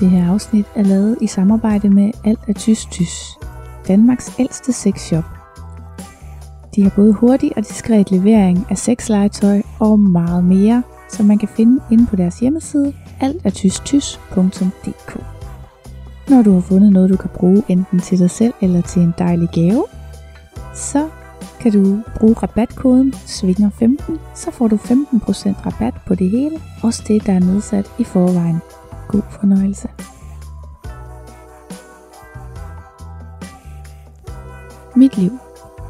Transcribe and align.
Det 0.00 0.10
her 0.10 0.32
afsnit 0.32 0.66
er 0.74 0.82
lavet 0.82 1.18
i 1.20 1.26
samarbejde 1.26 1.90
med 1.90 2.10
Alt 2.24 2.40
er 2.48 2.52
Tys 2.52 2.86
Tys, 2.86 3.38
Danmarks 3.88 4.32
ældste 4.38 4.72
sexshop. 4.72 5.24
De 6.74 6.82
har 6.82 6.92
både 6.96 7.12
hurtig 7.12 7.52
og 7.56 7.62
diskret 7.62 8.10
levering 8.10 8.66
af 8.70 8.78
sexlegetøj 8.78 9.62
og 9.80 10.00
meget 10.00 10.44
mere, 10.44 10.82
som 11.10 11.26
man 11.26 11.38
kan 11.38 11.48
finde 11.48 11.80
inde 11.90 12.06
på 12.06 12.16
deres 12.16 12.38
hjemmeside 12.38 12.92
altatystys.dk. 13.20 15.20
Når 16.28 16.42
du 16.42 16.52
har 16.52 16.60
fundet 16.60 16.92
noget, 16.92 17.10
du 17.10 17.16
kan 17.16 17.30
bruge 17.34 17.62
enten 17.68 18.00
til 18.00 18.18
dig 18.18 18.30
selv 18.30 18.54
eller 18.60 18.82
til 18.82 19.02
en 19.02 19.14
dejlig 19.18 19.48
gave, 19.52 19.84
så 20.74 21.08
kan 21.60 21.72
du 21.72 22.02
bruge 22.16 22.34
rabatkoden 22.34 23.14
SVINGER15, 23.14 24.18
så 24.34 24.50
får 24.50 24.68
du 24.68 24.76
15% 24.76 25.66
rabat 25.66 25.94
på 26.06 26.14
det 26.14 26.30
hele, 26.30 26.56
også 26.82 27.02
det, 27.08 27.26
der 27.26 27.32
er 27.32 27.38
nedsat 27.38 27.90
i 27.98 28.04
forvejen. 28.04 28.60
God 29.08 29.22
fornøjelse. 29.40 29.88
Mit 34.96 35.16
liv, 35.16 35.38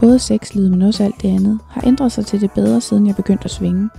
både 0.01 0.19
sexlivet, 0.19 0.71
men 0.71 0.83
også 0.83 1.05
alt 1.05 1.23
det 1.23 1.29
andet, 1.29 1.59
har 1.69 1.83
ændret 1.87 2.13
sig 2.13 2.27
til 2.27 2.41
det 2.41 2.51
bedre, 2.53 2.81
siden 2.81 3.07
jeg 3.07 3.17
begyndte 3.17 3.45
at 3.45 3.51
svinge. 3.51 3.91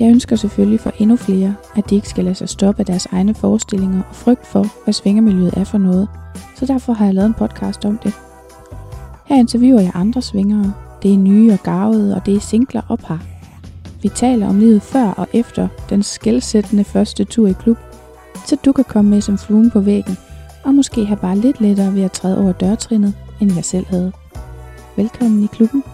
Jeg 0.00 0.10
ønsker 0.10 0.36
selvfølgelig 0.36 0.80
for 0.80 0.92
endnu 0.98 1.16
flere, 1.16 1.54
at 1.76 1.90
de 1.90 1.94
ikke 1.94 2.08
skal 2.08 2.24
lade 2.24 2.34
sig 2.34 2.48
stoppe 2.48 2.80
af 2.80 2.86
deres 2.86 3.06
egne 3.06 3.34
forestillinger 3.34 4.02
og 4.08 4.14
frygt 4.14 4.46
for, 4.46 4.66
hvad 4.84 4.94
svingermiljøet 4.94 5.54
er 5.56 5.64
for 5.64 5.78
noget, 5.78 6.08
så 6.56 6.66
derfor 6.66 6.92
har 6.92 7.04
jeg 7.04 7.14
lavet 7.14 7.26
en 7.26 7.34
podcast 7.34 7.84
om 7.84 7.98
det. 7.98 8.12
Her 9.26 9.36
interviewer 9.36 9.80
jeg 9.80 9.92
andre 9.94 10.22
svingere. 10.22 10.74
Det 11.02 11.14
er 11.14 11.18
nye 11.18 11.52
og 11.52 11.58
garvede, 11.58 12.16
og 12.16 12.26
det 12.26 12.36
er 12.36 12.40
singler 12.40 12.82
og 12.88 12.98
par. 12.98 13.22
Vi 14.02 14.08
taler 14.08 14.48
om 14.48 14.58
livet 14.58 14.82
før 14.82 15.10
og 15.10 15.28
efter 15.32 15.68
den 15.90 16.02
skældsættende 16.02 16.84
første 16.84 17.24
tur 17.24 17.46
i 17.46 17.52
klub, 17.52 17.78
så 18.46 18.56
du 18.64 18.72
kan 18.72 18.84
komme 18.84 19.10
med 19.10 19.20
som 19.20 19.38
fluen 19.38 19.70
på 19.70 19.80
væggen, 19.80 20.16
og 20.64 20.74
måske 20.74 21.04
have 21.04 21.18
bare 21.20 21.36
lidt 21.38 21.60
lettere 21.60 21.94
ved 21.94 22.02
at 22.02 22.12
træde 22.12 22.38
over 22.42 22.52
dørtrinnet, 22.52 23.14
end 23.40 23.54
jeg 23.54 23.64
selv 23.64 23.86
havde. 23.86 24.12
Velkommen 24.96 25.44
i 25.44 25.46
klubben. 25.46 25.84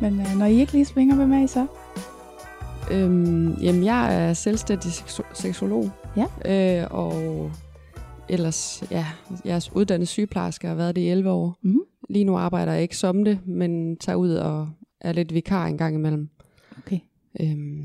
Men 0.00 0.20
øh, 0.20 0.38
når 0.38 0.46
I 0.46 0.60
ikke 0.60 0.72
lige 0.72 0.84
svinger, 0.84 1.14
hvem 1.16 1.32
er 1.32 1.44
I 1.44 1.46
så? 1.46 1.66
Øhm, 2.90 3.52
jamen, 3.52 3.84
jeg 3.84 4.28
er 4.28 4.32
selvstændig 4.32 4.90
seksu- 4.90 5.34
seksolog. 5.34 5.90
Ja. 6.16 6.26
Øh, 6.82 6.86
og 6.90 7.50
ellers, 8.28 8.82
ja, 8.90 9.06
jeg 9.44 9.56
er 9.56 9.68
uddannet 9.74 10.08
sygeplejerske 10.08 10.66
og 10.66 10.70
har 10.70 10.76
været 10.76 10.96
det 10.96 11.02
i 11.02 11.08
11 11.08 11.30
år. 11.30 11.58
Mhm. 11.62 11.80
Lige 12.08 12.24
nu 12.24 12.36
arbejder 12.36 12.72
jeg 12.72 12.82
ikke 12.82 12.96
som 12.96 13.24
det, 13.24 13.38
men 13.46 13.96
tager 13.96 14.16
ud 14.16 14.30
og 14.34 14.68
er 15.00 15.12
lidt 15.12 15.34
vikar 15.34 15.66
en 15.66 15.78
gang 15.78 15.94
imellem. 15.94 16.28
Okay. 16.78 16.98
Øhm, 17.40 17.84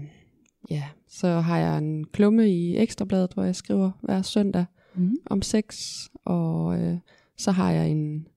ja, 0.69 0.83
så 1.07 1.27
har 1.27 1.57
jeg 1.57 1.77
en 1.77 2.05
klumme 2.05 2.49
i 2.49 2.77
Ekstrabladet, 2.77 3.33
hvor 3.33 3.43
jeg 3.43 3.55
skriver 3.55 3.91
hver 4.01 4.21
søndag 4.21 4.65
Mm. 4.97 5.15
om 5.25 5.41
sex. 5.41 5.89
Og 6.25 6.81
øh, 6.81 6.97
så 7.37 7.51
har 7.51 7.71
jeg 7.71 7.91
en 7.91 8.27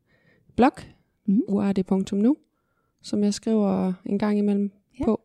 blog, 0.56 0.72
Mhm. 1.26 1.42
uartig.nu, 1.48 2.36
som 3.02 3.24
jeg 3.24 3.34
skriver 3.34 3.92
en 4.06 4.18
gang 4.18 4.38
imellem 4.38 4.70
Ja. 5.00 5.04
på. 5.04 5.20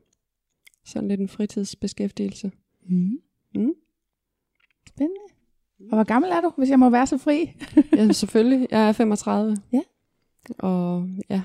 Sådan 0.85 1.07
lidt 1.07 1.19
en 1.21 1.27
fritidsbeskæftigelse. 1.29 2.51
Mm. 2.89 3.19
Mm. 3.55 3.73
Spændende. 4.87 5.21
Og 5.91 5.95
hvor 5.97 6.03
gammel 6.03 6.31
er 6.31 6.41
du, 6.41 6.51
hvis 6.57 6.69
jeg 6.69 6.79
må 6.79 6.89
være 6.89 7.07
så 7.07 7.17
fri? 7.17 7.51
Ja, 7.97 8.11
selvfølgelig. 8.11 8.67
Jeg 8.71 8.87
er 8.87 8.91
35. 8.91 9.57
Ja. 9.73 9.81
Og 10.59 11.09
ja, 11.29 11.41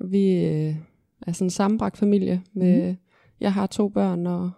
vi 0.00 0.44
øh, 0.44 0.76
er 1.26 1.32
sådan 1.32 1.46
en 1.46 1.50
sammenbragt 1.50 1.96
familie. 1.96 2.42
Med, 2.52 2.86
Mhm. 2.88 2.96
Jeg 3.40 3.52
har 3.52 3.66
to 3.66 3.88
børn, 3.88 4.26
og 4.26 4.50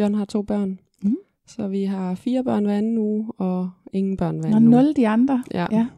John 0.00 0.14
har 0.14 0.24
to 0.24 0.42
børn. 0.42 0.78
Mhm. 1.02 1.16
Så 1.46 1.68
vi 1.68 1.84
har 1.84 2.14
fire 2.14 2.44
børn 2.44 2.64
hver 2.64 2.78
anden 2.78 2.98
uge, 2.98 3.32
og 3.38 3.70
ingen 3.92 4.16
børn 4.16 4.38
hver 4.38 4.48
Når 4.50 4.56
anden 4.56 4.74
uge. 4.74 4.82
nul 4.82 4.96
de 4.96 5.08
andre. 5.08 5.44
Ja. 5.54 5.66
Ja. 5.72 5.88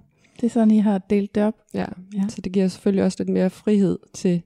Det 0.40 0.44
er 0.46 0.50
sådan, 0.50 0.70
I 0.70 0.78
har 0.78 0.98
delt 0.98 1.34
det 1.34 1.42
op. 1.42 1.54
Ja. 1.74 1.78
Ja. 1.80 1.86
ja, 2.14 2.28
så 2.28 2.40
det 2.40 2.52
giver 2.52 2.68
selvfølgelig 2.68 3.04
også 3.04 3.16
lidt 3.20 3.28
mere 3.28 3.50
frihed 3.50 3.98
til 4.14 4.42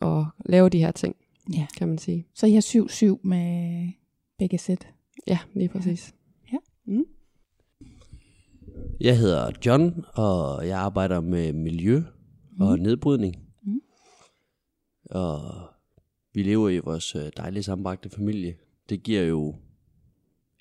at 0.00 0.24
lave 0.46 0.68
de 0.68 0.78
her 0.78 0.90
ting, 0.90 1.16
Ja. 1.54 1.66
kan 1.78 1.88
man 1.88 1.98
sige. 1.98 2.26
Så 2.34 2.46
I 2.46 2.52
har 2.52 2.60
7-7 3.16 3.20
med 3.28 3.88
begge 4.38 4.58
sæt. 4.58 4.88
Ja, 5.26 5.38
lige 5.54 5.68
præcis. 5.68 6.14
Ja. 6.52 6.58
Mm. 6.86 7.04
Jeg 9.00 9.18
hedder 9.18 9.50
John, 9.66 10.04
og 10.14 10.66
jeg 10.68 10.78
arbejder 10.78 11.20
med 11.20 11.52
miljø 11.52 12.02
og 12.60 12.78
nedbrydning. 12.78 13.36
Mm. 13.62 13.80
Og 15.10 15.40
vi 16.34 16.42
lever 16.42 16.68
i 16.68 16.78
vores 16.78 17.14
øh, 17.14 17.30
dejlige 17.36 17.62
sammenbragte 17.62 18.10
familie. 18.10 18.54
Det 18.92 19.02
giver 19.02 19.22
jo 19.22 19.54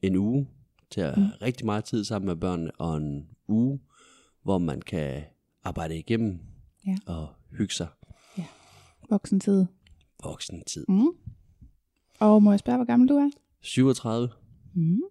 en 0.04 0.16
uge 0.16 0.48
til 0.90 1.02
at 1.02 1.16
have 1.16 1.32
rigtig 1.42 1.66
meget 1.66 1.84
tid 1.84 2.04
sammen 2.04 2.28
med 2.28 2.36
børnene, 2.36 2.72
og 2.72 2.98
en 2.98 3.28
uge, 3.48 3.80
hvor 4.44 4.58
man 4.58 4.82
kan 4.82 5.24
arbejde 5.64 5.98
igennem 5.98 6.40
Ja. 6.88 6.96
og 7.06 7.28
hygge 7.58 7.74
sig 7.74 7.88
Voksentid. 9.10 9.66
voksen 10.24 10.64
tid. 10.68 10.86
Mm. 10.90 11.08
Og 12.20 12.44
må 12.44 12.52
jeg 12.52 12.60
spørge, 12.60 12.78
hvor 12.78 12.86
gammel 12.86 13.10
du 13.10 13.14
er? 13.14 13.30
37. 13.62 14.30
Mm. 14.74 15.02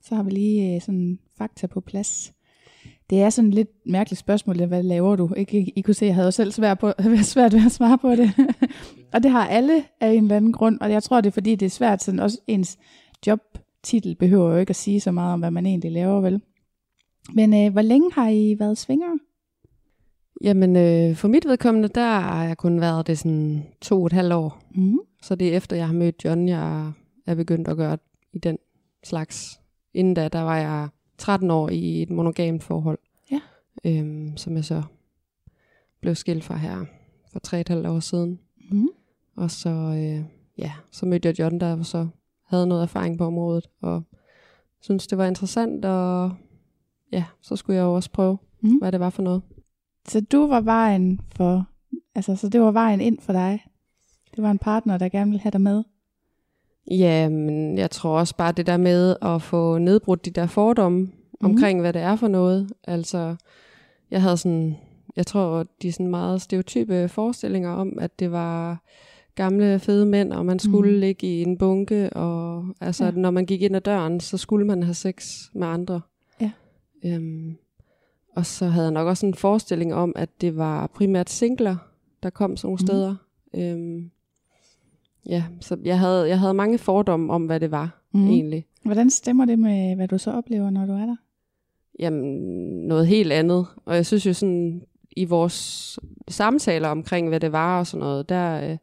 Så 0.00 0.14
har 0.14 0.22
vi 0.22 0.30
lige 0.30 0.74
øh, 0.74 0.82
sådan 0.82 1.18
fakta 1.38 1.66
på 1.66 1.80
plads. 1.80 2.32
Det 3.10 3.22
er 3.22 3.30
sådan 3.30 3.48
et 3.48 3.54
lidt 3.54 3.70
mærkeligt 3.86 4.20
spørgsmål, 4.20 4.64
hvad 4.66 4.82
laver 4.82 5.16
du? 5.16 5.34
Ikke, 5.36 5.60
I, 5.60 5.72
I 5.76 5.80
kunne 5.80 5.94
se, 5.94 6.06
jeg 6.06 6.14
havde 6.14 6.32
selv 6.32 6.52
svært, 6.52 6.78
på, 6.78 6.92
svært 7.22 7.52
ved 7.52 7.66
at 7.66 7.72
svare 7.72 7.98
på 7.98 8.10
det. 8.10 8.30
Og 9.14 9.22
det 9.22 9.30
har 9.30 9.46
alle 9.46 9.84
af 10.00 10.12
en 10.12 10.22
eller 10.22 10.36
anden 10.36 10.52
grund, 10.52 10.80
og 10.80 10.90
jeg 10.90 11.02
tror, 11.02 11.20
det 11.20 11.30
er 11.30 11.32
fordi, 11.32 11.54
det 11.54 11.66
er 11.66 11.70
svært, 11.70 12.02
sådan 12.02 12.20
også 12.20 12.38
ens 12.46 12.78
jobtitel 13.26 14.14
behøver 14.14 14.52
jo 14.52 14.56
ikke 14.56 14.70
at 14.70 14.76
sige 14.76 15.00
så 15.00 15.12
meget 15.12 15.32
om, 15.32 15.40
hvad 15.40 15.50
man 15.50 15.66
egentlig 15.66 15.92
laver, 15.92 16.20
vel? 16.20 16.40
Men 17.34 17.54
øh, 17.54 17.72
hvor 17.72 17.82
længe 17.82 18.12
har 18.12 18.28
I 18.28 18.56
været 18.58 18.78
svinger? 18.78 19.18
Jamen, 20.42 20.76
øh, 20.76 21.16
for 21.16 21.28
mit 21.28 21.46
vedkommende, 21.48 21.88
der 21.88 22.18
har 22.20 22.44
jeg 22.44 22.56
kun 22.56 22.80
været 22.80 23.06
det 23.06 23.18
sådan 23.18 23.66
to 23.80 24.00
og 24.00 24.06
et 24.06 24.12
halvt 24.12 24.32
år. 24.32 24.62
Mm. 24.74 24.98
Så 25.22 25.34
det 25.34 25.48
er 25.48 25.56
efter, 25.56 25.76
jeg 25.76 25.86
har 25.86 25.94
mødt 25.94 26.24
John, 26.24 26.48
jeg 26.48 26.92
er 27.26 27.34
begyndt 27.34 27.68
at 27.68 27.76
gøre 27.76 27.98
i 28.32 28.38
den 28.38 28.58
slags. 29.04 29.60
Inden 29.94 30.14
da, 30.14 30.28
der 30.28 30.40
var 30.40 30.56
jeg 30.56 30.88
13 31.18 31.50
år 31.50 31.68
i 31.68 32.02
et 32.02 32.10
monogamt 32.10 32.62
forhold. 32.62 32.98
Ja. 33.30 33.40
Øhm, 33.84 34.36
som 34.36 34.56
jeg 34.56 34.64
så 34.64 34.82
blev 36.00 36.14
skilt 36.14 36.44
fra 36.44 36.56
her 36.56 36.84
for 37.32 37.38
tre 37.38 37.56
og 37.56 37.60
et 37.60 37.68
halvt 37.68 37.86
år 37.86 38.00
siden. 38.00 38.40
Mm. 38.70 38.88
Og 39.36 39.50
så, 39.50 39.70
øh, 39.70 40.24
ja, 40.58 40.72
så 40.90 41.06
mødte 41.06 41.28
jeg 41.28 41.38
John, 41.38 41.60
der 41.60 41.82
så 41.82 42.08
havde 42.46 42.66
noget 42.66 42.82
erfaring 42.82 43.18
på 43.18 43.26
området, 43.26 43.66
og 43.82 44.02
synes 44.80 45.06
det 45.06 45.18
var 45.18 45.26
interessant, 45.26 45.84
og 45.84 46.32
ja, 47.12 47.24
så 47.42 47.56
skulle 47.56 47.76
jeg 47.76 47.82
jo 47.82 47.94
også 47.94 48.10
prøve, 48.10 48.38
Mm. 48.60 48.78
hvad 48.78 48.92
det 48.92 49.00
var 49.00 49.10
for 49.10 49.22
noget. 49.22 49.42
Så 50.08 50.20
du 50.20 50.46
var 50.46 50.60
vejen 50.60 51.20
for, 51.36 51.66
altså 52.14 52.36
så 52.36 52.48
det 52.48 52.60
var 52.60 52.70
vejen 52.70 53.00
ind 53.00 53.18
for 53.20 53.32
dig. 53.32 53.64
Det 54.36 54.42
var 54.42 54.50
en 54.50 54.58
partner, 54.58 54.98
der 54.98 55.08
gerne 55.08 55.30
ville 55.30 55.42
have 55.42 55.50
dig 55.50 55.60
med. 55.60 55.84
Ja, 56.90 57.28
men 57.28 57.78
jeg 57.78 57.90
tror 57.90 58.18
også 58.18 58.36
bare 58.36 58.52
det 58.52 58.66
der 58.66 58.76
med 58.76 59.16
at 59.22 59.42
få 59.42 59.78
nedbrudt 59.78 60.24
de 60.24 60.30
der 60.30 60.46
fordomme 60.46 61.00
mm. 61.00 61.10
omkring, 61.42 61.80
hvad 61.80 61.92
det 61.92 62.02
er 62.02 62.16
for 62.16 62.28
noget. 62.28 62.72
Altså, 62.84 63.36
jeg 64.10 64.22
havde 64.22 64.36
sådan, 64.36 64.76
jeg 65.16 65.26
tror, 65.26 65.66
de 65.82 65.92
sådan 65.92 66.10
meget 66.10 66.42
stereotype 66.42 67.08
forestillinger 67.08 67.70
om, 67.70 67.98
at 67.98 68.18
det 68.18 68.32
var 68.32 68.82
gamle, 69.34 69.78
fede 69.78 70.06
mænd, 70.06 70.32
og 70.32 70.46
man 70.46 70.58
skulle 70.58 70.92
mm. 70.92 70.98
ligge 71.00 71.26
i 71.26 71.42
en 71.42 71.58
bunke, 71.58 72.10
og 72.12 72.66
altså, 72.80 73.04
Ja. 73.04 73.10
når 73.10 73.30
man 73.30 73.46
gik 73.46 73.62
ind 73.62 73.76
ad 73.76 73.80
døren, 73.80 74.20
så 74.20 74.36
skulle 74.36 74.66
man 74.66 74.82
have 74.82 74.94
sex 74.94 75.42
med 75.54 75.66
andre. 75.66 76.00
Ja. 76.40 76.50
Øhm, 77.04 77.56
og 78.36 78.46
så 78.46 78.66
havde 78.66 78.84
jeg 78.86 78.92
nok 78.92 79.06
også 79.08 79.26
en 79.26 79.34
forestilling 79.34 79.94
om, 79.94 80.12
at 80.16 80.28
det 80.40 80.56
var 80.56 80.86
primært 80.86 81.30
singler, 81.30 81.76
der 82.22 82.30
kom 82.30 82.56
sådan 82.56 82.66
nogle 82.68 82.78
Mhm. 82.80 82.86
steder. 82.86 83.14
Øhm, 83.54 84.10
ja, 85.26 85.44
så 85.60 85.76
jeg 85.84 85.98
havde, 85.98 86.28
jeg 86.28 86.38
havde 86.40 86.54
mange 86.54 86.78
fordomme 86.78 87.32
om, 87.32 87.46
hvad 87.46 87.60
det 87.60 87.70
var 87.70 88.02
mm. 88.12 88.26
egentlig. 88.28 88.66
Hvordan 88.84 89.10
stemmer 89.10 89.44
det 89.44 89.58
med, 89.58 89.96
hvad 89.96 90.08
du 90.08 90.18
så 90.18 90.30
oplever, 90.32 90.70
når 90.70 90.86
du 90.86 90.92
er 90.92 91.06
der? 91.06 91.16
Jamen, 91.98 92.22
noget 92.88 93.06
helt 93.06 93.32
andet. 93.32 93.66
Og 93.84 93.94
jeg 93.96 94.06
synes 94.06 94.26
jo 94.26 94.32
sådan, 94.32 94.82
i 95.16 95.24
vores 95.24 95.98
samtaler 96.28 96.88
omkring, 96.88 97.28
hvad 97.28 97.40
det 97.40 97.52
var 97.52 97.78
og 97.78 97.86
sådan 97.86 98.00
noget, 98.00 98.28
der, 98.28 98.70
øh, 98.70 98.76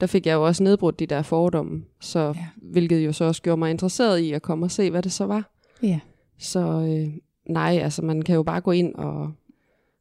der 0.00 0.06
fik 0.06 0.26
jeg 0.26 0.34
jo 0.34 0.46
også 0.46 0.62
nedbrudt 0.62 0.98
de 0.98 1.06
der 1.06 1.22
fordomme. 1.22 1.84
Så, 2.00 2.18
Ja. 2.18 2.46
Hvilket 2.56 3.06
jo 3.06 3.12
så 3.12 3.24
også 3.24 3.42
gjorde 3.42 3.58
mig 3.58 3.70
interesseret 3.70 4.18
i 4.18 4.32
at 4.32 4.42
komme 4.42 4.66
og 4.66 4.70
se, 4.70 4.90
hvad 4.90 5.02
det 5.02 5.12
så 5.12 5.26
var. 5.26 5.50
Ja. 5.82 6.00
Så 6.38 6.60
øh, 6.60 7.14
nej, 7.52 7.78
altså 7.82 8.02
man 8.02 8.22
kan 8.22 8.34
jo 8.34 8.42
bare 8.42 8.60
gå 8.60 8.70
ind 8.70 8.94
og, 8.94 9.32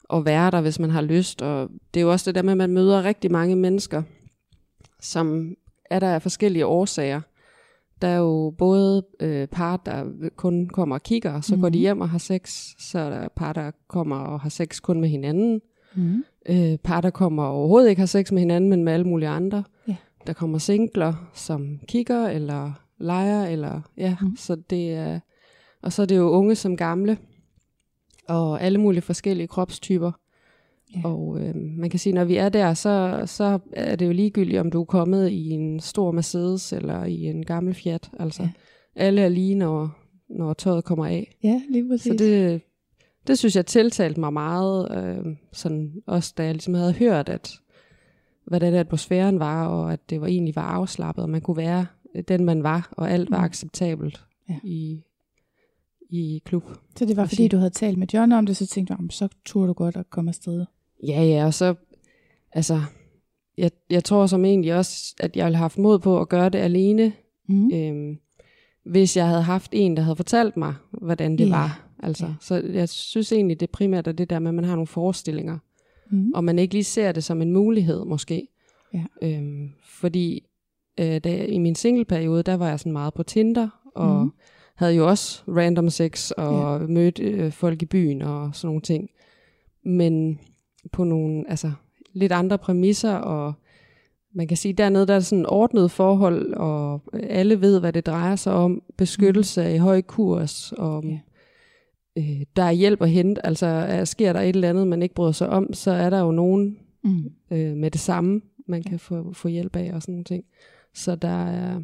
og 0.04 0.26
være 0.26 0.52
der, 0.52 0.62
hvis 0.62 0.80
man 0.80 0.90
har 0.90 1.02
lyst. 1.02 1.42
Og 1.42 1.70
det 1.94 2.00
er 2.00 2.04
jo 2.04 2.12
også 2.12 2.30
det 2.32 2.36
der 2.36 2.42
med, 2.42 2.52
at 2.52 2.58
man 2.58 2.70
møder 2.74 3.04
rigtig 3.04 3.32
mange 3.32 3.56
mennesker, 3.56 4.04
som 5.02 5.56
er 5.90 6.00
der 6.00 6.14
af 6.16 6.22
forskellige 6.22 6.66
årsager. 6.66 7.22
Der 8.02 8.08
er 8.08 8.18
jo 8.18 8.54
både 8.58 9.04
øh, 9.20 9.48
par, 9.48 9.78
der 9.78 10.06
kun 10.36 10.70
kommer 10.70 10.96
og 10.96 11.04
kigger, 11.04 11.42
så 11.42 11.56
mm-hmm. 11.56 11.62
går 11.62 11.70
de 11.70 11.78
Mhm. 11.78 11.82
hjem 11.82 12.02
og 12.02 12.10
har 12.10 12.18
sex. 12.18 12.68
Så 12.80 13.00
er 13.00 13.10
der 13.10 13.28
par, 13.36 13.54
der 13.54 13.72
kommer 13.88 14.16
og 14.16 14.40
har 14.42 14.50
sex 14.50 14.82
kun 14.82 15.02
med 15.02 15.10
hinanden. 15.10 15.62
Mm. 15.96 16.24
Øh, 16.50 16.78
par, 16.78 17.02
der 17.02 17.10
kommer 17.10 17.44
og 17.44 17.54
overhovedet 17.54 17.90
ikke 17.90 18.00
har 18.00 18.06
sex 18.06 18.32
med 18.32 18.40
hinanden, 18.40 18.70
men 18.70 18.84
med 18.84 18.94
alle 18.94 19.06
mulige 19.08 19.30
andre. 19.30 19.64
Der 20.28 20.34
kommer 20.34 20.58
singler, 20.58 21.30
som 21.34 21.80
kigger, 21.88 22.28
eller 22.28 22.72
leger, 22.98 23.46
eller 23.46 23.82
ja, 23.98 24.16
Mm. 24.22 24.36
så 24.38 24.56
det 24.56 24.94
er, 24.94 25.20
og 25.82 25.94
så 25.94 26.02
er 26.02 26.06
det 26.06 26.18
jo 26.18 26.30
unge 26.30 26.56
som 26.56 26.78
gamle, 26.78 27.18
og 28.28 28.62
alle 28.62 28.80
mulige 28.80 29.02
forskellige 29.02 29.48
kropstyper. 29.48 30.12
Ja. 30.96 31.02
Og 31.04 31.40
øh, 31.42 31.56
man 31.56 31.90
kan 31.90 32.00
sige, 32.00 32.14
når 32.14 32.24
vi 32.24 32.36
er 32.36 32.50
der, 32.50 32.74
så, 32.74 33.24
så 33.26 33.60
er 33.74 33.96
det 33.96 34.06
jo 34.08 34.12
ligegyldigt, 34.12 34.60
om 34.60 34.72
du 34.72 34.82
er 34.82 34.86
kommet 34.86 35.30
i 35.30 35.50
en 35.50 35.80
stor 35.80 36.12
Mercedes 36.12 36.74
eller 36.74 37.06
i 37.06 37.24
en 37.26 37.46
gammel 37.46 37.74
Fiat. 37.74 38.12
Altså, 38.20 38.44
ja. 38.44 38.50
alle 38.96 39.22
er 39.22 39.30
lige, 39.30 39.56
når, 39.56 39.98
når 40.30 40.54
tøjet 40.54 40.84
kommer 40.84 41.06
af. 41.06 41.36
Ja, 41.44 41.62
lige 41.70 41.90
præcis. 41.90 42.12
Så 42.12 42.14
det, 42.18 42.62
det 43.28 43.38
synes 43.38 43.56
jeg 43.56 43.66
tiltalte 43.66 44.20
mig 44.20 44.34
meget, 44.34 44.98
øh, 44.98 45.36
sådan 45.54 45.94
også 46.08 46.34
da 46.38 46.44
jeg 46.44 46.54
ligesom 46.54 46.74
havde 46.74 46.94
hørt, 46.94 47.30
at 47.30 47.60
hvordan 48.46 48.74
atmosfæren 48.74 49.40
var, 49.40 49.68
og 49.68 49.94
at 49.94 50.10
det 50.10 50.22
var 50.22 50.28
egentlig 50.28 50.56
var 50.56 50.62
afslappet, 50.62 51.24
og 51.24 51.30
man 51.30 51.42
kunne 51.42 51.58
være 51.58 51.86
den, 52.28 52.46
man 52.46 52.64
var, 52.64 52.90
og 52.92 53.12
alt 53.12 53.32
var 53.32 53.38
Mm. 53.38 53.44
acceptabelt 53.44 54.24
Ja. 54.50 54.56
i, 54.64 55.02
i 56.10 56.42
klub. 56.46 56.64
så 56.96 57.06
det 57.06 57.18
var 57.18 57.26
fordi, 57.26 57.48
du 57.48 57.58
havde 57.58 57.70
talt 57.70 57.98
med 57.98 58.08
John 58.14 58.32
om 58.32 58.46
det, 58.46 58.58
så 58.58 58.68
tænkte 58.68 58.94
du, 58.94 58.98
"Jamen, 58.98 59.10
så 59.10 59.28
turde 59.46 59.68
du 59.68 59.74
godt 59.74 59.98
at 59.98 60.10
komme 60.10 60.30
afsted. 60.30 60.66
Ja, 61.08 61.24
ja, 61.24 61.46
og 61.46 61.54
så, 61.54 61.76
altså, 62.52 62.82
jeg, 63.58 63.72
jeg 63.90 64.04
tror 64.04 64.26
som 64.26 64.46
egentlig 64.46 64.76
også, 64.76 65.16
at 65.20 65.36
jeg 65.38 65.46
ville 65.46 65.56
have 65.58 65.64
haft 65.64 65.78
mod 65.78 66.00
på 66.00 66.20
at 66.22 66.30
gøre 66.30 66.50
det 66.50 66.60
alene, 66.60 67.14
Mm. 67.48 67.72
øhm, 67.74 68.18
hvis 68.86 69.18
jeg 69.18 69.28
havde 69.28 69.42
haft 69.42 69.72
en, 69.74 69.98
der 69.98 70.04
havde 70.04 70.16
fortalt 70.16 70.58
mig, 70.58 70.74
hvordan 70.92 71.38
det 71.38 71.46
Ja, 71.46 71.50
var. 71.50 71.88
Altså, 72.04 72.26
ja. 72.26 72.34
Så 72.42 72.56
jeg 72.56 72.90
synes 72.90 73.32
egentlig, 73.32 73.60
det 73.60 73.70
primært 73.70 74.08
er 74.08 74.12
det 74.12 74.30
der 74.30 74.40
med, 74.40 74.50
at 74.50 74.56
man 74.56 74.64
har 74.66 74.76
nogle 74.76 74.88
forestillinger, 74.88 75.58
Mm. 76.14 76.32
og 76.36 76.44
man 76.44 76.60
ikke 76.60 76.74
lige 76.74 76.84
ser 76.84 77.12
det 77.12 77.24
som 77.24 77.42
en 77.42 77.52
mulighed 77.52 78.06
måske. 78.06 78.48
Ja. 78.94 79.04
Øhm, 79.22 79.70
fordi 79.86 80.44
øh, 81.00 81.20
da 81.24 81.46
i 81.46 81.58
min 81.58 81.76
singleperiode, 81.76 82.44
der 82.44 82.58
var 82.58 82.70
jeg 82.70 82.80
sådan 82.80 82.92
meget 82.92 83.14
på 83.14 83.24
Tinder, 83.24 83.70
og 83.96 84.24
mm. 84.24 84.32
havde 84.76 84.94
jo 84.94 85.08
også 85.08 85.44
random 85.48 85.90
sex, 85.90 86.32
og 86.32 86.82
ja. 86.82 86.88
mødte 86.88 87.24
øh, 87.24 87.52
folk 87.52 87.82
i 87.82 87.86
byen 87.86 88.22
og 88.22 88.56
sådan 88.56 88.68
nogle 88.68 88.82
ting. 88.82 89.10
Men 89.86 90.40
på 90.92 91.04
nogle 91.04 91.50
altså, 91.50 91.72
lidt 92.14 92.32
andre 92.32 92.58
præmisser, 92.58 93.14
og 93.14 93.54
man 94.36 94.48
kan 94.48 94.58
sige, 94.58 94.74
dernede 94.74 95.08
der 95.08 95.16
er 95.16 95.20
sådan 95.20 95.46
ordnet 95.46 95.92
forhold, 95.92 96.54
og 96.54 97.02
alle 97.14 97.62
ved, 97.62 97.80
hvad 97.80 97.94
det 97.94 98.06
drejer 98.06 98.36
sig 98.36 98.54
om. 98.54 98.82
Beskyttelse 98.98 99.64
mm. 99.64 99.76
i 99.76 99.78
høj 99.78 100.02
kurs, 100.02 100.72
og 100.72 101.04
Ja. 101.06 101.18
Øh, 102.18 102.42
der 102.56 102.64
er 102.64 102.72
hjælp 102.72 103.02
at 103.02 103.10
hente. 103.10 103.46
Altså 103.46 103.66
er, 103.66 104.06
sker 104.06 104.34
der 104.34 104.40
et 104.42 104.56
eller 104.56 104.70
andet, 104.70 104.88
man 104.88 105.02
ikke 105.02 105.16
bryder 105.16 105.32
sig 105.32 105.50
om, 105.50 105.74
så 105.74 105.92
er 105.92 106.10
der 106.10 106.20
jo 106.20 106.32
nogen 106.32 106.78
Mm. 107.06 107.32
øh, 107.52 107.76
med 107.78 107.92
det 107.92 108.02
samme, 108.02 108.42
man 108.68 108.84
kan 108.84 109.00
få, 109.00 109.34
få 109.34 109.48
hjælp 109.48 109.76
af 109.76 109.94
og 109.94 110.02
sådan 110.02 110.14
nogle 110.14 110.24
ting. 110.24 110.44
Så 110.94 111.16
der 111.16 111.46
er, 111.48 111.82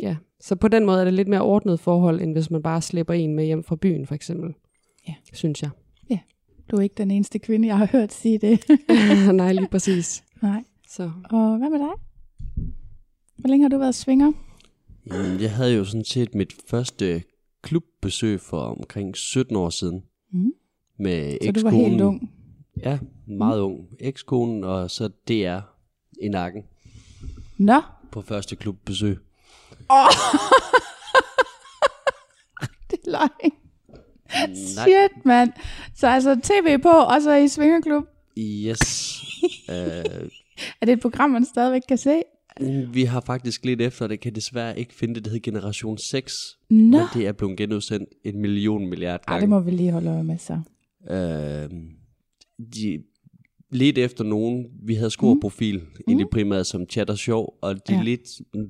ja, 0.00 0.16
så 0.40 0.56
på 0.56 0.68
den 0.68 0.86
måde 0.86 1.00
er 1.00 1.04
det 1.04 1.14
lidt 1.14 1.28
mere 1.28 1.42
ordnet 1.42 1.80
forhold, 1.80 2.20
end 2.20 2.32
hvis 2.32 2.50
man 2.50 2.62
bare 2.62 2.82
slipper 2.82 3.14
en 3.14 3.34
med 3.34 3.44
hjem 3.44 3.64
fra 3.64 3.76
byen, 3.76 4.06
for 4.06 4.14
eksempel. 4.14 4.54
Ja. 5.08 5.14
Synes 5.32 5.62
jeg. 5.62 5.70
Du 6.70 6.76
er 6.76 6.80
ikke 6.80 6.94
den 6.98 7.10
eneste 7.10 7.38
kvinde, 7.38 7.68
jeg 7.68 7.78
har 7.78 7.86
hørt 7.92 8.12
sige 8.12 8.38
det. 8.38 8.64
Nej, 9.34 9.52
lige 9.52 9.68
præcis. 9.68 10.24
Nej. 10.42 10.64
Så 10.88 11.10
Og 11.30 11.58
hvad 11.58 11.70
med 11.70 11.78
dig? 11.78 11.92
Hvor 13.38 13.48
længe 13.48 13.64
har 13.64 13.68
du 13.68 13.78
været 13.78 13.94
svinger? 13.94 14.32
Jeg 15.40 15.52
havde 15.52 15.74
jo 15.74 15.84
sådan 15.84 16.04
set 16.04 16.34
mit 16.34 16.52
første 16.68 17.22
klubbesøg 17.62 18.40
for 18.40 18.60
omkring 18.62 19.16
17 19.16 19.56
år 19.56 19.70
siden. 19.70 20.02
Mm. 20.32 20.52
Med 20.98 21.38
Så 21.42 21.52
du 21.52 21.60
var 21.62 21.70
helt 21.70 21.84
ekskonen. 21.86 22.00
ung. 22.00 22.30
Ja, 22.84 22.98
meget 23.26 23.60
ung. 23.60 23.88
Ekskonen 24.00 24.64
og 24.64 24.90
så 24.90 25.08
DR 25.28 25.60
i 26.22 26.28
nakken 26.28 26.62
Nå, 27.58 27.80
på 28.12 28.22
første 28.22 28.56
klubbesøg. 28.56 29.18
det 32.90 32.98
er 33.06 33.10
løgn. 33.10 33.52
Shit, 34.56 35.24
mand. 35.24 35.52
Så 35.96 36.06
altså 36.06 36.40
tv 36.42 36.78
på, 36.78 36.88
og 36.88 37.22
så 37.22 37.34
i 37.34 37.48
svingerklub. 37.48 38.04
yes. 38.38 39.22
uh, 39.68 39.74
Er 40.80 40.86
det 40.86 40.92
et 40.92 41.00
program, 41.00 41.30
man 41.30 41.44
stadigvæk 41.44 41.82
kan 41.88 41.98
se? 41.98 42.22
Vi 42.92 43.04
har 43.04 43.20
faktisk 43.20 43.64
lidt 43.64 43.80
efter, 43.80 44.06
det 44.06 44.20
kan 44.20 44.34
desværre 44.34 44.78
ikke 44.78 44.94
finde 44.94 45.14
det, 45.14 45.24
der 45.24 45.30
hedder 45.30 45.50
Generation 45.50 45.98
6. 45.98 46.34
Nå. 46.70 46.76
Men 46.76 47.00
det 47.14 47.26
er 47.26 47.32
blevet 47.32 47.56
genudsendt 47.56 48.08
en 48.24 48.40
million 48.40 48.88
milliard 48.88 49.20
Ej, 49.20 49.34
gange. 49.34 49.40
det 49.40 49.48
må 49.48 49.60
vi 49.60 49.70
lige 49.70 49.92
holde 49.92 50.10
øje 50.10 50.24
med 50.24 50.38
så. 50.38 50.60
Øh, 51.10 51.80
de 52.74 53.02
lidt 53.70 53.98
efter 53.98 54.24
nogen, 54.24 54.66
vi 54.82 54.94
havde 54.94 55.10
scoreprofil, 55.10 55.78
mm. 55.78 56.04
egentlig 56.08 56.28
primært 56.32 56.66
som 56.66 56.86
chat 56.90 57.10
og 57.10 57.18
sjov, 57.18 57.58
og 57.62 57.88
de 57.88 57.94
ja. 57.94 58.02
lidt, 58.02 58.20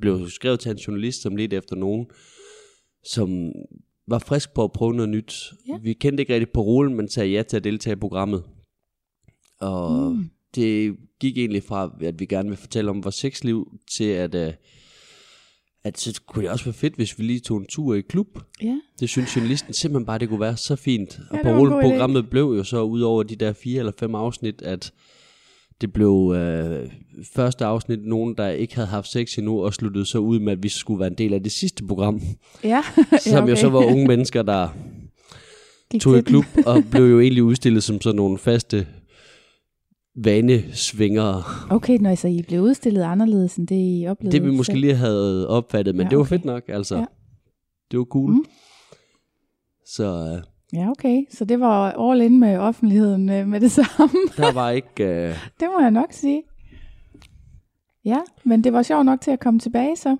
blev 0.00 0.28
skrevet 0.28 0.60
til 0.60 0.70
en 0.70 0.76
journalist, 0.76 1.22
som 1.22 1.36
lidt 1.36 1.52
efter 1.52 1.76
nogen, 1.76 2.06
som 3.04 3.52
var 4.08 4.18
frisk 4.18 4.54
på 4.54 4.64
at 4.64 4.72
prøve 4.72 4.94
noget 4.94 5.08
nyt. 5.08 5.34
Ja. 5.68 5.78
Vi 5.82 5.92
kendte 5.92 6.20
ikke 6.20 6.34
rigtig 6.34 6.50
parolen, 6.54 6.94
men 6.94 7.08
sagde 7.08 7.30
ja 7.30 7.42
til 7.42 7.56
at 7.56 7.64
deltage 7.64 7.92
i 7.92 7.98
programmet. 8.00 8.42
Og 9.60 10.12
mm. 10.12 10.30
Det 10.54 10.96
gik 11.20 11.38
egentlig 11.38 11.62
fra, 11.62 11.90
at 12.00 12.20
vi 12.20 12.26
gerne 12.26 12.48
vil 12.48 12.58
fortælle 12.58 12.90
om 12.90 13.04
vores 13.04 13.14
sexliv, 13.14 13.72
til 13.96 14.04
at, 14.04 14.34
uh, 14.34 14.52
at 15.84 15.98
så 15.98 16.20
kunne 16.26 16.42
det 16.42 16.50
også 16.50 16.64
være 16.64 16.74
fedt, 16.74 16.94
hvis 16.94 17.18
vi 17.18 17.24
lige 17.24 17.40
tog 17.40 17.58
en 17.58 17.66
tur 17.66 17.94
i 17.94 18.00
klub. 18.00 18.38
Ja. 18.62 18.80
Det 19.00 19.08
synes 19.08 19.36
journalisten 19.36 19.74
simpelthen 19.74 20.06
bare, 20.06 20.18
det 20.18 20.28
kunne 20.28 20.40
være 20.40 20.56
så 20.56 20.76
fint. 20.76 21.20
Og 21.30 21.36
Ja, 21.36 21.42
idé. 21.42 21.80
programmet 21.80 22.30
blev 22.30 22.44
jo 22.44 22.64
så 22.64 22.82
ud 22.82 23.00
over 23.00 23.22
de 23.22 23.36
der 23.36 23.52
fire 23.52 23.78
eller 23.78 23.92
fem 23.98 24.14
afsnit, 24.14 24.62
at 24.62 24.92
det 25.80 25.92
blev 25.92 26.34
øh, 26.36 26.90
første 27.34 27.64
afsnit 27.64 28.06
nogen, 28.06 28.34
der 28.34 28.48
ikke 28.48 28.74
havde 28.74 28.88
haft 28.88 29.08
sex 29.08 29.38
endnu, 29.38 29.64
og 29.64 29.74
sluttede 29.74 30.06
så 30.06 30.18
ud 30.18 30.38
med, 30.38 30.52
at 30.52 30.62
vi 30.62 30.68
skulle 30.68 31.00
være 31.00 31.08
en 31.08 31.18
del 31.18 31.34
af 31.34 31.42
det 31.42 31.52
sidste 31.52 31.84
program. 31.84 32.20
Ja, 32.64 32.82
Som 33.24 33.32
ja, 33.32 33.42
okay. 33.42 33.50
jo 33.50 33.56
så 33.56 33.68
var 33.68 33.84
unge 33.84 34.06
mennesker, 34.06 34.42
der 34.42 34.68
Gik 35.90 36.00
tog 36.00 36.18
i 36.18 36.20
klub, 36.20 36.44
og 36.66 36.84
blev 36.90 37.04
jo 37.04 37.20
egentlig 37.20 37.42
udstillet 37.42 37.82
som 37.82 38.00
sådan 38.00 38.16
nogle 38.16 38.38
faste 38.38 38.86
vanesvingere. 40.24 41.42
Okay, 41.70 41.98
når 41.98 42.14
så 42.14 42.28
I 42.28 42.42
blev 42.48 42.60
udstillet 42.62 43.02
anderledes, 43.02 43.56
end 43.56 43.66
det 43.68 43.74
I 43.74 44.06
oplevede 44.08 44.36
Det 44.38 44.44
vi 44.46 44.50
måske 44.56 44.72
selv. 44.72 44.80
lige 44.80 44.94
havde 44.94 45.48
opfattet, 45.48 45.94
men 45.94 46.00
Ja, 46.00 46.04
ja, 46.06 46.10
det 46.10 46.16
var 46.18 46.22
okay. 46.24 46.28
fedt 46.28 46.44
nok, 46.44 46.62
altså. 46.68 46.96
Ja. 46.96 47.04
Det 47.90 47.98
var 47.98 48.04
cool. 48.04 48.30
Mm. 48.30 48.44
Så 49.86 50.04
øh, 50.04 50.42
Ja, 50.72 50.90
okay. 50.90 51.22
Så 51.30 51.44
det 51.44 51.60
var 51.60 51.92
all 52.10 52.20
in 52.22 52.40
med 52.40 52.56
offentligheden 52.58 53.28
øh, 53.30 53.46
med 53.48 53.60
det 53.60 53.70
samme. 53.70 54.18
der 54.36 54.52
var 54.52 54.70
ikke... 54.70 55.04
Øh, 55.04 55.34
det 55.60 55.68
må 55.76 55.80
jeg 55.80 55.90
nok 55.90 56.12
sige. 56.12 56.42
Ja, 58.04 58.18
men 58.44 58.64
det 58.64 58.72
var 58.72 58.82
sjovt 58.82 59.06
nok 59.06 59.20
til 59.20 59.30
at 59.30 59.40
komme 59.40 59.60
tilbage 59.60 59.96
så. 59.96 60.16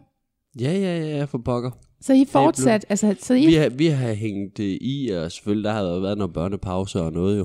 ja, 0.61 0.73
ja, 0.73 1.17
ja, 1.17 1.25
for 1.25 1.39
pokker. 1.39 1.71
Så 2.01 2.13
I 2.13 2.25
fortsat, 2.25 2.87
altså, 2.89 3.17
så 3.21 3.35
I... 3.35 3.47
Vi 3.47 3.55
har, 3.55 3.69
vi 3.69 3.87
har 3.87 4.13
hængt 4.13 4.57
det 4.57 4.79
i, 4.81 5.09
og 5.09 5.33
selvfølgelig, 5.33 5.65
der 5.65 5.73
har 5.73 5.83
været 6.01 6.19
nogle 6.19 6.33
børnepauser 6.33 7.01
og 7.01 7.13
noget 7.13 7.39
jo. 7.39 7.45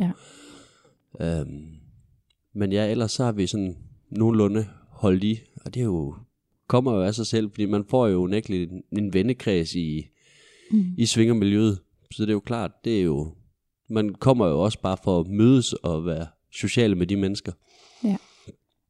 Ja. 1.19 1.39
Øhm, 1.39 1.65
men 2.55 2.71
ja, 2.71 2.91
ellers 2.91 3.11
så 3.11 3.23
har 3.23 3.31
vi 3.31 3.47
sådan 3.47 3.77
nogenlunde 4.09 4.65
holdt 4.89 5.23
i, 5.23 5.39
og 5.65 5.73
det 5.73 5.79
er 5.79 5.85
jo, 5.85 6.15
kommer 6.67 6.93
jo 6.93 7.01
af 7.01 7.15
sig 7.15 7.27
selv, 7.27 7.49
fordi 7.51 7.65
man 7.65 7.85
får 7.89 8.07
jo 8.07 8.17
unægteligt 8.17 8.71
en, 8.71 8.83
en 8.91 9.13
vennekreds 9.13 9.75
i, 9.75 10.07
Mm. 10.71 10.85
i 10.97 11.05
svingermiljøet. 11.05 11.79
Så 12.11 12.23
det 12.23 12.29
er 12.29 12.33
jo 12.33 12.39
klart, 12.39 12.71
det 12.85 12.99
er 12.99 13.03
jo, 13.03 13.35
man 13.89 14.13
kommer 14.13 14.47
jo 14.47 14.61
også 14.61 14.81
bare 14.81 14.97
for 15.03 15.19
at 15.19 15.27
mødes 15.27 15.73
og 15.73 16.05
være 16.05 16.27
sociale 16.51 16.95
med 16.95 17.07
de 17.07 17.15
mennesker. 17.15 17.51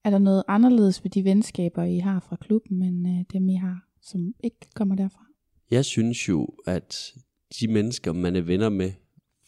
Er 0.05 0.10
der 0.10 0.17
noget 0.20 0.43
anderledes 0.48 1.03
ved 1.03 1.12
de 1.12 1.24
venskaber, 1.24 1.84
I 1.84 1.98
har 1.98 2.20
fra 2.20 2.36
klubben, 2.41 2.82
end 2.82 3.08
øh, 3.08 3.25
dem, 3.34 3.50
I 3.50 3.55
har, 3.55 3.88
som 4.01 4.34
ikke 4.43 4.58
kommer 4.75 4.96
derfra? 4.96 5.25
Jeg 5.72 5.86
synes 5.86 6.29
jo, 6.29 6.48
at 6.65 7.13
de 7.60 7.67
mennesker, 7.67 8.13
man 8.13 8.36
er 8.36 8.41
venner 8.41 8.70
med 8.70 8.91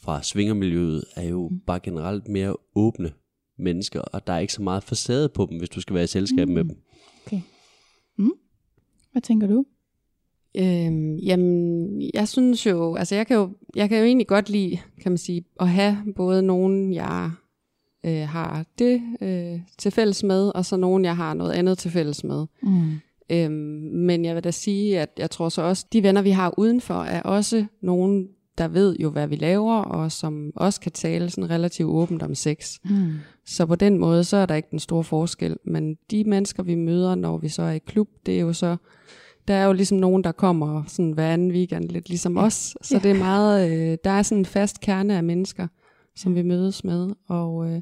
fra 0.02 0.24
svingermiljøet, 0.24 1.04
er 1.16 1.28
jo 1.28 1.50
mm. 1.50 1.60
bare 1.60 1.80
generelt 1.80 2.28
mere 2.28 2.56
åbne 2.76 3.12
mennesker, 3.58 4.02
og 4.02 4.28
der 4.28 4.34
er 4.34 4.40
ikke 4.40 4.54
så 4.54 4.62
meget 4.62 4.84
facade 4.84 5.30
på 5.30 5.48
dem, 5.50 5.58
hvis 5.58 5.70
du 5.70 5.82
skal 5.82 5.94
være 5.94 6.04
i 6.04 6.08
selskab 6.08 6.48
mm. 6.48 6.54
med 6.54 6.64
dem. 6.64 6.78
Okay. 7.26 7.42
Mm. 8.18 8.32
Hvad 9.12 9.22
tænker 9.22 9.48
du? 9.48 9.66
Øhm, 10.58 11.16
jamen, 11.16 12.02
jeg 12.14 12.28
synes 12.28 12.66
jo, 12.66 12.96
altså 12.96 13.16
jeg 13.16 13.28
kan 13.28 13.38
jo, 13.38 13.50
jeg 13.76 13.90
kan 13.90 13.98
jo 13.98 14.04
egentlig 14.04 14.28
godt 14.28 14.50
lide, 14.50 14.78
kan 15.02 15.12
man 15.12 15.18
sige, 15.18 15.44
at 15.60 15.70
have 15.70 15.98
både 16.16 16.42
nogen, 16.42 16.94
jeg 16.94 17.32
øh, 18.06 18.28
har 18.28 18.66
det 18.80 19.02
øh, 19.22 19.60
til 19.78 19.92
fælles 19.92 20.24
med, 20.24 20.52
og 20.56 20.66
så 20.66 20.78
nogen, 20.78 21.06
jeg 21.06 21.16
har 21.16 21.34
noget 21.34 21.52
andet 21.52 21.78
til 21.78 21.92
fælles 21.92 22.24
med. 22.24 22.46
Mm. 22.64 22.92
Øhm, 23.30 23.52
men 23.94 24.26
jeg 24.26 24.36
vil 24.36 24.44
da 24.44 24.52
sige, 24.52 25.00
at 25.00 25.10
jeg 25.18 25.32
tror 25.32 25.50
så 25.50 25.62
også, 25.62 25.86
de 25.94 26.04
venner, 26.04 26.22
vi 26.22 26.30
har 26.30 26.60
udenfor, 26.60 27.04
er 27.04 27.22
også 27.22 27.66
nogen, 27.82 28.28
der 28.58 28.68
ved 28.68 28.96
jo, 29.00 29.10
hvad 29.10 29.28
vi 29.28 29.36
laver, 29.36 29.76
og 29.78 30.12
som 30.12 30.52
også 30.56 30.82
kan 30.82 30.92
tale 30.92 31.30
sådan 31.30 31.50
relativt 31.50 31.90
åbent 31.90 32.24
om 32.24 32.36
sex. 32.36 32.80
Mm. 32.84 33.12
Så 33.46 33.66
på 33.66 33.76
den 33.76 33.98
måde, 33.98 34.24
så 34.24 34.38
er 34.38 34.46
der 34.46 34.56
ikke 34.56 34.68
den 34.72 34.80
store 34.80 35.04
forskel. 35.04 35.58
Men 35.66 35.96
de 36.12 36.24
mennesker, 36.24 36.64
vi 36.64 36.76
møder, 36.76 37.16
når 37.16 37.38
vi 37.38 37.50
så 37.50 37.62
er 37.62 37.72
i 37.72 37.78
klub, 37.80 38.08
det 38.26 38.36
er 38.36 38.42
jo 38.42 38.54
så, 38.54 38.76
der 39.48 39.54
er 39.54 39.66
jo 39.66 39.74
ligesom 39.74 39.98
nogen, 39.98 40.24
der 40.24 40.32
kommer 40.32 40.84
sådan 40.88 41.12
hver 41.12 41.34
anden 41.34 41.52
weekend, 41.52 41.90
lidt 41.90 42.10
ligesom 42.10 42.38
Ja. 42.38 42.44
os. 42.44 42.78
Så 42.82 42.96
Ja. 42.96 43.00
det 43.00 43.12
er 43.12 43.20
meget, 43.20 43.72
øh, 43.72 43.98
der 44.04 44.10
er 44.12 44.22
sådan 44.22 44.40
en 44.42 44.46
fast 44.46 44.80
kerne 44.82 45.18
af 45.18 45.24
mennesker, 45.24 45.68
som 46.16 46.36
vi 46.36 46.42
mødes 46.42 46.84
med, 46.84 47.10
og, 47.28 47.70
øh, 47.72 47.82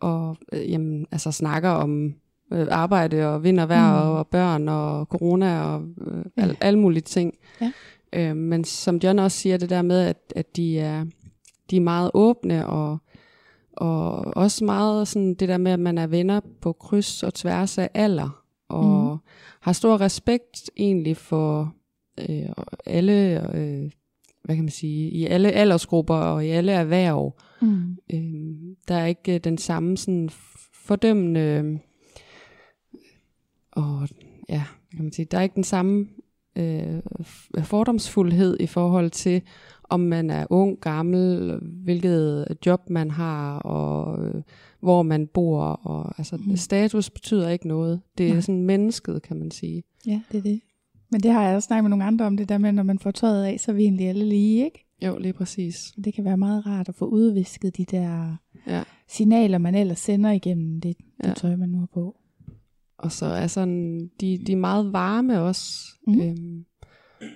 og 0.00 0.36
øh, 0.52 0.70
jamen, 0.70 1.06
altså 1.12 1.32
snakker 1.32 1.70
om 1.70 2.14
øh, 2.52 2.66
arbejde 2.70 3.28
og 3.28 3.44
vind 3.44 3.60
og 3.60 3.68
vejr 3.68 4.04
Mm. 4.04 4.10
og 4.10 4.26
børn 4.26 4.68
og 4.68 5.04
corona 5.06 5.62
og 5.62 5.82
øh, 6.06 6.24
Ja. 6.36 6.42
al, 6.42 6.56
alle 6.60 6.78
mulige 6.78 7.02
ting. 7.02 7.34
Ja. 7.60 7.72
Øh, 8.12 8.36
men 8.36 8.64
som 8.64 8.96
John 8.96 9.18
også 9.18 9.38
siger, 9.38 9.56
det 9.56 9.70
der 9.70 9.82
med, 9.82 10.00
at, 10.00 10.32
at 10.36 10.56
de, 10.56 10.78
er, 10.78 11.04
de 11.70 11.76
er 11.76 11.80
meget 11.80 12.10
åbne 12.14 12.66
og, 12.66 12.98
og 13.72 14.10
også 14.36 14.64
meget 14.64 15.08
sådan 15.08 15.34
det 15.34 15.48
der 15.48 15.58
med, 15.58 15.72
at 15.72 15.80
man 15.80 15.98
er 15.98 16.06
venner 16.06 16.40
på 16.60 16.72
kryds 16.72 17.22
og 17.22 17.34
tværs 17.34 17.78
af 17.78 17.90
alder 17.94 18.44
og 18.68 19.10
Mhm. 19.12 19.18
har 19.60 19.72
stor 19.72 20.00
respekt 20.00 20.70
egentlig 20.76 21.16
for 21.16 21.74
øh, 22.28 22.48
alle, 22.86 23.40
øh, 23.56 23.90
hvad 24.44 24.54
kan 24.56 24.64
man 24.64 24.70
sige, 24.72 25.10
i 25.10 25.26
alle 25.26 25.52
aldersgrupper 25.52 26.14
og 26.14 26.46
i 26.46 26.48
alle 26.48 26.72
erhverv. 26.72 27.38
Mm. 27.62 27.96
Øh, 28.12 28.76
der 28.88 28.94
er 28.94 29.06
ikke 29.06 29.34
øh, 29.34 29.40
den 29.44 29.58
samme 29.58 29.96
sådan 29.96 30.30
fordømmende 30.74 31.40
øh, 31.40 31.78
og 33.72 34.08
ja, 34.48 34.62
kan 34.96 35.02
man 35.04 35.12
sige, 35.12 35.26
der 35.30 35.38
er 35.38 35.42
ikke 35.42 35.54
den 35.54 35.64
samme 35.64 36.08
øh, 36.56 37.00
fordomsfuldhed 37.62 38.56
i 38.60 38.66
forhold 38.66 39.10
til, 39.10 39.42
om 39.84 40.00
man 40.00 40.30
er 40.30 40.46
ung, 40.50 40.80
gammel, 40.80 41.58
hvilket 41.84 42.46
job 42.66 42.90
man 42.90 43.10
har, 43.10 43.58
og 43.58 44.24
øh, 44.26 44.42
hvor 44.80 45.02
man 45.02 45.26
bor. 45.26 45.62
Og, 45.62 46.14
altså, 46.18 46.36
mm. 46.36 46.56
Status 46.56 47.10
betyder 47.10 47.48
ikke 47.48 47.68
noget. 47.68 48.00
Det 48.18 48.28
er 48.28 48.32
Nej. 48.32 48.40
sådan 48.40 48.62
mennesket, 48.62 49.22
kan 49.22 49.36
man 49.38 49.50
sige. 49.50 49.82
Ja, 50.06 50.20
det 50.32 50.38
er 50.38 50.42
det. 50.42 50.60
Men 51.10 51.20
det 51.20 51.30
har 51.30 51.46
jeg 51.46 51.56
også 51.56 51.66
snakket 51.66 51.84
med 51.84 51.90
nogle 51.90 52.04
andre 52.04 52.26
om, 52.26 52.36
det 52.36 52.48
der 52.48 52.58
med, 52.58 52.72
når 52.72 52.82
man 52.82 52.98
får 52.98 53.10
tøjet 53.10 53.44
af, 53.44 53.60
så 53.60 53.70
er 53.70 53.74
vi 53.74 53.82
egentlig 53.82 54.08
alle 54.08 54.24
lige, 54.28 54.64
ikke? 54.64 54.86
Jo, 55.02 55.18
lige 55.18 55.32
præcis. 55.32 55.92
Det 56.04 56.14
kan 56.14 56.24
være 56.24 56.36
meget 56.36 56.66
rart 56.66 56.88
at 56.88 56.94
få 56.94 57.04
udvisket 57.04 57.76
de 57.76 57.84
der 57.84 58.36
Ja. 58.66 58.82
signaler, 59.08 59.58
man 59.58 59.74
ellers 59.74 59.98
sender 59.98 60.30
igennem 60.30 60.80
det, 60.80 60.96
det 61.22 61.28
Ja. 61.28 61.32
tøj, 61.34 61.56
man 61.56 61.68
nu 61.68 61.78
har 61.78 61.88
på. 61.94 62.16
Og 63.02 63.12
så 63.12 63.26
er 63.26 63.46
sådan, 63.46 64.10
de, 64.20 64.38
de 64.46 64.52
er 64.52 64.56
meget 64.56 64.92
varme 64.92 65.40
også. 65.42 65.88
Mhm. 66.06 66.16
Mm. 66.16 66.22
Øhm, 66.28 66.64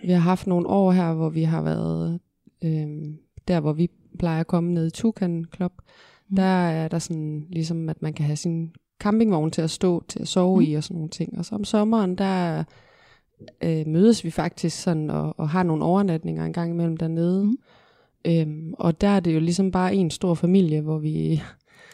vi 0.04 0.10
har 0.12 0.18
haft 0.18 0.46
nogle 0.46 0.66
år 0.66 0.92
her, 0.92 1.14
hvor 1.14 1.28
vi 1.28 1.42
har 1.42 1.62
været 1.62 2.20
øhm, 2.64 3.16
der, 3.48 3.60
hvor 3.60 3.72
vi 3.72 3.90
plejer 4.18 4.40
at 4.40 4.46
komme 4.46 4.72
ned 4.72 4.86
i 4.86 4.90
Tukan 4.90 5.44
Club. 5.56 5.72
Mhm. 5.76 5.84
Mm. 6.30 6.36
Der 6.36 6.42
er 6.68 6.88
der 6.88 6.98
sådan, 6.98 7.46
ligesom 7.50 7.88
at 7.88 8.02
man 8.02 8.12
kan 8.12 8.26
have 8.26 8.36
sin 8.36 8.70
campingvogn 9.00 9.50
til 9.50 9.62
at 9.62 9.70
stå, 9.70 10.04
til 10.08 10.20
at 10.20 10.28
sove 10.28 10.56
Mhm. 10.56 10.64
mm. 10.66 10.70
i 10.70 10.74
og 10.74 10.84
sådan 10.84 10.94
nogle 10.94 11.10
ting. 11.10 11.38
Og 11.38 11.44
så 11.44 11.54
om 11.54 11.64
sommeren, 11.64 12.14
der 12.14 12.64
øh, 13.64 13.86
mødes 13.86 14.24
vi 14.24 14.30
faktisk 14.30 14.82
sådan 14.82 15.10
og, 15.10 15.34
og 15.38 15.48
har 15.48 15.62
nogle 15.62 15.84
overnatninger 15.84 16.44
en 16.44 16.52
gang 16.52 16.70
imellem 16.70 16.96
dernede. 16.96 17.44
Mhm. 17.44 17.56
Mm. 18.26 18.32
Øhm, 18.32 18.74
og 18.78 19.00
der 19.00 19.08
er 19.08 19.20
det 19.20 19.34
jo 19.34 19.40
ligesom 19.40 19.70
bare 19.70 19.94
en 19.94 20.10
stor 20.10 20.34
familie, 20.34 20.80
hvor 20.80 20.98
vi 20.98 21.42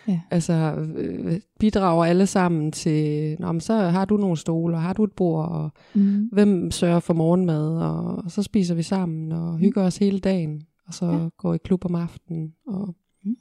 Ja. 0.08 0.20
altså 0.30 0.52
øh, 0.96 1.40
bidrager 1.60 2.04
alle 2.04 2.26
sammen 2.26 2.72
til, 2.72 3.36
Nå, 3.40 3.52
men 3.52 3.60
så 3.60 3.74
har 3.74 4.04
du 4.04 4.16
nogle 4.16 4.36
stole, 4.36 4.74
og 4.76 4.82
har 4.82 4.92
du 4.92 5.04
et 5.04 5.12
bord, 5.12 5.48
og 5.48 5.70
Mm. 5.94 6.28
hvem 6.32 6.70
sørger 6.70 7.00
for 7.00 7.14
morgenmad, 7.14 7.76
og 7.76 8.30
så 8.30 8.42
spiser 8.42 8.74
vi 8.74 8.82
sammen, 8.82 9.32
og 9.32 9.58
hygger 9.58 9.82
os 9.82 9.96
hele 9.96 10.18
dagen, 10.18 10.62
og 10.86 10.94
så 10.94 11.06
Ja. 11.06 11.28
går 11.38 11.54
i 11.54 11.58
klub 11.64 11.84
om 11.84 11.94
aftenen, 11.94 12.52
og 12.66 12.94
Mm. 13.24 13.36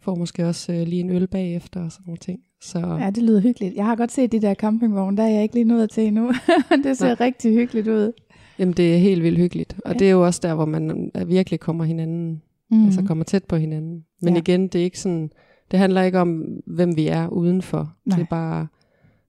får 0.00 0.14
måske 0.14 0.46
også 0.48 0.72
øh, 0.72 0.86
lige 0.86 1.00
en 1.00 1.10
øl 1.10 1.26
bagefter, 1.26 1.84
og 1.84 1.92
sådan 1.92 2.04
nogle 2.06 2.18
ting. 2.18 2.40
Så 2.62 2.78
Ja, 2.78 3.10
det 3.10 3.22
lyder 3.22 3.40
hyggeligt. 3.40 3.74
Jeg 3.76 3.86
har 3.86 3.96
godt 3.96 4.12
set 4.12 4.32
de 4.32 4.40
der 4.42 4.54
campingvogne, 4.54 5.16
der 5.16 5.22
er 5.22 5.28
jeg 5.28 5.42
ikke 5.42 5.54
lige 5.54 5.64
nået 5.64 5.90
til 5.90 6.06
endnu. 6.06 6.32
det 6.84 6.98
ser 6.98 7.06
Nej. 7.06 7.16
rigtig 7.20 7.54
hyggeligt 7.54 7.88
ud. 7.88 8.12
jamen, 8.58 8.74
det 8.74 8.94
er 8.94 8.98
helt 8.98 9.22
vildt 9.22 9.38
hyggeligt, 9.38 9.76
og 9.84 9.92
Ja. 9.92 9.98
det 9.98 10.06
er 10.06 10.10
jo 10.12 10.24
også 10.24 10.40
der, 10.42 10.54
hvor 10.54 10.64
man 10.64 11.10
øh, 11.16 11.28
virkelig 11.28 11.60
kommer 11.60 11.84
hinanden, 11.84 12.42
Mm. 12.70 12.78
mm. 12.78 12.84
altså 12.84 13.02
kommer 13.02 13.24
tæt 13.24 13.44
på 13.44 13.56
hinanden. 13.56 14.04
Men 14.22 14.34
ja. 14.34 14.40
igen, 14.40 14.68
det 14.68 14.80
er 14.80 14.84
ikke 14.84 15.00
sådan, 15.00 15.30
det 15.72 15.78
handler 15.80 16.02
ikke 16.02 16.18
om, 16.20 16.44
hvem 16.66 16.96
vi 16.96 17.06
er 17.06 17.28
udenfor. 17.28 17.92
Nej. 18.04 18.16
Det 18.16 18.22
er 18.22 18.26
bare 18.30 18.66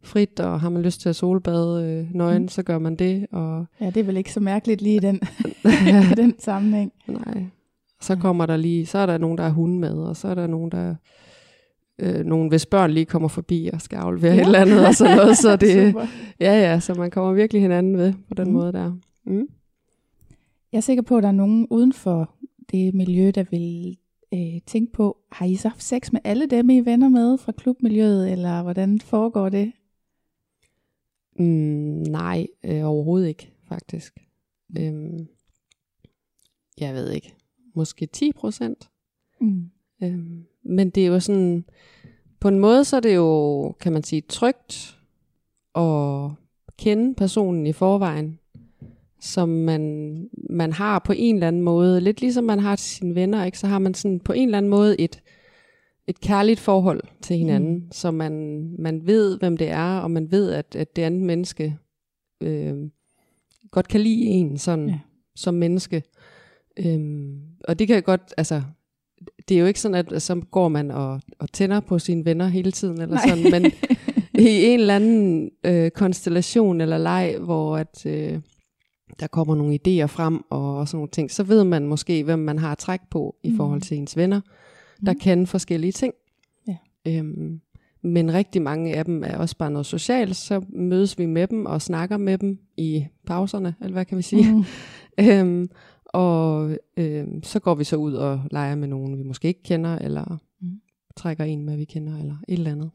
frit, 0.03 0.39
og 0.39 0.61
har 0.61 0.69
man 0.69 0.81
lyst 0.81 1.01
til 1.01 1.09
at 1.09 1.15
solbade 1.15 1.83
øh, 1.83 2.15
nøgen, 2.15 2.41
Mm. 2.41 2.47
så 2.47 2.63
gør 2.63 2.79
man 2.79 2.95
det, 2.95 3.27
og 3.31 3.65
Ja, 3.81 3.85
det 3.85 3.97
er 3.97 4.03
vel 4.03 4.17
ikke 4.17 4.33
så 4.33 4.39
mærkeligt 4.39 4.81
lige 4.81 4.95
i 4.95 4.99
den, 4.99 5.19
i 6.11 6.15
den 6.17 6.33
sammenhæng. 6.39 6.91
Nej. 7.07 7.43
Så 8.01 8.15
kommer 8.15 8.45
der 8.45 8.57
lige, 8.57 8.85
så 8.85 8.97
er 8.97 9.05
der 9.05 9.17
nogen, 9.17 9.37
der 9.37 9.43
har 9.43 9.51
hunde 9.51 9.79
med, 9.79 9.93
og 9.93 10.15
så 10.15 10.27
er 10.27 10.35
der 10.35 10.47
nogen, 10.47 10.71
der 10.71 10.95
øh, 11.99 12.25
nogen, 12.25 12.47
hvis 12.49 12.65
børn 12.65 12.91
lige 12.91 13.05
kommer 13.05 13.27
forbi 13.27 13.69
og 13.73 13.81
skal 13.81 13.97
aflevere 13.97 14.33
Ja. 14.33 14.41
et 14.41 14.45
eller 14.45 14.59
andet 14.59 14.87
og 14.87 14.93
sådan 14.95 15.17
noget. 15.17 15.37
Så 15.37 15.55
det, 15.65 15.95
ja, 16.39 16.53
ja, 16.71 16.79
så 16.79 16.93
man 16.93 17.11
kommer 17.11 17.33
virkelig 17.33 17.61
hinanden 17.61 17.97
ved 17.97 18.13
på 18.27 18.33
den 18.33 18.47
mm. 18.47 18.53
måde 18.53 18.73
der. 18.73 18.91
Mm. 19.25 19.47
Jeg 20.71 20.77
er 20.77 20.81
sikker 20.81 21.03
på, 21.03 21.17
at 21.17 21.23
der 21.23 21.29
er 21.29 21.33
nogen 21.33 21.67
uden 21.69 21.93
for 21.93 22.33
det 22.71 22.93
miljø, 22.93 23.31
der 23.35 23.43
vil 23.51 23.97
øh, 24.33 24.61
tænke 24.65 24.91
på, 24.93 25.17
har 25.31 25.45
I 25.45 25.55
så 25.55 25.69
haft 25.69 25.83
sex 25.83 26.11
med 26.11 26.21
alle 26.23 26.45
dem, 26.45 26.69
I 26.69 26.77
er 26.77 26.83
venner 26.83 27.09
med 27.09 27.37
fra 27.37 27.51
klubmiljøet, 27.51 28.31
eller 28.31 28.63
hvordan 28.63 28.99
foregår 28.99 29.49
det? 29.49 29.71
Mm, 31.39 32.03
nej, 32.07 32.47
øh, 32.63 32.85
overhovedet 32.85 33.27
ikke, 33.27 33.51
faktisk. 33.67 34.17
Mm. 34.69 34.81
Øhm, 34.81 35.27
jeg 36.79 36.93
ved 36.93 37.11
ikke. 37.11 37.33
Måske 37.75 38.05
10 38.05 38.31
procent. 38.31 38.89
Mm. 39.41 39.69
Øhm, 40.03 40.45
men 40.63 40.89
det 40.89 41.03
er 41.03 41.07
jo 41.07 41.19
sådan, 41.19 41.65
på 42.39 42.47
en 42.47 42.59
måde 42.59 42.85
så 42.85 42.95
er 42.95 42.99
det 42.99 43.15
jo, 43.15 43.71
kan 43.71 43.93
man 43.93 44.03
sige, 44.03 44.21
trygt 44.21 44.99
at 45.75 46.31
kende 46.77 47.15
personen 47.15 47.67
i 47.67 47.73
forvejen, 47.73 48.39
som 49.23 49.49
man, 49.49 50.15
man 50.49 50.73
har 50.73 50.99
på 50.99 51.13
en 51.15 51.35
eller 51.35 51.47
anden 51.47 51.61
måde, 51.61 52.01
lidt 52.01 52.21
ligesom 52.21 52.43
man 52.43 52.59
har 52.59 52.75
til 52.75 52.89
sine 52.89 53.15
venner, 53.15 53.45
ikke? 53.45 53.59
så 53.59 53.67
har 53.67 53.79
man 53.79 53.93
sådan 53.93 54.19
på 54.19 54.33
en 54.33 54.47
eller 54.47 54.57
anden 54.57 54.69
måde 54.69 55.01
et, 55.01 55.21
et 56.07 56.21
kærligt 56.21 56.59
forhold 56.59 57.01
til 57.21 57.37
hinanden, 57.37 57.73
mm. 57.75 57.91
så 57.91 58.11
man, 58.11 58.65
man 58.79 59.07
ved, 59.07 59.39
hvem 59.39 59.57
det 59.57 59.69
er, 59.69 59.97
og 59.97 60.11
man 60.11 60.31
ved, 60.31 60.51
at, 60.51 60.75
at 60.75 60.95
det 60.95 61.01
andet 61.01 61.21
menneske 61.21 61.77
øh, 62.41 62.73
godt 63.71 63.87
kan 63.87 64.01
lide 64.01 64.25
en 64.25 64.57
sådan, 64.57 64.89
Ja. 64.89 64.99
som 65.35 65.53
menneske. 65.53 66.03
Øhm, 66.79 67.39
og 67.67 67.79
det 67.79 67.87
kan 67.87 68.03
godt, 68.03 68.33
altså, 68.37 68.61
det 69.49 69.55
er 69.55 69.59
jo 69.59 69.65
ikke 69.65 69.79
sådan, 69.79 70.05
at 70.13 70.21
så 70.21 70.41
går 70.51 70.67
man 70.67 70.91
og, 70.91 71.21
og 71.39 71.51
tænder 71.51 71.79
på 71.79 71.99
sine 71.99 72.25
venner 72.25 72.47
hele 72.47 72.71
tiden, 72.71 73.01
eller 73.01 73.15
Nej. 73.15 73.27
sådan, 73.27 73.51
men 73.51 73.71
i 74.47 74.65
en 74.65 74.79
eller 74.79 74.95
anden 74.95 75.51
øh, 75.63 75.91
konstellation 75.91 76.81
eller 76.81 76.97
leg, 76.97 77.35
hvor 77.39 77.77
at, 77.77 78.05
øh, 78.05 78.39
der 79.19 79.27
kommer 79.27 79.55
nogle 79.55 79.73
idéer 79.87 80.05
frem 80.05 80.43
og, 80.49 80.77
og 80.77 80.87
sådan 80.87 80.97
nogle 80.97 81.09
ting, 81.11 81.31
så 81.31 81.43
ved 81.43 81.63
man 81.63 81.87
måske, 81.87 82.23
hvem 82.23 82.39
man 82.39 82.59
har 82.59 82.71
at 82.71 82.77
trække 82.77 83.05
på 83.09 83.35
i 83.43 83.49
Mm. 83.49 83.57
forhold 83.57 83.81
til 83.81 83.97
ens 83.97 84.17
venner, 84.17 84.41
der 85.05 85.13
Mm. 85.13 85.19
kan 85.19 85.47
forskellige 85.47 85.91
ting. 85.91 86.13
Ja. 86.67 86.77
Øhm, 87.07 87.59
men 88.01 88.33
rigtig 88.33 88.61
mange 88.61 88.95
af 88.95 89.05
dem 89.05 89.23
er 89.23 89.37
også 89.37 89.57
bare 89.57 89.71
noget 89.71 89.85
socialt, 89.85 90.35
så 90.35 90.61
mødes 90.69 91.17
vi 91.19 91.25
med 91.25 91.47
dem 91.47 91.65
og 91.65 91.81
snakker 91.81 92.17
med 92.17 92.37
dem 92.37 92.59
i 92.77 93.05
pauserne, 93.27 93.75
eller 93.81 93.93
hvad 93.93 94.05
kan 94.05 94.17
vi 94.17 94.21
sige. 94.23 94.53
Mm. 94.55 94.63
Øhm, 95.29 95.69
og 96.05 96.77
øhm, 96.97 97.43
så 97.43 97.59
går 97.59 97.75
vi 97.75 97.83
så 97.83 97.95
ud 97.95 98.13
og 98.13 98.41
leger 98.51 98.75
med 98.75 98.87
nogen, 98.87 99.17
vi 99.17 99.23
måske 99.23 99.47
ikke 99.47 99.63
kender, 99.63 99.95
eller 99.97 100.37
Mm. 100.61 100.67
mm. 100.67 100.81
trækker 101.15 101.43
en 101.43 101.65
med, 101.65 101.77
vi 101.77 101.85
kender, 101.85 102.17
eller 102.17 102.35
et 102.47 102.53
eller 102.53 102.71
andet. 102.71 102.91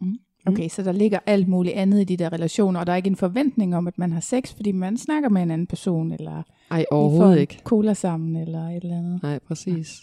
Okay, 0.48 0.68
så 0.68 0.82
der 0.82 0.92
ligger 0.92 1.18
alt 1.26 1.48
muligt 1.48 1.74
andet 1.74 2.00
i 2.00 2.04
de 2.04 2.16
der 2.16 2.32
relationer, 2.32 2.80
og 2.80 2.86
der 2.86 2.92
er 2.92 2.96
ikke 2.96 3.06
en 3.08 3.16
forventning 3.16 3.76
om, 3.76 3.86
at 3.86 3.98
man 3.98 4.12
har 4.12 4.20
sex, 4.20 4.54
fordi 4.54 4.72
man 4.72 4.96
snakker 4.96 5.28
med 5.28 5.42
en 5.42 5.50
anden 5.50 5.66
person, 5.66 6.12
eller 6.12 6.42
Ej, 6.70 6.80
I 6.80 6.84
får 6.90 6.96
overhovedet 6.96 7.32
en 7.34 7.38
ikke. 7.40 7.60
cola 7.64 7.94
sammen, 7.94 8.36
eller 8.36 8.68
et 8.68 8.82
eller 8.82 8.98
andet. 8.98 9.22
Nej, 9.22 9.38
præcis. 9.38 9.98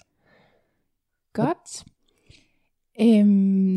Godt. 1.34 1.86
Øhm, 3.02 3.28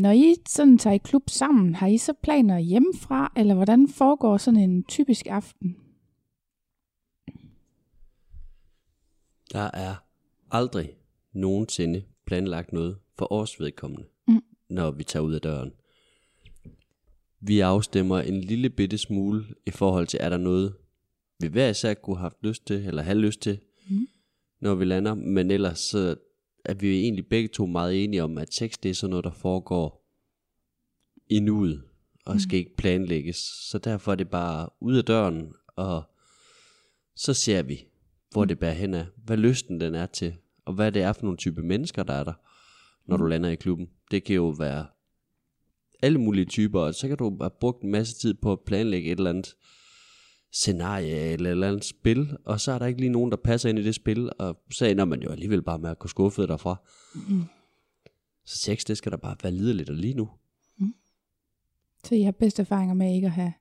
når 0.01 0.11
I 0.11 0.35
sådan 0.47 0.77
tager 0.77 0.93
i 0.93 0.97
klub 0.97 1.23
sammen, 1.29 1.75
har 1.75 1.87
I 1.87 1.97
så 1.97 2.13
planer 2.23 2.59
hjemmefra, 2.59 3.31
eller 3.37 3.53
hvordan 3.55 3.87
foregår 3.87 4.37
sådan 4.37 4.59
en 4.59 4.83
typisk 4.83 5.27
aften? 5.29 5.75
Der 9.53 9.69
er 9.73 9.95
aldrig 10.51 10.89
nogensinde 11.33 12.03
planlagt 12.25 12.73
noget 12.73 12.97
for 13.17 13.33
os 13.33 13.59
vedkommende, 13.59 14.05
Mm. 14.27 14.41
når 14.69 14.91
vi 14.91 15.03
tager 15.03 15.23
ud 15.23 15.33
af 15.33 15.41
døren. 15.41 15.71
Vi 17.41 17.59
afstemmer 17.59 18.19
en 18.19 18.41
lille 18.41 18.69
bitte 18.69 18.97
smule 18.97 19.45
i 19.65 19.71
forhold 19.71 20.07
til, 20.07 20.19
er 20.21 20.29
der 20.29 20.37
noget, 20.37 20.73
vi 21.39 21.47
hver 21.47 21.69
især 21.69 21.93
kunne 21.93 22.15
have 22.17 22.21
haft 22.21 22.37
lyst 22.43 22.65
til, 22.65 22.85
eller 22.87 23.01
have 23.01 23.17
lyst 23.17 23.39
til, 23.41 23.59
Mm. 23.89 24.07
når 24.61 24.75
vi 24.75 24.85
lander. 24.85 25.13
Men 25.13 25.51
ellers 25.51 25.79
så 25.79 26.15
er 26.65 26.73
vi 26.73 26.87
jo 26.87 26.93
egentlig 26.93 27.25
begge 27.27 27.47
to 27.47 27.65
meget 27.65 28.03
enige 28.03 28.23
om, 28.23 28.37
at 28.37 28.53
sex 28.53 28.73
det 28.83 28.89
er 28.89 28.93
sådan 28.95 29.09
noget, 29.09 29.23
der 29.23 29.31
foregår 29.31 30.05
i 31.29 31.39
nuet, 31.39 31.83
og 32.25 32.33
Mm. 32.33 32.39
skal 32.39 32.59
ikke 32.59 32.75
planlægges. 32.75 33.35
Så 33.69 33.77
derfor 33.77 34.11
er 34.11 34.15
det 34.15 34.29
bare 34.29 34.69
ud 34.79 34.95
af 34.97 35.05
døren, 35.05 35.53
og 35.67 36.03
så 37.15 37.33
ser 37.33 37.61
vi, 37.63 37.85
hvor 38.31 38.45
det 38.45 38.59
bærer 38.59 38.73
hen 38.73 38.93
af, 38.93 39.05
hvad 39.25 39.37
lysten 39.37 39.79
den 39.81 39.95
er 39.95 40.05
til, 40.05 40.35
og 40.65 40.73
hvad 40.73 40.91
det 40.91 41.01
er 41.01 41.13
for 41.13 41.23
nogle 41.23 41.37
type 41.37 41.61
mennesker, 41.61 42.03
der 42.03 42.13
er 42.13 42.23
der, 42.23 42.33
når 43.05 43.17
du 43.17 43.25
lander 43.25 43.49
i 43.49 43.55
klubben. 43.55 43.89
Det 44.11 44.23
kan 44.23 44.35
jo 44.35 44.49
være 44.49 44.85
alle 46.01 46.19
mulige 46.19 46.45
typer, 46.45 46.79
og 46.79 46.95
så 46.95 47.07
kan 47.07 47.17
du 47.17 47.37
have 47.41 47.51
brugt 47.59 47.83
en 47.83 47.91
masse 47.91 48.15
tid 48.15 48.33
på 48.33 48.51
at 48.51 48.59
planlægge 48.65 49.11
et 49.11 49.17
eller 49.17 49.29
andet 49.29 49.55
scenarie 50.53 51.15
eller 51.15 51.49
et 51.49 51.51
eller 51.51 51.67
andet 51.67 51.83
spil, 51.83 52.37
og 52.45 52.59
så 52.59 52.71
er 52.71 52.79
der 52.79 52.85
ikke 52.85 52.99
lige 52.99 53.09
nogen, 53.09 53.31
der 53.31 53.37
passer 53.37 53.69
ind 53.69 53.79
i 53.79 53.83
det 53.83 53.95
spil, 53.95 54.29
og 54.39 54.59
så 54.71 54.85
ender 54.85 55.05
man 55.05 55.21
jo 55.21 55.29
alligevel 55.29 55.61
bare 55.61 55.79
med 55.79 55.89
at 55.89 55.99
gå 55.99 56.07
skuffet 56.07 56.49
derfra. 56.49 56.75
Mm. 57.15 57.43
Så 58.45 58.57
sex, 58.57 58.83
det 58.85 58.97
skal 58.97 59.11
der 59.11 59.17
bare 59.17 59.35
være 59.43 59.53
liderligt 59.53 59.89
og 59.89 59.95
lige 59.95 60.13
nu. 60.13 60.29
Så 62.03 62.15
I 62.15 62.21
har 62.21 62.31
bedste 62.31 62.61
erfaringer 62.61 62.95
med 62.95 63.15
ikke 63.15 63.27
at 63.27 63.33
have 63.33 63.53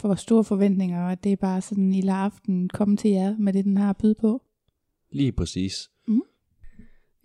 for 0.00 0.14
store 0.14 0.44
forventninger, 0.44 1.04
og 1.04 1.12
at 1.12 1.24
det 1.24 1.32
er 1.32 1.36
bare 1.36 1.60
sådan 1.60 1.94
i 1.94 2.08
aften 2.08 2.68
komme 2.68 2.96
til 2.96 3.10
jer 3.10 3.36
med 3.38 3.52
det, 3.52 3.64
den 3.64 3.76
har 3.76 3.90
at 3.90 3.96
byde 3.96 4.14
på? 4.14 4.42
Lige 5.12 5.32
præcis. 5.32 5.90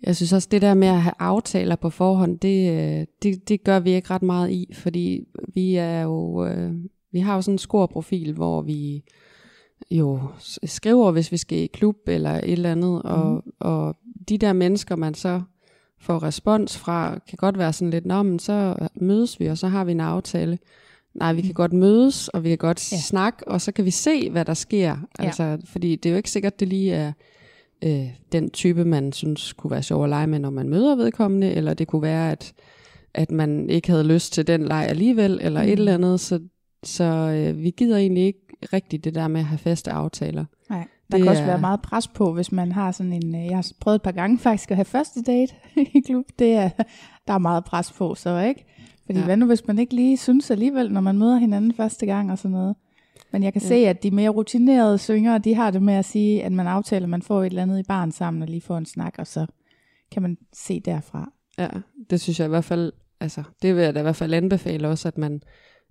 Jeg 0.02 0.16
synes 0.16 0.32
også, 0.32 0.48
det 0.50 0.62
der 0.62 0.74
med 0.74 0.88
at 0.88 1.02
have 1.02 1.14
aftaler 1.18 1.76
på 1.76 1.90
forhånd, 1.90 2.38
det, 2.38 2.70
øh, 2.72 3.06
det, 3.22 3.48
det 3.48 3.64
gør 3.64 3.80
vi 3.80 3.90
ikke 3.90 4.10
ret 4.10 4.22
meget 4.22 4.50
i, 4.50 4.70
fordi 4.74 5.24
vi 5.54 5.74
er 5.74 6.02
jo, 6.02 6.46
øh, 6.46 6.72
vi 7.12 7.18
har 7.20 7.34
jo 7.34 7.42
sådan 7.42 7.54
en 7.54 7.58
scorprofil, 7.58 8.32
hvor 8.32 8.62
vi 8.62 9.02
jo 9.90 10.20
skriver, 10.64 11.10
hvis 11.10 11.32
vi 11.32 11.36
skal 11.36 11.58
i 11.58 11.66
klub 11.66 11.96
eller 12.06 12.30
et 12.34 12.52
eller 12.52 12.72
andet, 12.72 13.02
og, 13.02 13.44
og 13.60 13.96
de 14.28 14.38
der 14.38 14.52
mennesker, 14.52 14.96
man 14.96 15.14
så 15.14 15.42
får 16.00 16.22
respons 16.22 16.78
fra, 16.78 17.18
kan 17.28 17.36
godt 17.36 17.58
være 17.58 17.72
sådan 17.72 17.90
lidt, 17.90 18.06
nå, 18.06 18.22
men 18.22 18.38
så 18.38 18.76
mødes 18.94 19.40
vi, 19.40 19.46
og 19.46 19.58
så 19.58 19.68
har 19.68 19.84
vi 19.84 19.92
en 19.92 20.00
aftale. 20.00 20.58
Nej, 21.14 21.32
vi 21.32 21.42
kan 21.42 21.54
godt 21.54 21.72
mødes, 21.72 22.28
og 22.28 22.44
vi 22.44 22.48
kan 22.48 22.58
godt 22.58 22.92
Ja. 22.92 22.96
snakke, 22.98 23.48
og 23.48 23.60
så 23.60 23.72
kan 23.72 23.84
vi 23.84 23.90
se, 23.90 24.30
hvad 24.30 24.44
der 24.44 24.54
sker. 24.54 24.96
Ja. 25.18 25.24
Altså, 25.24 25.58
fordi 25.64 25.96
det 25.96 26.08
er 26.08 26.10
jo 26.10 26.16
ikke 26.16 26.30
sikkert, 26.30 26.60
det 26.60 26.68
lige 26.68 26.92
er 26.92 27.12
øh, 27.82 28.08
den 28.32 28.50
type, 28.50 28.84
man 28.84 29.12
synes 29.12 29.52
kunne 29.52 29.70
være 29.70 29.82
sjov 29.82 30.04
at 30.04 30.08
lege 30.10 30.26
med, 30.26 30.38
når 30.38 30.50
man 30.50 30.68
møder 30.68 30.96
vedkommende, 30.96 31.50
eller 31.52 31.74
det 31.74 31.86
kunne 31.88 32.02
være, 32.02 32.32
at, 32.32 32.52
at 33.14 33.30
man 33.30 33.70
ikke 33.70 33.90
havde 33.90 34.04
lyst 34.04 34.32
til 34.32 34.46
den 34.46 34.64
leg 34.64 34.86
alligevel, 34.88 35.38
eller 35.42 35.62
mm. 35.62 35.66
et 35.68 35.72
eller 35.78 35.94
andet. 35.94 36.20
Så, 36.20 36.40
så 36.82 37.04
øh, 37.04 37.62
vi 37.62 37.70
gider 37.70 37.96
egentlig 37.96 38.24
ikke 38.24 38.38
rigtigt 38.72 39.04
det 39.04 39.14
der 39.14 39.28
med 39.28 39.40
at 39.40 39.46
have 39.46 39.58
faste 39.58 39.90
aftaler. 39.90 40.44
Nej, 40.70 40.78
der 40.78 41.16
Det 41.16 41.22
kan 41.22 41.28
også 41.30 41.42
er- 41.42 41.46
være 41.46 41.60
meget 41.60 41.82
pres 41.82 42.08
på, 42.08 42.32
hvis 42.32 42.52
man 42.52 42.72
har 42.72 42.92
sådan 42.92 43.12
en, 43.12 43.34
øh, 43.34 43.44
jeg 43.46 43.56
har 43.56 43.66
prøvet 43.80 43.94
et 43.94 44.02
par 44.02 44.12
gange 44.12 44.38
faktisk 44.38 44.70
at 44.70 44.76
have 44.76 44.84
første 44.84 45.22
date 45.22 45.54
i 45.94 46.00
klub, 46.06 46.24
det 46.38 46.52
er, 46.52 46.70
der 47.26 47.32
er 47.34 47.38
meget 47.38 47.64
pres 47.64 47.92
på, 47.92 48.14
så 48.14 48.38
ikke? 48.40 48.64
Fordi. 49.06 49.18
Ja. 49.18 49.24
hvad 49.24 49.36
nu, 49.36 49.46
hvis 49.46 49.66
man 49.66 49.78
ikke 49.78 49.94
lige 49.94 50.16
synes 50.16 50.50
alligevel, 50.50 50.92
når 50.92 51.00
man 51.00 51.18
møder 51.18 51.36
hinanden 51.36 51.74
første 51.74 52.06
gang 52.06 52.32
og 52.32 52.38
sådan 52.38 52.50
noget. 52.50 52.76
Men 53.32 53.42
jeg 53.42 53.52
kan. 53.52 53.62
Ja. 53.62 53.68
se, 53.68 53.74
at 53.74 54.02
de 54.02 54.10
mere 54.10 54.28
rutinerede 54.30 54.98
syngere, 54.98 55.38
de 55.38 55.54
har 55.54 55.70
det 55.70 55.82
med 55.82 55.94
at 55.94 56.04
sige, 56.04 56.44
at 56.44 56.52
man 56.52 56.66
aftaler, 56.66 57.06
at 57.06 57.10
man 57.10 57.22
får 57.22 57.42
et 57.42 57.46
eller 57.46 57.62
andet 57.62 57.78
i 57.78 57.82
barn 57.88 58.12
sammen 58.12 58.42
og 58.42 58.48
lige 58.48 58.60
får 58.60 58.78
en 58.78 58.86
snak, 58.86 59.14
og 59.18 59.26
så 59.26 59.46
kan 60.12 60.22
man 60.22 60.38
se 60.52 60.80
derfra. 60.80 61.32
Ja, 61.58 61.68
det 62.10 62.20
synes 62.20 62.38
jeg 62.40 62.46
i 62.46 62.48
hvert 62.48 62.64
fald, 62.64 62.92
altså 63.20 63.42
det 63.62 63.76
vil 63.76 63.84
jeg 63.84 63.94
da 63.94 63.98
i 64.00 64.02
hvert 64.02 64.16
fald 64.16 64.34
anbefale 64.34 64.88
også, 64.88 65.08
at 65.08 65.18
man 65.18 65.42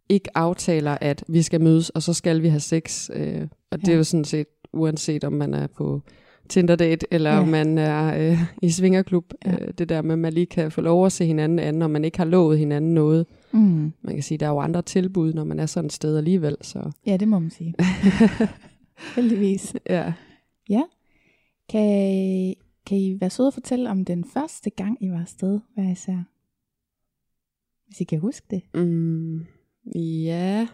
ikke 0.09 0.37
aftaler, 0.37 0.97
at 1.01 1.23
vi 1.27 1.41
skal 1.41 1.61
mødes, 1.61 1.89
og 1.89 2.03
så 2.03 2.13
skal 2.13 2.41
vi 2.41 2.47
have 2.47 2.59
sex. 2.59 3.09
Øh, 3.13 3.47
og 3.71 3.79
det 3.81 3.87
Ja. 3.87 3.93
er 3.93 3.97
jo 3.97 4.03
sådan 4.03 4.25
set, 4.25 4.47
uanset 4.73 5.23
om 5.23 5.33
man 5.33 5.53
er 5.53 5.67
på 5.67 6.01
Tinder-date, 6.49 7.05
eller 7.13 7.29
Ja. 7.29 7.35
ja. 7.35 7.41
om 7.41 7.47
man 7.47 7.77
er 7.77 8.31
øh, 8.31 8.37
i 8.61 8.69
svingerklub. 8.69 9.33
Ja. 9.45 9.51
Ja. 9.51 9.65
Øh, 9.65 9.73
det 9.77 9.89
der 9.89 10.01
med, 10.01 10.13
at 10.13 10.19
man 10.19 10.33
lige 10.33 10.45
kan 10.45 10.71
få 10.71 10.81
lov 10.81 11.05
at 11.05 11.11
se 11.11 11.25
hinanden 11.25 11.59
an, 11.59 11.81
og 11.81 11.91
man 11.91 12.05
ikke 12.05 12.17
har 12.17 12.25
lovet 12.25 12.59
hinanden 12.59 12.93
noget. 12.93 13.25
Mm. 13.51 13.93
Man 14.01 14.13
kan 14.13 14.23
sige, 14.23 14.37
der 14.37 14.45
er 14.45 14.49
jo 14.49 14.59
andre 14.59 14.81
tilbud, 14.81 15.33
når 15.33 15.43
man 15.43 15.59
er 15.59 15.65
sådan 15.65 15.85
et 15.85 15.91
sted 15.93 16.17
alligevel. 16.17 16.57
Så 16.61 16.91
Ja, 17.05 17.17
det 17.17 17.27
må 17.27 17.39
man 17.39 17.49
sige. 17.49 17.73
Heldigvis. 19.15 19.75
ja. 19.89 20.13
Kan, 21.69 22.55
kan 22.85 22.97
I 22.97 23.17
være 23.21 23.29
søde 23.29 23.47
at 23.47 23.53
fortælle 23.53 23.89
om 23.89 24.05
den 24.05 24.25
første 24.33 24.69
gang, 24.69 24.97
I 25.03 25.09
var 25.11 25.19
afsted, 25.21 25.59
hver 25.73 25.91
især? 25.91 26.23
Hvis 27.87 28.01
I 28.01 28.03
kan 28.03 28.19
huske 28.19 28.47
det. 28.51 28.61
Mm, 28.73 29.39
ja, 29.95 30.67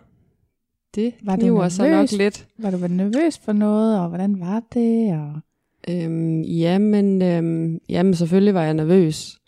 det 0.95 1.13
Var 1.23 1.35
du 1.35 1.39
kniver 1.39 1.69
sig 1.69 1.85
nok 1.89 1.93
nervøs? 1.95 2.17
lidt. 2.17 2.47
Var 2.57 2.71
du 2.71 2.77
nervøs 2.87 3.37
for 3.37 3.53
noget, 3.53 3.99
og 4.01 4.07
hvordan 4.09 4.39
var 4.39 4.63
det? 4.73 5.13
Og... 5.13 5.39
Øhm, 5.89 6.41
jamen, 6.41 7.21
øhm, 7.21 7.79
jamen, 7.89 8.13
selvfølgelig 8.13 8.53
var 8.53 8.63
jeg 8.63 8.73
nervøs. 8.73 9.39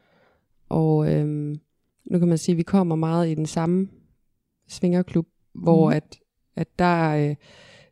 Og 0.69 1.13
øhm, 1.13 1.59
nu 2.11 2.19
kan 2.19 2.27
man 2.27 2.37
sige, 2.37 2.53
at 2.53 2.57
vi 2.57 2.63
kommer 2.63 2.95
meget 2.95 3.29
i 3.29 3.35
den 3.35 3.45
samme 3.45 3.87
svingerklub, 4.67 5.27
hvor 5.53 5.89
mm. 5.89 5.95
at, 5.95 6.19
at 6.55 6.67
der, 6.79 7.29
øh, 7.29 7.35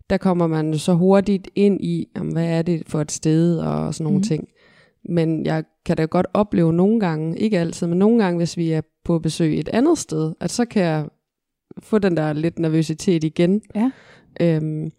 der 0.09 0.17
kommer 0.17 0.47
man 0.47 0.77
så 0.77 0.93
hurtigt 0.93 1.47
ind 1.55 1.81
i, 1.81 2.07
jamen, 2.15 2.33
hvad 2.33 2.45
er 2.45 2.61
det 2.61 2.83
for 2.87 3.01
et 3.01 3.11
sted 3.11 3.59
og 3.59 3.93
sådan 3.93 4.03
nogle 4.03 4.17
mm. 4.17 4.23
ting. 4.23 4.47
Men 5.09 5.45
jeg 5.45 5.63
kan 5.85 5.97
da 5.97 6.05
godt 6.05 6.27
opleve 6.33 6.73
nogle 6.73 6.99
gange, 6.99 7.39
ikke 7.39 7.59
altid, 7.59 7.87
men 7.87 7.99
nogle 7.99 8.23
gange, 8.23 8.37
hvis 8.37 8.57
vi 8.57 8.71
er 8.71 8.81
på 9.03 9.19
besøg 9.19 9.59
et 9.59 9.69
andet 9.69 9.97
sted, 9.97 10.33
at 10.39 10.51
så 10.51 10.65
kan 10.65 10.83
jeg 10.83 11.07
få 11.79 11.99
den 11.99 12.17
der 12.17 12.33
lidt 12.33 12.59
nervøsitet 12.59 13.23
igen. 13.23 13.61
Ja. 13.75 13.91
Øhm, 14.41 14.91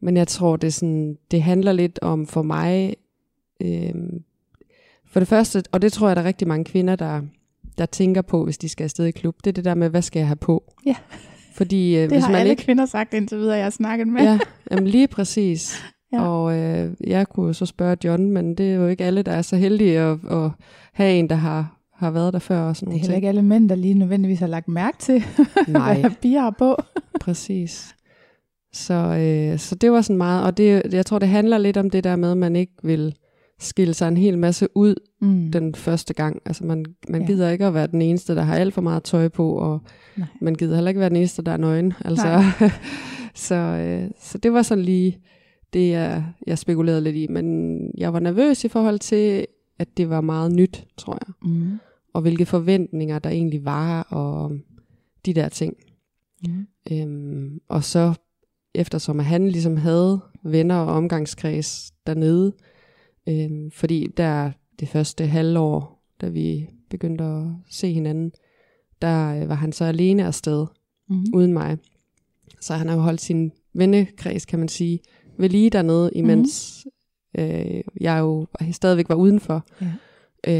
men 0.00 0.16
jeg 0.16 0.28
tror, 0.28 0.56
det, 0.56 0.74
sådan, 0.74 1.16
det 1.30 1.42
handler 1.42 1.72
lidt 1.72 1.98
om 2.02 2.26
for 2.26 2.42
mig, 2.42 2.94
øhm, 3.60 4.22
for 5.06 5.20
det 5.20 5.28
første, 5.28 5.62
og 5.72 5.82
det 5.82 5.92
tror 5.92 6.06
jeg, 6.06 6.16
der 6.16 6.22
er 6.22 6.26
rigtig 6.26 6.48
mange 6.48 6.64
kvinder, 6.64 6.96
der, 6.96 7.20
der 7.78 7.86
tænker 7.86 8.22
på, 8.22 8.44
hvis 8.44 8.58
de 8.58 8.68
skal 8.68 8.84
afsted 8.84 9.04
i 9.06 9.10
klub, 9.10 9.36
det 9.44 9.46
er 9.50 9.52
det 9.52 9.64
der 9.64 9.74
med, 9.74 9.88
hvad 9.88 10.02
skal 10.02 10.20
jeg 10.20 10.26
have 10.26 10.36
på? 10.36 10.72
Ja. 10.86 10.94
Fordi 11.54 11.96
øh, 11.96 12.02
Det 12.02 12.10
hvis 12.12 12.22
har 12.24 12.30
man 12.30 12.40
alle 12.40 12.50
ikke... 12.50 12.62
kvinder 12.62 12.86
sagt 12.86 13.14
indtil 13.14 13.38
videre, 13.38 13.56
jeg 13.56 13.64
har 13.64 13.70
snakket 13.70 14.08
med. 14.08 14.22
Ja, 14.22 14.38
jamen 14.70 14.86
lige 14.86 15.08
præcis. 15.08 15.76
Ja. 16.12 16.22
Og 16.22 16.58
øh, 16.58 16.92
jeg 17.06 17.28
kunne 17.28 17.54
så 17.54 17.66
spørge 17.66 17.96
John, 18.04 18.30
men 18.30 18.54
det 18.54 18.70
er 18.70 18.74
jo 18.74 18.86
ikke 18.86 19.04
alle, 19.04 19.22
der 19.22 19.32
er 19.32 19.42
så 19.42 19.56
heldige 19.56 19.98
at, 19.98 20.18
at 20.30 20.50
have 20.92 21.14
en, 21.18 21.30
der 21.30 21.36
har, 21.36 21.78
har 21.94 22.10
været 22.10 22.32
der 22.32 22.38
før 22.38 22.60
og 22.60 22.76
sådan 22.76 22.88
Det 22.88 22.96
er 22.96 23.00
heller 23.00 23.06
ting. 23.12 23.16
ikke 23.16 23.28
alle 23.28 23.42
mænd, 23.42 23.68
der 23.68 23.74
lige 23.74 23.94
nødvendigvis 23.94 24.38
har 24.38 24.46
lagt 24.46 24.68
mærke 24.68 24.98
til, 24.98 25.24
Nej. 25.68 26.00
hvad 26.00 26.10
piger 26.22 26.40
har 26.40 26.54
på. 26.58 26.76
Præcis. 27.20 27.94
Så, 28.72 28.94
øh, 28.94 29.58
så 29.58 29.74
det 29.74 29.92
var 29.92 30.00
sådan 30.00 30.16
meget, 30.16 30.44
og 30.44 30.56
det, 30.56 30.94
jeg 30.94 31.06
tror, 31.06 31.18
det 31.18 31.28
handler 31.28 31.58
lidt 31.58 31.76
om 31.76 31.90
det 31.90 32.04
der 32.04 32.16
med, 32.16 32.30
at 32.30 32.36
man 32.36 32.56
ikke 32.56 32.72
vil 32.82 33.14
skille 33.58 33.94
sig 33.94 34.08
en 34.08 34.16
hel 34.16 34.38
masse 34.38 34.68
ud 34.74 34.94
Mm. 35.20 35.52
den 35.52 35.74
første 35.74 36.14
gang. 36.14 36.42
Altså 36.46 36.64
man, 36.66 36.84
man 37.08 37.20
Ja. 37.20 37.26
gider 37.26 37.50
ikke 37.50 37.66
at 37.66 37.74
være 37.74 37.86
den 37.86 38.02
eneste, 38.02 38.34
der 38.34 38.42
har 38.42 38.54
alt 38.56 38.74
for 38.74 38.80
meget 38.80 39.02
tøj 39.02 39.28
på, 39.28 39.52
og 39.52 39.80
Nej. 40.16 40.26
man 40.40 40.54
gider 40.54 40.74
heller 40.74 40.88
ikke 40.88 41.00
være 41.00 41.08
den 41.08 41.16
eneste, 41.16 41.42
der 41.42 41.52
er 41.52 41.56
nøgen. 41.56 41.92
Altså, 42.04 42.42
så, 43.48 43.54
øh, 43.54 44.10
så 44.20 44.38
det 44.38 44.52
var 44.52 44.62
sådan 44.62 44.84
lige 44.84 45.18
det, 45.72 45.90
jeg, 45.90 46.24
jeg 46.46 46.58
spekulerede 46.58 47.00
lidt 47.00 47.16
i. 47.16 47.26
Men 47.30 47.78
jeg 47.98 48.12
var 48.12 48.20
nervøs 48.20 48.64
i 48.64 48.68
forhold 48.68 48.98
til, 48.98 49.46
at 49.78 49.88
det 49.96 50.10
var 50.10 50.20
meget 50.20 50.52
nyt, 50.52 50.86
tror 50.96 51.18
jeg. 51.26 51.34
Mm. 51.50 51.78
Og 52.14 52.20
hvilke 52.22 52.46
forventninger 52.46 53.18
der 53.18 53.30
egentlig 53.30 53.64
var, 53.64 54.02
og 54.02 54.52
de 55.26 55.34
der 55.34 55.48
ting. 55.48 55.74
Mm. 56.48 56.66
Øhm, 56.92 57.58
og 57.68 57.84
så, 57.84 58.14
eftersom 58.78 59.20
at 59.20 59.26
han 59.26 59.48
ligesom 59.48 59.76
havde 59.76 60.20
venner 60.44 60.76
og 60.76 60.86
omgangskreds 60.94 61.92
dernede, 62.06 62.52
øhm, 63.28 63.70
fordi 63.70 64.06
der 64.16 64.50
det 64.80 64.88
første 64.88 65.26
halvår, 65.26 66.02
da 66.20 66.28
vi 66.28 66.66
begyndte 66.90 67.24
at 67.24 67.42
se 67.70 67.92
hinanden, 67.92 68.32
der 69.02 69.42
øh, 69.42 69.48
var 69.48 69.54
han 69.54 69.72
så 69.72 69.84
alene 69.84 70.26
afsted, 70.26 70.66
Mm. 71.10 71.24
uden 71.34 71.52
mig. 71.52 71.78
Så 72.60 72.74
han 72.74 72.88
har 72.88 72.94
jo 72.94 73.00
holdt 73.00 73.20
sin 73.20 73.52
vennekreds, 73.74 74.44
kan 74.44 74.58
man 74.58 74.68
sige, 74.68 74.98
ved 75.38 75.48
lige 75.48 75.70
dernede, 75.70 76.10
imens 76.14 76.86
mm. 77.38 77.42
øh, 77.42 77.80
jeg 78.00 78.18
jo 78.20 78.46
stadigvæk 78.72 79.08
var 79.08 79.14
udenfor. 79.14 79.66
Ja. 79.80 79.92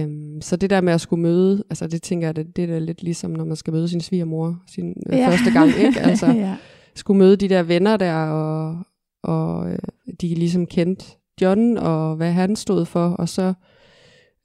Øhm, 0.02 0.40
så 0.40 0.56
det 0.56 0.70
der 0.70 0.80
med 0.80 0.92
at 0.92 1.00
skulle 1.00 1.22
møde, 1.22 1.64
altså 1.70 1.86
det 1.86 2.02
tænker 2.02 2.28
jeg, 2.28 2.36
det, 2.36 2.56
det 2.56 2.70
er 2.70 2.78
lidt 2.78 3.02
ligesom, 3.02 3.30
når 3.30 3.44
man 3.44 3.56
skal 3.56 3.72
møde 3.72 3.88
sin 3.88 4.00
svigermor 4.00 4.62
sin 4.66 4.94
øh, 5.06 5.18
Ja. 5.18 5.28
første 5.28 5.50
gang, 5.52 5.68
ikke? 5.68 6.00
Altså, 6.10 6.26
ja. 6.26 6.56
Skulle 6.98 7.18
møde 7.18 7.36
de 7.36 7.48
der 7.48 7.62
venner 7.62 7.96
der, 7.96 8.14
og, 8.14 8.78
og 9.22 9.70
øh, 9.70 9.78
de 10.20 10.34
ligesom 10.34 10.66
kendte 10.66 11.04
John, 11.42 11.76
og 11.78 12.16
hvad 12.16 12.32
han 12.32 12.56
stod 12.56 12.84
for, 12.84 13.08
og 13.08 13.28
så, 13.28 13.52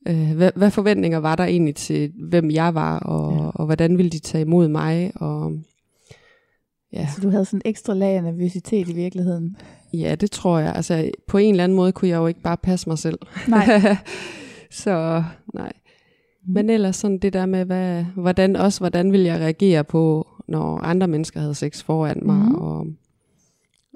øh, 0.08 0.32
hvad, 0.36 0.52
hvad 0.56 0.72
forventninger 0.72 1.18
var 1.18 1.36
der 1.36 1.44
egentlig 1.44 1.76
til, 1.76 2.12
hvem 2.30 2.52
jeg 2.52 2.76
var, 2.76 3.00
og, 3.00 3.34
Ja. 3.34 3.50
og 3.56 3.66
hvordan 3.66 3.98
ville 3.98 4.10
de 4.10 4.20
tage 4.20 4.42
imod 4.42 4.68
mig, 4.68 5.12
og 5.16 5.52
ja, 6.94 7.08
Så 7.16 7.22
du 7.22 7.30
havde 7.30 7.46
sådan 7.46 7.58
en 7.66 7.70
ekstra 7.70 7.94
lag 7.94 8.16
af 8.16 8.24
nervøsitet 8.24 8.89
i 8.89 8.94
virkeligheden. 8.94 9.58
ja, 9.94 10.16
det 10.16 10.32
tror 10.32 10.60
jeg. 10.60 10.76
Altså, 10.76 11.12
på 11.28 11.38
en 11.38 11.52
eller 11.54 11.63
anden 11.63 11.76
måde 11.76 11.92
kunne 11.92 12.10
jeg 12.10 12.18
jo 12.18 12.28
ikke 12.28 12.42
bare 12.42 12.58
passe 12.58 12.89
mig 12.89 12.98
selv. 12.98 13.20
Nej. 13.48 13.66
så 14.72 15.24
nej. 15.54 15.74
Men 16.48 16.70
ellers 16.70 16.96
sådan 16.96 17.18
det 17.18 17.34
der 17.34 17.46
med, 17.46 17.66
hvad, 17.66 18.06
hvordan, 18.16 18.56
også 18.56 18.80
hvordan 18.80 19.12
vil 19.12 19.22
jeg 19.22 19.39
reagere 19.39 19.84
på, 19.84 20.28
når 20.54 20.78
andre 20.78 21.08
mennesker 21.08 21.39
havde 21.39 21.56
sex 21.56 21.84
foran 21.84 22.20
mig, 22.26 22.50
mm. 22.50 22.56
og, 22.56 22.88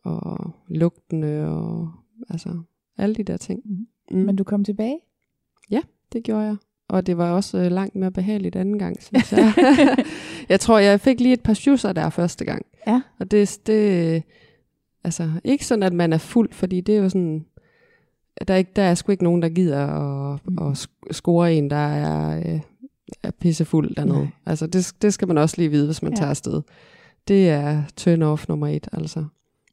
og 0.03 0.51
lugtene, 0.67 1.47
og 1.47 1.91
altså 2.29 2.49
alle 2.97 3.15
de 3.15 3.23
der 3.23 3.37
ting. 3.37 3.61
Mhm. 3.65 3.87
Mm. 4.11 4.25
Men 4.25 4.35
du 4.35 4.43
kom 4.43 4.63
tilbage? 4.63 4.99
Det 6.13 6.23
gjorde 6.23 6.43
jeg. 6.45 6.55
Og 6.89 7.07
det 7.07 7.17
var 7.17 7.31
også 7.31 7.57
øh, 7.57 7.71
langt 7.71 7.95
mere 7.95 8.11
behageligt 8.11 8.55
anden 8.55 8.79
gang, 8.79 9.03
synes 9.03 9.31
jeg. 9.31 9.53
jeg 10.49 10.59
tror, 10.59 10.77
jeg 10.79 10.99
fik 10.99 11.19
lige 11.19 11.33
et 11.33 11.43
par 11.43 11.53
sjusser 11.53 11.93
der 11.93 12.09
første 12.09 12.45
gang. 12.45 12.65
Ja. 12.87 13.01
Og 13.19 13.31
det, 13.31 13.59
det, 13.67 14.23
altså 15.03 15.31
ikke 15.43 15.65
sådan, 15.65 15.83
at 15.83 15.93
man 15.93 16.13
er 16.13 16.17
fuld, 16.17 16.53
fordi 16.53 16.81
det 16.81 16.95
er 16.97 16.99
jo 16.99 17.09
sådan, 17.09 17.45
der 18.47 18.53
er, 18.53 18.57
ikke, 18.57 18.71
der 18.75 18.81
er 18.81 18.95
sgu 18.95 19.11
ikke 19.11 19.23
nogen, 19.23 19.41
der 19.41 19.49
gider 19.49 19.87
at, 19.87 20.39
Mm. 20.45 20.57
at 20.57 20.87
score 21.11 21.53
en, 21.53 21.69
der 21.69 21.75
er, 21.75 22.39
øh, 22.39 22.61
er 23.23 23.31
pissefuld 23.31 23.95
dernede. 23.95 24.17
Nej. 24.19 24.27
Altså 24.45 24.67
det, 24.67 24.93
det 25.01 25.13
skal 25.13 25.27
man 25.27 25.37
også 25.37 25.55
lige 25.57 25.69
vide, 25.71 25.85
hvis 25.85 26.01
man 26.01 26.11
Ja. 26.11 26.15
tager 26.17 26.29
afsted. 26.29 26.61
Det 27.27 27.49
er 27.49 27.83
turn 27.97 28.21
off 28.21 28.47
nummer 28.47 28.67
et, 28.67 28.87
altså. 28.93 29.25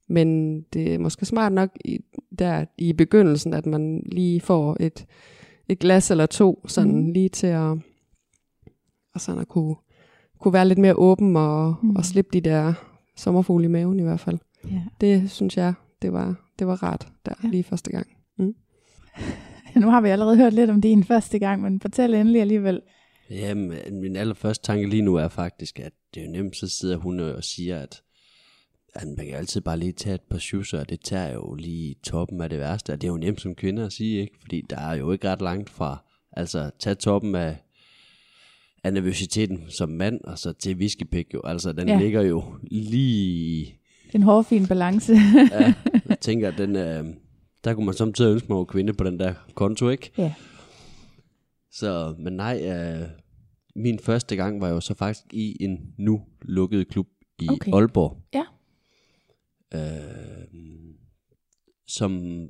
Men 0.08 0.60
det 0.62 0.94
er 0.94 0.98
måske 0.98 1.26
smart 1.26 1.52
nok 1.52 1.70
i, 1.84 1.98
der 2.38 2.64
i 2.78 2.92
begyndelsen, 2.92 3.54
at 3.54 3.66
man 3.66 4.02
lige 4.06 4.40
får 4.40 4.76
et, 4.80 5.06
et 5.68 5.78
glas 5.78 6.10
eller 6.10 6.26
to, 6.26 6.64
sådan 6.66 6.92
Mhm. 6.92 7.00
mm. 7.06 7.12
lige 7.12 7.28
til 7.28 7.46
at, 7.46 7.76
og 9.14 9.20
sådan 9.20 9.40
at 9.40 9.48
kunne, 9.48 9.74
kunne 10.40 10.52
være 10.52 10.68
lidt 10.68 10.78
mere 10.78 10.94
åben 10.94 11.36
og, 11.36 11.74
Mm. 11.82 11.88
mm. 11.88 11.96
og 11.96 12.04
slippe 12.04 12.30
de 12.32 12.40
der 12.40 12.72
sommerfugle 13.16 13.64
i 13.64 13.68
maven 13.68 14.00
i 14.00 14.02
hvert 14.02 14.20
fald. 14.20 14.38
Ja. 14.70 14.82
Det 15.00 15.30
synes 15.30 15.56
jeg, 15.56 15.74
det 16.02 16.12
var, 16.12 16.34
det 16.58 16.66
var 16.66 16.82
rart 16.82 17.08
der 17.26 17.32
Ja. 17.44 17.48
lige 17.48 17.62
første 17.64 17.90
gang. 17.92 18.06
Nu 19.80 19.90
har 19.90 20.00
vi 20.00 20.08
allerede 20.08 20.36
hørt 20.36 20.52
lidt 20.52 20.70
om 20.70 20.80
din 20.80 21.04
første 21.04 21.38
gang, 21.38 21.62
men 21.62 21.80
fortæl 21.80 22.14
endelig 22.14 22.40
alligevel. 22.40 22.80
Jamen, 23.30 24.00
min 24.00 24.16
allerførste 24.16 24.64
tanke 24.66 24.88
lige 24.88 25.02
nu 25.02 25.14
er 25.14 25.28
faktisk, 25.28 25.78
at 25.80 25.92
det 26.14 26.20
er 26.22 26.26
jo 26.26 26.32
nemt, 26.32 26.56
så 26.56 26.68
sidder 26.68 26.96
hun 26.96 27.20
og 27.20 27.44
siger, 27.44 27.80
at, 27.80 28.02
at 28.94 29.06
man 29.16 29.26
kan 29.26 29.34
altid 29.34 29.60
bare 29.60 29.76
lige 29.78 29.92
tage 29.92 30.14
et 30.14 30.20
par 30.30 30.38
shoes, 30.38 30.72
og 30.74 30.88
det 30.88 31.00
tager 31.00 31.32
jo 31.32 31.54
lige 31.54 31.94
toppen 32.04 32.40
af 32.40 32.48
det 32.50 32.58
værste, 32.58 32.90
og 32.92 33.00
det 33.00 33.06
er 33.08 33.12
jo 33.12 33.16
nemt 33.18 33.40
som 33.40 33.54
kvinde 33.54 33.82
at 33.84 33.92
sige, 33.92 34.20
ikke? 34.20 34.34
Fordi 34.40 34.62
der 34.70 34.76
er 34.80 34.94
jo 34.94 35.12
ikke 35.12 35.30
ret 35.30 35.42
langt 35.42 35.70
fra, 35.70 35.98
altså 36.32 36.70
tage 36.78 36.94
toppen 36.94 37.34
af, 37.34 37.56
af 38.84 38.92
nervøsiteten 38.92 39.64
som 39.68 39.88
mand, 39.88 40.20
og 40.24 40.38
så 40.38 40.52
til 40.52 40.76
whiskypik 40.76 41.34
jo, 41.34 41.40
altså 41.44 41.72
den 41.72 41.88
Ja. 41.88 41.98
ligger 41.98 42.22
jo 42.22 42.44
lige, 42.70 43.74
Den 44.12 44.22
hårde, 44.22 44.44
fin 44.44 44.66
balance. 44.66 45.12
ja, 45.52 45.74
jeg 46.08 46.18
tænker, 46.20 46.50
den, 46.50 46.76
øh, 46.76 47.04
der 47.64 47.74
kunne 47.74 47.86
man 47.86 47.94
samtidig 47.94 48.32
ønske 48.32 48.46
mig 48.52 48.60
at 48.60 48.66
kvinde 48.68 48.92
på 48.92 49.04
den 49.04 49.18
der 49.18 49.34
konto, 49.54 49.88
ikke? 49.88 50.10
ja. 50.18 50.32
Så, 51.74 52.14
men 52.18 52.32
nej, 52.32 52.62
øh, 52.68 53.08
min 53.76 53.98
første 53.98 54.36
gang 54.36 54.60
var 54.60 54.68
jo 54.68 54.80
så 54.80 54.94
faktisk 54.94 55.34
i 55.34 55.56
en 55.60 55.94
nu 55.98 56.22
lukket 56.42 56.88
klub 56.88 57.06
i 57.38 57.48
Okay. 57.48 57.72
Aalborg. 57.72 58.22
Ja. 58.34 58.44
Øh, 59.74 60.44
som 61.86 62.42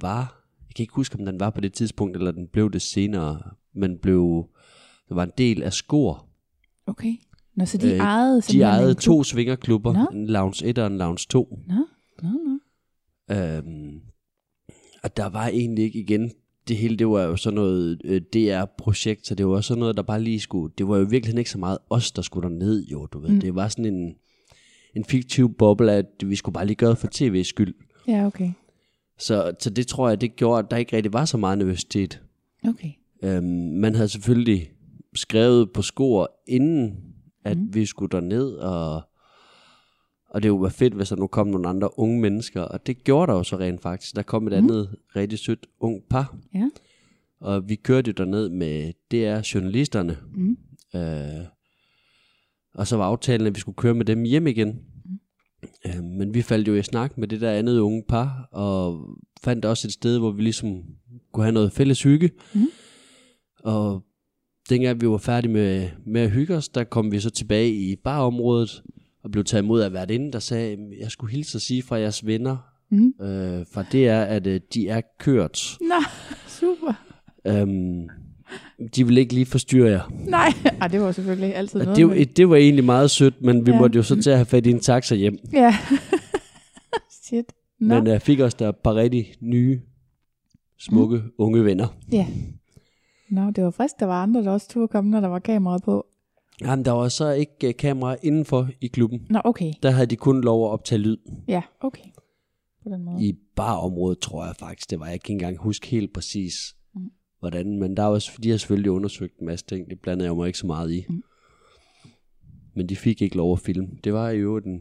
var, 0.00 0.44
jeg 0.68 0.74
kan 0.76 0.82
ikke 0.82 0.94
huske, 0.94 1.18
om 1.18 1.24
den 1.24 1.40
var 1.40 1.50
på 1.50 1.60
det 1.60 1.72
tidspunkt, 1.72 2.16
eller 2.16 2.30
den 2.30 2.48
blev 2.48 2.72
det 2.72 2.82
senere, 2.82 3.40
men 3.74 3.98
blev, 3.98 4.48
det 5.08 5.16
var 5.16 5.22
en 5.24 5.32
del 5.38 5.62
af 5.62 5.72
Skor. 5.72 6.28
Okay. 6.86 7.14
Nå, 7.54 7.64
så 7.64 7.78
de 7.78 7.92
Øh, 7.92 7.98
ejede 7.98 8.40
De 8.40 8.62
ejede 8.62 8.94
to 8.94 9.22
svingerklubber, 9.24 9.92
Nå. 9.92 10.06
en 10.12 10.26
Lounge 10.26 10.66
1 10.66 10.78
og 10.78 10.86
en 10.86 10.98
Lounge 10.98 11.26
2. 11.30 11.58
Nå, 11.66 11.74
nå, 12.22 12.28
nå. 12.28 12.58
Øhm, 13.34 14.00
og 15.02 15.16
der 15.16 15.26
var 15.26 15.46
egentlig 15.48 15.84
ikke 15.84 16.00
igen, 16.00 16.32
det 16.68 16.76
hele 16.76 16.96
det 16.96 17.08
var 17.08 17.22
jo 17.22 17.36
sådan 17.36 17.54
noget 17.54 18.00
øh, 18.04 18.20
DR-projekt, 18.20 19.26
så 19.26 19.34
det 19.34 19.48
var 19.48 19.60
sådan 19.60 19.80
noget, 19.80 19.96
der 19.96 20.02
bare 20.02 20.22
lige 20.22 20.40
skulle, 20.40 20.72
det 20.78 20.88
var 20.88 20.98
jo 20.98 21.06
virkelig 21.10 21.38
ikke 21.38 21.50
så 21.50 21.58
meget 21.58 21.78
os, 21.90 22.12
der 22.12 22.22
skulle 22.22 22.48
derned 22.48 22.84
jo, 22.84 23.06
du 23.06 23.18
ved. 23.18 23.30
Mm. 23.30 23.40
Det 23.40 23.54
var 23.54 23.68
sådan 23.68 23.84
en, 23.84 24.14
en 24.96 25.04
fiktiv 25.04 25.54
boble, 25.54 25.92
at 25.92 26.06
vi 26.24 26.36
skulle 26.36 26.52
bare 26.52 26.66
lige 26.66 26.76
gøre 26.76 26.90
det 26.90 26.98
for 26.98 27.08
tv's 27.14 27.42
skyld. 27.42 27.74
Ja, 28.08 28.26
okay. 28.26 28.50
Så, 29.18 29.52
så 29.60 29.70
det 29.70 29.86
tror 29.86 30.08
jeg, 30.08 30.20
det 30.20 30.36
gjorde, 30.36 30.58
at 30.58 30.70
der 30.70 30.76
ikke 30.76 30.96
rigtig 30.96 31.12
var 31.12 31.24
så 31.24 31.36
meget 31.36 31.58
nervøsitet. 31.58 32.22
Okay. 32.68 32.90
Øhm, 33.22 33.44
man 33.80 33.94
havde 33.94 34.08
selvfølgelig 34.08 34.70
skrevet 35.14 35.72
på 35.72 35.82
skor, 35.82 36.30
inden 36.46 36.96
at 37.44 37.58
mm. 37.58 37.74
vi 37.74 37.86
skulle 37.86 38.10
derned, 38.10 38.52
og, 38.52 39.02
og 40.28 40.42
det 40.42 40.52
var 40.52 40.68
fedt, 40.68 40.94
hvis 40.94 41.08
der 41.08 41.16
nu 41.16 41.26
kom 41.26 41.46
nogle 41.46 41.68
andre 41.68 41.98
unge 41.98 42.20
mennesker, 42.20 42.60
og 42.62 42.86
det 42.86 43.04
gjorde 43.04 43.32
der 43.32 43.38
jo 43.38 43.42
så 43.42 43.56
rent 43.58 43.82
faktisk. 43.82 44.16
Der 44.16 44.22
kom 44.22 44.46
et 44.46 44.52
Mm. 44.52 44.58
andet 44.58 44.96
rigtig 45.16 45.38
sødt 45.38 45.66
ung 45.80 46.02
par, 46.10 46.36
Ja. 46.54 46.70
og 47.40 47.68
vi 47.68 47.74
kørte 47.74 48.08
jo 48.08 48.12
derned 48.12 48.48
med 48.48 48.92
DR-journalisterne, 49.12 50.16
Mm. 50.34 50.56
øh, 50.94 51.44
og 52.74 52.86
så 52.86 52.96
var 52.96 53.04
aftalen, 53.04 53.46
at 53.46 53.54
vi 53.54 53.60
skulle 53.60 53.76
køre 53.76 53.94
med 53.94 54.04
dem 54.04 54.22
hjem 54.24 54.46
igen. 54.46 54.80
Øh, 55.86 56.04
men 56.04 56.34
vi 56.34 56.42
faldt 56.42 56.68
jo 56.68 56.74
i 56.74 56.82
snak 56.82 57.18
med 57.18 57.28
det 57.28 57.40
der 57.40 57.50
andet 57.52 57.78
unge 57.78 58.02
par, 58.08 58.48
og 58.52 59.06
fandt 59.44 59.64
også 59.64 59.88
et 59.88 59.92
sted, 59.92 60.18
hvor 60.18 60.30
vi 60.30 60.42
ligesom 60.42 60.82
kunne 61.32 61.44
have 61.44 61.52
noget 61.54 61.72
fælles 61.72 62.02
hygge. 62.02 62.30
Mhm. 62.54 62.66
Og 63.64 64.04
dengang 64.70 65.00
vi 65.00 65.08
var 65.08 65.16
færdige 65.18 65.52
med, 65.52 65.88
med 66.06 66.20
at 66.20 66.30
hygge 66.30 66.56
os, 66.56 66.68
der 66.68 66.84
kom 66.84 67.12
vi 67.12 67.20
så 67.20 67.30
tilbage 67.30 67.70
i 67.74 67.96
barområdet, 67.96 68.82
og 69.28 69.32
blev 69.32 69.44
taget 69.44 69.62
imod 69.62 69.80
af 69.80 69.92
værtinde, 69.92 70.32
der 70.32 70.38
sagde, 70.38 70.72
at 70.72 70.78
jeg 71.00 71.10
skulle 71.10 71.32
hilse 71.32 71.56
at 71.56 71.62
sige 71.62 71.82
fra 71.82 71.96
jeres 71.96 72.26
venner, 72.26 72.56
Mm. 72.90 73.12
øh, 73.22 73.66
fra 73.72 73.84
det 73.92 74.08
er, 74.08 74.22
at 74.22 74.46
øh, 74.46 74.60
de 74.74 74.88
er 74.88 75.00
kørt. 75.18 75.76
Nå, 75.80 75.94
super. 76.48 76.92
Øhm, 77.46 78.08
de 78.96 79.06
vil 79.06 79.18
ikke 79.18 79.34
lige 79.34 79.46
forstyrre 79.46 79.90
jer. 79.90 80.12
Nej, 80.28 80.48
Ej, 80.80 80.88
det 80.88 81.00
var 81.00 81.12
selvfølgelig 81.12 81.54
altid 81.56 81.80
Og 81.80 81.84
noget. 81.84 81.96
det, 81.96 82.06
med- 82.08 82.16
var- 82.16 82.24
det 82.24 82.48
var 82.48 82.56
egentlig 82.56 82.84
meget 82.84 83.10
sødt, 83.10 83.42
men 83.42 83.66
vi 83.66 83.70
Ja. 83.70 83.78
måtte 83.78 83.96
jo 83.96 84.02
så 84.02 84.22
til 84.22 84.30
at 84.30 84.36
have 84.36 84.46
fat 84.46 84.66
i 84.66 84.70
en 84.70 84.80
taxa 84.80 85.14
hjem. 85.14 85.38
Ja. 85.52 85.76
Shit. 87.24 87.44
Nå. 87.80 87.94
Men 87.94 88.06
jeg 88.06 88.22
fik 88.22 88.40
også 88.40 88.56
der 88.60 88.68
et 88.68 88.76
par 88.76 88.94
rigtig 88.94 89.34
nye, 89.40 89.80
smukke, 90.78 91.16
mm. 91.16 91.30
unge 91.38 91.64
venner. 91.64 91.86
Ja. 92.12 92.26
Nå, 93.30 93.50
det 93.50 93.64
var 93.64 93.70
frisk, 93.70 93.94
der 94.00 94.06
var 94.06 94.22
andre, 94.22 94.42
der 94.44 94.50
også 94.50 94.68
turde 94.68 94.88
komme, 94.88 95.10
når 95.10 95.20
der 95.20 95.28
var 95.28 95.38
kamera 95.38 95.78
på. 95.84 96.06
Jamen, 96.60 96.84
der 96.84 96.92
var 96.92 97.08
så 97.08 97.30
ikke 97.30 97.52
uh, 97.68 97.70
kamera 97.78 98.16
indenfor 98.22 98.68
i 98.80 98.86
klubben. 98.86 99.26
Nå, 99.30 99.40
okay. 99.44 99.72
Der 99.82 99.90
havde 99.90 100.06
de 100.06 100.16
kun 100.16 100.40
lov 100.40 100.64
at 100.66 100.70
optage 100.70 100.98
lyd. 100.98 101.16
Ja, 101.48 101.62
okay. 101.80 102.04
På 102.82 102.88
den 102.88 103.04
måde. 103.04 103.24
I 103.26 103.34
barområdet, 103.56 104.18
tror 104.18 104.46
jeg 104.46 104.56
faktisk, 104.56 104.90
det 104.90 105.00
var. 105.00 105.06
Jeg 105.06 105.20
kan 105.22 105.34
ikke 105.34 105.44
engang 105.44 105.58
huske 105.58 105.86
helt 105.86 106.12
præcis, 106.12 106.54
Mm. 106.94 107.00
hvordan. 107.40 107.78
Men 107.78 107.96
der 107.96 108.02
var, 108.02 108.10
også- 108.10 108.38
de 108.42 108.50
har 108.50 108.56
selvfølgelig 108.56 108.90
undersøgt 108.90 109.38
en 109.38 109.46
masse 109.46 109.66
ting. 109.66 109.90
Det 109.90 110.00
blandede 110.00 110.28
jeg 110.28 110.36
mig 110.36 110.46
ikke 110.46 110.58
så 110.58 110.66
meget 110.66 110.92
i. 110.92 111.04
Mm. 111.08 111.22
Men 112.74 112.88
de 112.88 112.96
fik 112.96 113.22
ikke 113.22 113.36
lov 113.36 113.52
at 113.52 113.58
filme. 113.58 113.88
Det 114.04 114.12
var 114.12 114.30
jo 114.30 114.56
en 114.56 114.80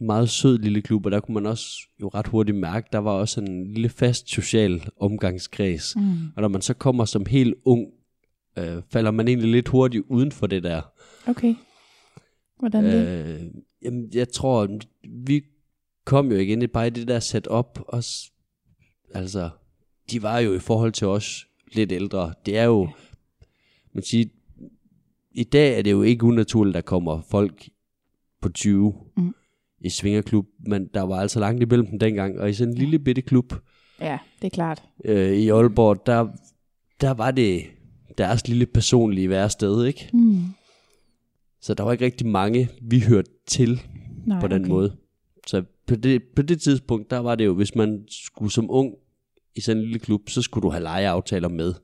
meget 0.00 0.28
sød 0.28 0.58
lille 0.58 0.82
klub, 0.82 1.06
og 1.06 1.12
der 1.12 1.20
kunne 1.20 1.34
man 1.34 1.46
også 1.46 1.66
jo 2.02 2.08
ret 2.08 2.26
hurtigt 2.26 2.56
mærke, 2.58 2.88
der 2.92 2.98
var 2.98 3.10
også 3.12 3.40
en 3.40 3.72
lille 3.72 3.88
fast 3.88 4.28
social 4.30 4.88
omgangskreds. 5.00 5.96
Mm. 5.96 6.02
Og 6.36 6.42
når 6.42 6.48
man 6.48 6.60
så 6.62 6.74
kommer 6.74 7.04
som 7.04 7.26
helt 7.26 7.54
ung, 7.64 7.86
øh, 8.58 8.82
falder 8.92 9.10
man 9.10 9.28
egentlig 9.28 9.50
lidt 9.50 9.68
hurtigt 9.68 10.04
uden 10.08 10.32
for 10.32 10.46
det 10.46 10.62
der. 10.62 10.82
Okay. 11.26 11.54
Hvordan 12.58 12.84
det? 12.84 13.06
Øh, 13.28 13.46
jamen, 13.82 14.08
jeg 14.14 14.28
tror, 14.28 14.68
vi 15.24 15.42
kom 16.04 16.32
jo 16.32 16.38
igen 16.38 16.68
bare 16.68 16.86
i 16.86 16.90
det 16.90 17.08
der 17.08 17.20
setup. 17.20 17.80
Også, 17.88 18.30
altså, 19.14 19.50
de 20.10 20.22
var 20.22 20.38
jo 20.38 20.54
i 20.54 20.58
forhold 20.58 20.92
til 20.92 21.06
os 21.06 21.46
lidt 21.72 21.92
ældre. 21.92 22.34
Det 22.46 22.58
er 22.58 22.64
jo, 22.64 22.88
man 23.92 24.02
siger, 24.04 24.26
i 25.32 25.44
dag 25.44 25.78
er 25.78 25.82
det 25.82 25.90
jo 25.90 26.02
ikke 26.02 26.24
unaturligt, 26.24 26.76
at 26.76 26.84
der 26.84 26.86
kommer 26.88 27.20
folk 27.30 27.68
på 28.42 28.48
20 28.48 28.94
Mm. 29.16 29.22
mm. 29.22 29.34
i 29.80 29.90
svingerklub, 29.90 30.46
men 30.66 30.86
der 30.94 31.02
var 31.02 31.20
altså 31.20 31.40
langt 31.40 31.62
imellem 31.62 31.86
dem 31.86 31.98
dengang, 31.98 32.40
og 32.40 32.50
i 32.50 32.52
sådan 32.52 32.72
en 32.72 32.78
lille 32.78 32.98
bitte 32.98 33.22
klub 33.22 33.52
Ja, 34.00 34.18
det 34.42 34.46
er 34.46 34.50
klart. 34.50 34.82
øh, 35.04 35.32
i 35.32 35.48
Aalborg, 35.48 36.06
der, 36.06 36.28
der 37.00 37.10
var 37.10 37.30
det 37.30 37.62
deres 38.18 38.48
lille 38.48 38.66
personlige 38.66 39.28
værsted, 39.28 39.84
ikke? 39.84 40.10
Mm. 40.12 40.42
Så 41.60 41.74
der 41.74 41.82
var 41.84 41.92
ikke 41.92 42.04
rigtig 42.04 42.26
mange, 42.26 42.68
vi 42.82 43.00
hørte 43.00 43.30
til 43.46 43.80
Nej, 44.26 44.40
på 44.40 44.46
den 44.48 44.62
okay. 44.62 44.70
måde. 44.70 44.96
Så 45.46 45.62
på 45.86 45.96
det, 45.96 46.22
på 46.36 46.42
det 46.42 46.60
tidspunkt, 46.60 47.10
der 47.10 47.18
var 47.18 47.34
det 47.34 47.44
jo, 47.44 47.54
hvis 47.54 47.74
man 47.74 48.04
skulle 48.08 48.52
som 48.52 48.66
ung 48.70 48.94
i 49.54 49.60
sådan 49.60 49.76
en 49.82 49.84
lille 49.84 49.98
klub, 49.98 50.28
så 50.28 50.42
skulle 50.42 50.62
du 50.62 50.70
have 50.70 50.82
legeaftaler 50.82 51.48
med, 51.48 51.74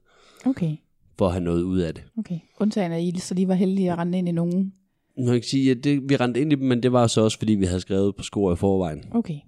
Okay, 0.47 0.77
for 1.19 1.27
at 1.27 1.33
have 1.33 1.45
noget 1.45 1.63
ud 1.63 1.79
af 1.79 1.95
det. 1.95 2.05
okay. 2.19 2.39
Undtagen 2.61 2.93
at 2.93 3.03
I 3.03 3.19
så 3.19 3.35
lige 3.35 3.49
var 3.49 3.55
heldige 3.55 3.93
at 3.93 3.99
rende 3.99 4.19
ind 4.19 4.29
i 4.29 4.33
nogen. 4.33 4.73
Nu 5.19 5.25
kan 5.27 5.35
ikke 5.35 5.47
sige, 5.47 5.71
at 5.71 5.85
det, 5.85 6.09
vi 6.09 6.17
rendte 6.17 6.41
ind 6.41 6.53
i 6.53 6.57
dem, 6.57 6.65
men 6.69 6.83
det 6.83 6.93
var 6.93 7.07
så 7.07 7.21
også, 7.21 7.39
fordi 7.39 7.53
vi 7.55 7.65
havde 7.65 7.81
skrevet 7.81 8.17
på 8.17 8.23
skor 8.23 8.53
i 8.53 8.57
forvejen. 8.57 9.05
Okay, 9.11 9.39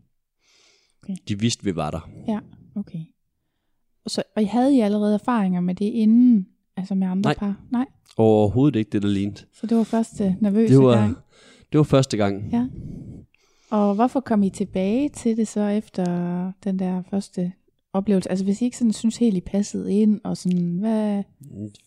De 1.29 1.41
vidste, 1.41 1.65
vi 1.65 1.77
var 1.77 1.91
der. 1.91 2.11
ja, 2.29 2.39
okay. 2.75 2.99
Og, 4.05 4.11
så, 4.11 4.23
og 4.37 4.43
I 4.43 4.45
havde 4.45 4.77
I 4.77 4.81
allerede 4.81 5.15
erfaringer 5.15 5.61
med 5.61 5.75
det 5.75 5.85
inden, 5.85 6.47
altså 6.77 6.95
med 6.95 7.07
andre 7.07 7.29
Nej. 7.31 7.35
par? 7.39 7.55
Nej. 7.71 7.87
Overhovedet 8.17 8.79
ikke 8.79 8.91
det, 8.91 9.03
der 9.03 9.09
lignede. 9.09 9.41
Så 9.53 9.67
det 9.67 9.77
var 9.77 9.85
første 9.85 10.37
nervøse 10.41 10.75
Det 10.75 10.83
var, 10.83 10.95
gang. 10.97 11.17
det 11.73 11.79
var 11.79 11.85
første 11.85 12.17
gang. 12.17 12.51
Ja. 12.53 12.67
Og 13.71 13.95
hvorfor 13.95 14.21
kom 14.21 14.43
I 14.43 14.51
tilbage 14.51 15.09
til 15.09 15.37
det 15.37 15.49
så 15.49 15.61
efter 15.61 16.05
den 16.65 16.79
der 16.79 17.03
første 17.11 17.53
oplevelse? 17.93 18.31
Altså 18.31 18.45
hvis 18.45 18.63
I 18.63 18.65
ikke 18.65 18.77
sådan 18.79 18.93
synes 18.93 19.17
helt 19.17 19.37
I 19.37 19.41
passede 19.41 19.93
ind, 19.95 20.21
og 20.25 20.37
sådan, 20.37 20.77
hvad... 20.79 21.23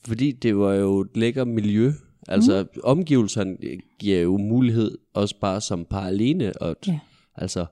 Fordi 0.05 0.31
det 0.31 0.57
var 0.57 0.73
jo 0.73 0.99
et 0.99 1.09
lækker 1.15 1.45
miljø. 1.45 1.91
Altså 2.27 2.65
mm. 2.75 2.81
omgivelserne 2.83 3.57
giver 3.99 4.19
jo 4.21 4.37
mulighed, 4.37 4.97
også 5.13 5.35
bare 5.41 5.61
som 5.61 5.85
par 5.85 6.05
alene. 6.07 6.53
Og, 6.61 6.75
Ja. 6.87 6.99
Altså, 7.35 7.65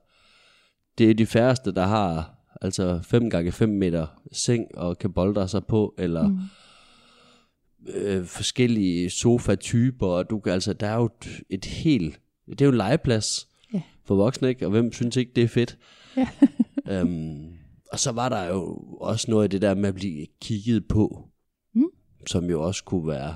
det 0.97 1.09
er 1.09 1.13
de 1.13 1.25
færreste, 1.25 1.71
der 1.73 1.85
har 1.85 2.33
altså 2.61 2.99
5 3.03 3.29
gange 3.29 3.51
5 3.51 3.69
meter 3.69 4.07
seng 4.31 4.65
og 4.77 4.97
kan 4.97 5.13
boldre 5.13 5.47
sig 5.47 5.65
på, 5.65 5.93
eller 5.97 6.27
Mm. 6.27 6.37
Øh, 7.87 8.25
forskellige 8.25 9.09
sofa-typer. 9.09 10.07
Og 10.07 10.29
du 10.29 10.39
kan, 10.39 10.53
altså, 10.53 10.73
der 10.73 10.87
er 10.87 10.95
jo 10.95 11.05
et, 11.05 11.41
et 11.49 11.65
helt... 11.65 12.19
Det 12.49 12.61
er 12.61 12.65
jo 12.65 12.71
en 12.71 12.77
legeplads 12.77 13.47
Ja. 13.73 13.81
for 14.05 14.15
voksne, 14.15 14.49
ikke? 14.49 14.65
Og 14.65 14.71
hvem 14.71 14.91
synes 14.93 15.15
ikke, 15.15 15.31
det 15.35 15.43
er 15.43 15.47
fedt? 15.47 15.77
Ja. 16.17 16.27
øhm, 17.01 17.53
og 17.91 17.99
så 17.99 18.11
var 18.11 18.29
der 18.29 18.43
jo 18.43 18.75
også 19.01 19.31
noget 19.31 19.43
af 19.43 19.49
det 19.49 19.61
der 19.61 19.75
med 19.75 19.89
at 19.89 19.95
blive 19.95 20.27
kigget 20.41 20.87
på, 20.87 21.29
Mm. 21.73 21.89
som 22.27 22.45
jo 22.49 22.61
også 22.63 22.83
kunne 22.83 23.07
være 23.07 23.35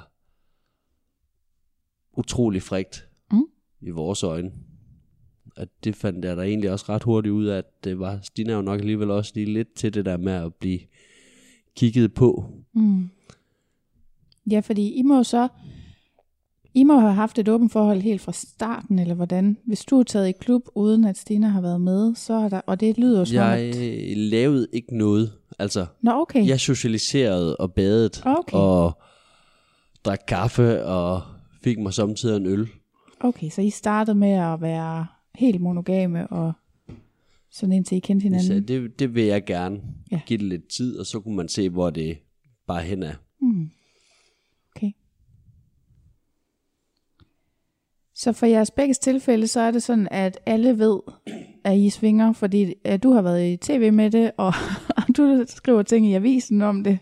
utrolig 2.17 2.61
frægt 2.63 3.07
Mm. 3.31 3.45
i 3.81 3.89
vores 3.89 4.23
øjne. 4.23 4.51
At 5.57 5.69
det 5.83 5.95
fandt 5.95 6.25
jeg 6.25 6.37
da 6.37 6.41
egentlig 6.41 6.71
også 6.71 6.85
ret 6.89 7.03
hurtigt 7.03 7.33
ud 7.33 7.45
af, 7.45 7.57
at 7.57 7.83
det 7.83 7.99
var, 7.99 8.19
Stina 8.23 8.51
er 8.51 8.55
jo 8.55 8.61
nok 8.61 8.79
alligevel 8.79 9.11
også 9.11 9.31
lige 9.35 9.53
lidt 9.53 9.73
til 9.73 9.93
det 9.93 10.05
der 10.05 10.17
med 10.17 10.33
at 10.33 10.55
blive 10.55 10.79
kigget 11.75 12.13
på. 12.13 12.51
Mm. 12.73 13.09
Ja, 14.49 14.59
fordi 14.59 14.93
I 14.93 15.01
må 15.01 15.23
så 15.23 15.47
I 16.73 16.83
må 16.83 16.99
have 16.99 17.13
haft 17.13 17.39
et 17.39 17.49
åbent 17.49 17.71
forhold 17.71 18.01
helt 18.01 18.21
fra 18.21 18.31
starten, 18.31 18.99
eller 18.99 19.15
hvordan? 19.15 19.57
Hvis 19.65 19.85
du 19.85 19.99
er 19.99 20.03
taget 20.03 20.27
i 20.27 20.31
klub, 20.31 20.61
uden 20.75 21.05
at 21.05 21.17
Stina 21.17 21.47
har 21.47 21.61
været 21.61 21.81
med, 21.81 22.15
så 22.15 22.33
er 22.33 22.49
der, 22.49 22.61
og 22.65 22.79
det 22.79 22.97
lyder 22.97 23.19
jo 23.19 23.25
som 23.25 23.37
om, 23.37 23.43
Jeg 23.43 23.59
at... 23.59 24.17
lavede 24.17 24.67
ikke 24.73 24.97
noget. 24.97 25.31
Altså, 25.59 25.85
Nå, 26.01 26.11
okay. 26.11 26.47
jeg 26.47 26.59
socialiserede 26.59 27.57
og 27.57 27.73
badede 27.73 28.09
Okay. 28.25 28.57
og 28.57 29.01
drak 30.05 30.19
kaffe 30.27 30.85
og 30.85 31.21
fik 31.63 31.79
mig 31.79 31.93
samtidig 31.93 32.37
en 32.37 32.45
øl. 32.45 32.67
Okay, 33.19 33.49
så 33.49 33.61
I 33.61 33.69
startede 33.69 34.15
med 34.15 34.31
at 34.31 34.61
være 34.61 35.07
helt 35.35 35.61
monogame, 35.61 36.27
og 36.27 36.53
sådan 37.51 37.73
indtil 37.73 37.95
I 37.97 37.99
kendte 37.99 38.23
hinanden. 38.23 38.67
det, 38.67 38.99
det 38.99 39.15
vil 39.15 39.23
jeg 39.23 39.45
gerne 39.45 39.81
ja. 40.11 40.21
give 40.25 40.37
det 40.39 40.47
lidt 40.47 40.67
tid, 40.67 40.97
og 40.99 41.05
så 41.05 41.19
kunne 41.19 41.35
man 41.35 41.47
se, 41.49 41.69
hvor 41.69 41.89
det 41.89 42.17
bare 42.67 42.81
hen 42.83 43.03
er. 43.03 43.13
Mm. 43.41 43.69
Okay. 44.75 44.91
Så 48.21 48.33
for 48.33 48.45
jeres 48.45 48.71
begge 48.71 48.93
tilfælde, 48.93 49.47
så 49.47 49.59
er 49.59 49.71
det 49.71 49.83
sådan, 49.83 50.07
at 50.11 50.39
alle 50.45 50.79
ved, 50.79 50.99
at 51.63 51.77
I 51.77 51.89
svinger, 51.89 52.33
fordi 52.33 52.73
at 52.83 53.03
du 53.03 53.11
har 53.11 53.21
været 53.21 53.53
i 53.53 53.57
tv 53.57 53.93
med 53.93 54.11
det, 54.11 54.31
og, 54.37 54.53
og 54.97 55.17
du 55.17 55.45
skriver 55.47 55.83
ting 55.83 56.07
i 56.07 56.13
avisen 56.13 56.61
om 56.61 56.83
det, 56.83 56.99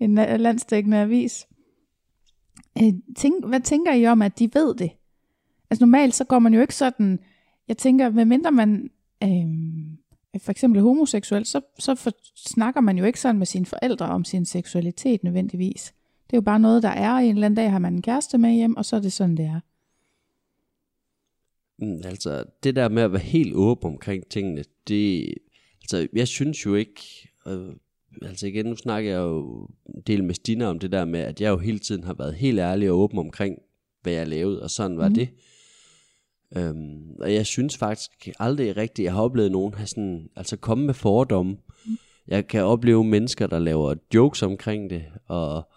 en 0.00 0.14
landstækkende 0.14 0.42
landsdækkende 0.42 0.96
avis. 0.96 1.46
Øh, 2.82 2.92
tænk, 3.16 3.46
hvad 3.46 3.60
tænker 3.60 3.92
I 3.92 4.06
om, 4.06 4.22
at 4.22 4.38
de 4.38 4.50
ved 4.54 4.74
det? 4.74 4.90
Altså 5.70 5.84
normalt, 5.84 6.14
så 6.14 6.24
går 6.24 6.38
man 6.38 6.54
jo 6.54 6.60
ikke 6.60 6.74
sådan, 6.74 7.18
jeg 7.68 7.76
tænker, 7.76 8.10
medmindre 8.10 8.52
man 8.52 8.90
øh, 9.22 9.46
for 10.42 10.50
eksempel 10.50 10.78
er 10.78 10.82
homoseksuel, 10.82 11.46
så, 11.46 11.60
så 11.78 11.94
for, 11.94 12.10
snakker 12.48 12.80
man 12.80 12.98
jo 12.98 13.04
ikke 13.04 13.20
sådan 13.20 13.38
med 13.38 13.46
sine 13.46 13.66
forældre 13.66 14.06
om 14.06 14.24
sin 14.24 14.44
seksualitet 14.44 15.24
nødvendigvis. 15.24 15.94
Det 16.26 16.32
er 16.32 16.36
jo 16.36 16.42
bare 16.42 16.60
noget, 16.60 16.82
der 16.82 16.88
er, 16.88 17.14
og 17.14 17.24
en 17.24 17.34
eller 17.34 17.46
anden 17.46 17.56
dag 17.56 17.70
har 17.70 17.78
man 17.78 17.94
en 17.94 18.02
kæreste 18.02 18.38
med 18.38 18.50
hjem, 18.50 18.76
og 18.76 18.84
så 18.84 18.96
er 18.96 19.00
det 19.00 19.12
sådan, 19.12 19.36
det 19.36 19.44
er. 19.44 19.60
Mm, 21.78 22.00
altså, 22.04 22.44
det 22.62 22.76
der 22.76 22.88
med 22.88 23.02
at 23.02 23.12
være 23.12 23.20
helt 23.20 23.54
åben 23.54 23.90
omkring 23.90 24.28
tingene, 24.28 24.64
det, 24.88 25.34
altså, 25.82 26.08
jeg 26.12 26.28
synes 26.28 26.66
jo 26.66 26.74
ikke, 26.74 27.28
øh, 27.46 27.68
altså 28.22 28.46
igen, 28.46 28.66
nu 28.66 28.76
snakker 28.76 29.10
jeg 29.10 29.18
jo 29.18 29.68
en 29.94 30.02
del 30.06 30.24
med 30.24 30.34
Stina 30.34 30.66
om 30.66 30.78
det 30.78 30.92
der 30.92 31.04
med, 31.04 31.20
at 31.20 31.40
jeg 31.40 31.50
jo 31.50 31.58
hele 31.58 31.78
tiden 31.78 32.04
har 32.04 32.14
været 32.14 32.34
helt 32.34 32.58
ærlig 32.58 32.90
og 32.90 32.98
åben 32.98 33.18
omkring, 33.18 33.58
hvad 34.02 34.12
jeg 34.12 34.28
lavede, 34.28 34.62
og 34.62 34.70
sådan 34.70 34.98
var 34.98 35.08
mm. 35.08 35.14
det. 35.14 35.28
Øhm, 36.56 37.10
og 37.20 37.34
jeg 37.34 37.46
synes 37.46 37.76
faktisk 37.76 38.28
aldrig 38.38 38.76
rigtigt, 38.76 39.04
jeg 39.04 39.12
har 39.12 39.22
oplevet 39.22 39.52
nogen 39.52 39.74
have 39.74 39.86
sådan, 39.86 40.28
altså 40.36 40.56
komme 40.56 40.86
med 40.86 40.94
fordomme. 40.94 41.56
Jeg 42.28 42.46
kan 42.46 42.64
opleve 42.64 43.04
mennesker, 43.04 43.46
der 43.46 43.58
laver 43.58 43.94
jokes 44.14 44.42
omkring 44.42 44.90
det, 44.90 45.04
og, 45.26 45.68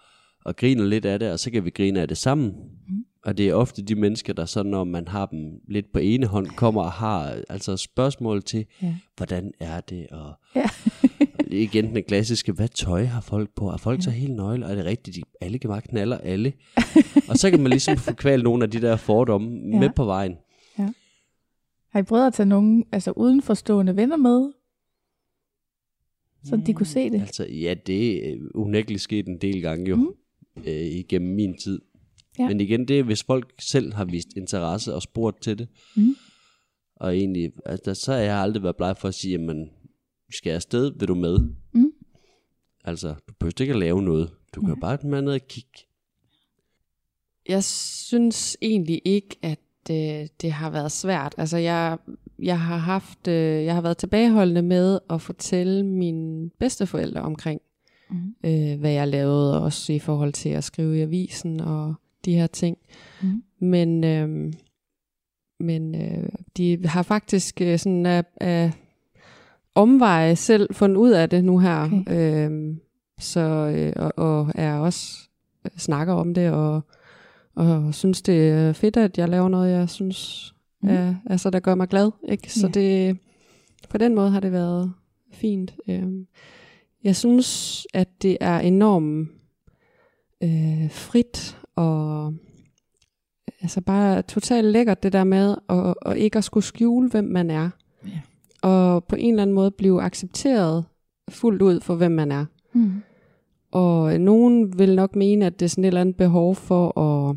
og 0.46 0.56
griner 0.56 0.86
lidt 0.86 1.06
af 1.06 1.20
det, 1.20 1.32
og 1.32 1.40
så 1.40 1.52
kan 1.52 1.66
vi 1.66 1.70
grine 1.70 2.02
af 2.02 2.08
det 2.08 2.18
sammen. 2.18 2.56
Mm. 2.88 3.06
Og 3.26 3.38
det 3.38 3.50
er 3.50 3.54
ofte 3.54 3.82
de 3.82 3.96
mennesker, 3.96 4.34
der 4.34 4.46
så 4.46 4.64
når 4.64 4.84
man 4.84 5.08
har 5.08 5.26
dem 5.26 5.60
lidt 5.68 5.92
på 5.94 6.00
ene 6.00 6.26
hånd, 6.28 6.48
kommer 6.48 6.82
og 6.82 6.92
har 6.92 7.44
altså 7.50 7.78
spørgsmål 7.78 8.44
til, 8.44 8.66
Ja. 8.82 8.96
hvordan 9.18 9.52
er 9.60 9.82
det, 9.82 10.08
og 10.08 10.34
Ja. 10.56 10.70
igen 11.66 11.96
den 11.96 12.04
klassiske, 12.04 12.52
hvad 12.52 12.68
tøj 12.68 13.04
har 13.06 13.22
folk 13.22 13.50
på? 13.56 13.70
Er 13.70 13.78
folk 13.78 14.04
så 14.04 14.10
helt 14.12 14.36
nøgle? 14.36 14.66
Er 14.66 14.76
det 14.76 14.86
rigtigt, 14.86 15.16
de 15.16 15.22
alle 15.42 15.60
kan 15.60 15.68
bare 15.70 15.82
knaller 15.82 16.18
alle? 16.18 16.54
og 17.30 17.38
så 17.38 17.50
kan 17.50 17.60
man 17.62 17.70
ligesom 17.70 17.98
få 17.98 18.14
kvalt 18.14 18.44
nogle 18.44 18.64
af 18.64 18.70
de 18.72 18.82
der 18.82 18.96
fordomme 18.96 19.50
Ja. 19.74 19.80
med 19.80 19.90
på 19.96 20.06
vejen. 20.06 20.36
Har 21.92 22.00
I 22.00 22.04
prøvet 22.04 22.28
at 22.28 22.34
tage 22.34 22.50
nogen 22.50 22.86
altså 22.92 23.12
udenforstående 23.12 23.96
venner 23.96 24.18
med? 24.18 24.52
Så 26.44 26.62
de 26.66 26.74
kunne 26.74 26.86
se 26.86 27.10
det? 27.10 27.22
Altså, 27.22 27.46
ja, 27.48 27.74
det 27.88 28.30
er 28.30 28.38
unægteligt 28.56 29.02
sket 29.02 29.28
en 29.28 29.38
del 29.38 29.62
gange 29.62 29.90
jo, 29.90 29.96
Mm. 29.96 30.02
mm. 30.02 30.62
øh, 30.68 30.74
igennem 30.82 31.36
min 31.36 31.58
tid. 31.58 31.82
Ja. 32.42 32.48
Men 32.48 32.62
igen, 32.62 32.88
det 32.88 33.00
er, 33.00 33.04
hvis 33.04 33.24
folk 33.24 33.54
selv 33.60 33.94
har 33.94 34.06
vist 34.06 34.28
interesse 34.38 34.96
og 34.96 35.02
spurgt 35.02 35.42
til 35.42 35.60
det. 35.60 35.68
Mm. 35.96 36.16
Og 36.96 37.18
egentlig, 37.18 37.52
altså, 37.66 37.94
så 37.94 38.12
har 38.14 38.20
jeg 38.20 38.36
aldrig 38.38 38.64
været 38.64 38.76
bleg 38.76 38.98
for 38.98 39.08
at 39.08 39.14
sige, 39.14 39.32
jamen, 39.32 39.70
skal 40.32 40.50
jeg 40.50 40.56
afsted, 40.56 40.92
vil 41.00 41.08
du 41.08 41.16
med? 41.16 41.40
Mm. 41.74 41.92
Altså, 42.84 43.08
du 43.30 43.34
behøver 43.40 43.62
ikke 43.62 43.74
at 43.74 43.80
lave 43.80 44.02
noget. 44.02 44.30
Du 44.56 44.60
kan 44.62 44.68
Nej. 44.70 44.76
jo 44.76 44.80
bare 44.82 44.98
være 45.04 45.22
ned 45.22 45.34
og 45.34 45.48
kigge. 45.50 45.80
Jeg 47.50 47.64
synes 47.64 48.58
egentlig 48.62 49.02
ikke, 49.06 49.36
at 49.42 49.60
øh, 49.92 50.28
det 50.42 50.52
har 50.52 50.70
været 50.70 50.92
svært. 50.92 51.36
Altså 51.38 51.58
jeg, 51.58 51.98
jeg 52.40 52.60
har 52.60 52.78
haft, 52.78 53.28
øh, 53.28 53.64
jeg 53.66 53.74
har 53.74 53.82
været 53.82 53.98
tilbageholdende 53.98 54.62
med 54.62 55.00
at 55.10 55.22
fortælle 55.22 55.86
mine 55.86 56.50
bedsteforældre 56.60 57.22
omkring, 57.22 57.62
Mm. 58.10 58.36
øh, 58.50 58.80
hvad 58.80 58.92
jeg 58.92 59.08
lavede, 59.08 59.62
også 59.64 59.94
i 59.94 60.00
forhold 60.00 60.34
til 60.34 60.50
at 60.50 60.64
skrive 60.64 60.98
i 60.98 61.02
avisen 61.02 61.60
og 61.60 61.94
de 62.26 62.34
her 62.36 62.48
ting. 62.48 62.78
Mm. 63.24 63.44
Men, 63.60 64.04
øh, 64.04 64.54
men 65.60 65.96
øh, 65.96 66.30
de 66.58 66.88
har 66.88 67.04
faktisk 67.04 67.62
øh, 67.62 67.80
sådan 67.80 68.06
af, 68.06 68.24
af 68.42 68.72
omveje 69.76 70.36
selv 70.36 70.74
fundet 70.74 70.98
ud 70.98 71.12
af 71.12 71.30
det 71.30 71.44
nu 71.46 71.58
her. 71.60 71.86
Okay. 72.02 72.50
Øh, 72.50 72.76
så, 73.20 73.40
øh, 73.76 73.94
og, 73.96 74.12
og 74.18 74.52
er 74.56 74.76
også 74.78 75.30
øh, 75.66 75.72
snakker 75.78 76.14
om 76.14 76.34
det, 76.34 76.52
og, 76.52 76.82
og 77.56 77.94
synes, 77.94 78.22
det 78.22 78.50
er 78.50 78.74
fedt, 78.74 78.98
at 78.98 79.18
jeg 79.18 79.30
laver 79.30 79.50
noget, 79.50 79.72
jeg 79.72 79.90
synes, 79.90 80.48
Mm. 80.84 80.90
er, 80.90 81.16
altså, 81.26 81.50
der 81.50 81.60
gør 81.60 81.76
mig 81.76 81.88
glad. 81.88 82.12
Ikke? 82.30 82.54
Så 82.54 82.68
Ja. 82.68 82.72
det, 82.72 83.18
på 83.90 83.98
den 83.98 84.16
måde 84.16 84.30
har 84.30 84.40
det 84.40 84.52
været 84.52 84.94
fint. 85.32 85.76
Øhm, 85.90 86.28
Jeg 87.04 87.16
synes, 87.16 87.88
at 87.94 88.08
det 88.22 88.38
er 88.42 88.60
enormt 88.60 89.30
øh, 90.44 90.92
frit 90.92 91.58
og 91.76 92.34
altså 93.62 93.82
bare 93.82 94.22
totalt 94.22 94.68
lækkert 94.68 95.04
det 95.04 95.14
der 95.14 95.24
med 95.24 95.56
at, 95.70 95.94
at 96.06 96.18
ikke 96.18 96.38
at 96.38 96.44
skulle 96.44 96.64
skjule, 96.64 97.10
hvem 97.10 97.24
man 97.24 97.52
er. 97.52 97.70
Ja. 98.08 98.20
Og 98.62 99.04
på 99.04 99.16
en 99.16 99.34
eller 99.34 99.42
anden 99.42 99.54
måde 99.54 99.72
blive 99.72 100.02
accepteret 100.02 100.86
fuldt 101.30 101.62
ud 101.62 101.80
for, 101.82 101.96
hvem 101.96 102.12
man 102.12 102.32
er. 102.32 102.46
Mm. 102.74 102.92
Og 103.72 104.20
nogen 104.20 104.80
vil 104.80 104.96
nok 104.96 105.16
mene, 105.16 105.46
at 105.46 105.60
det 105.60 105.66
er 105.66 105.70
sådan 105.70 105.84
et 105.84 105.88
eller 105.88 106.02
andet 106.02 106.16
behov 106.16 106.56
for 106.56 107.00
at 107.00 107.36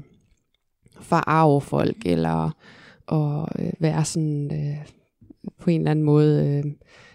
forarve 1.01 1.61
folk, 1.61 1.97
eller 2.07 2.51
at 3.13 3.49
øh, 3.67 3.73
være 3.81 4.05
sådan 4.05 4.51
øh, 4.53 4.87
på 5.59 5.71
en 5.71 5.81
eller 5.81 5.91
anden 5.91 6.05
måde 6.05 6.63
øh, 6.65 6.73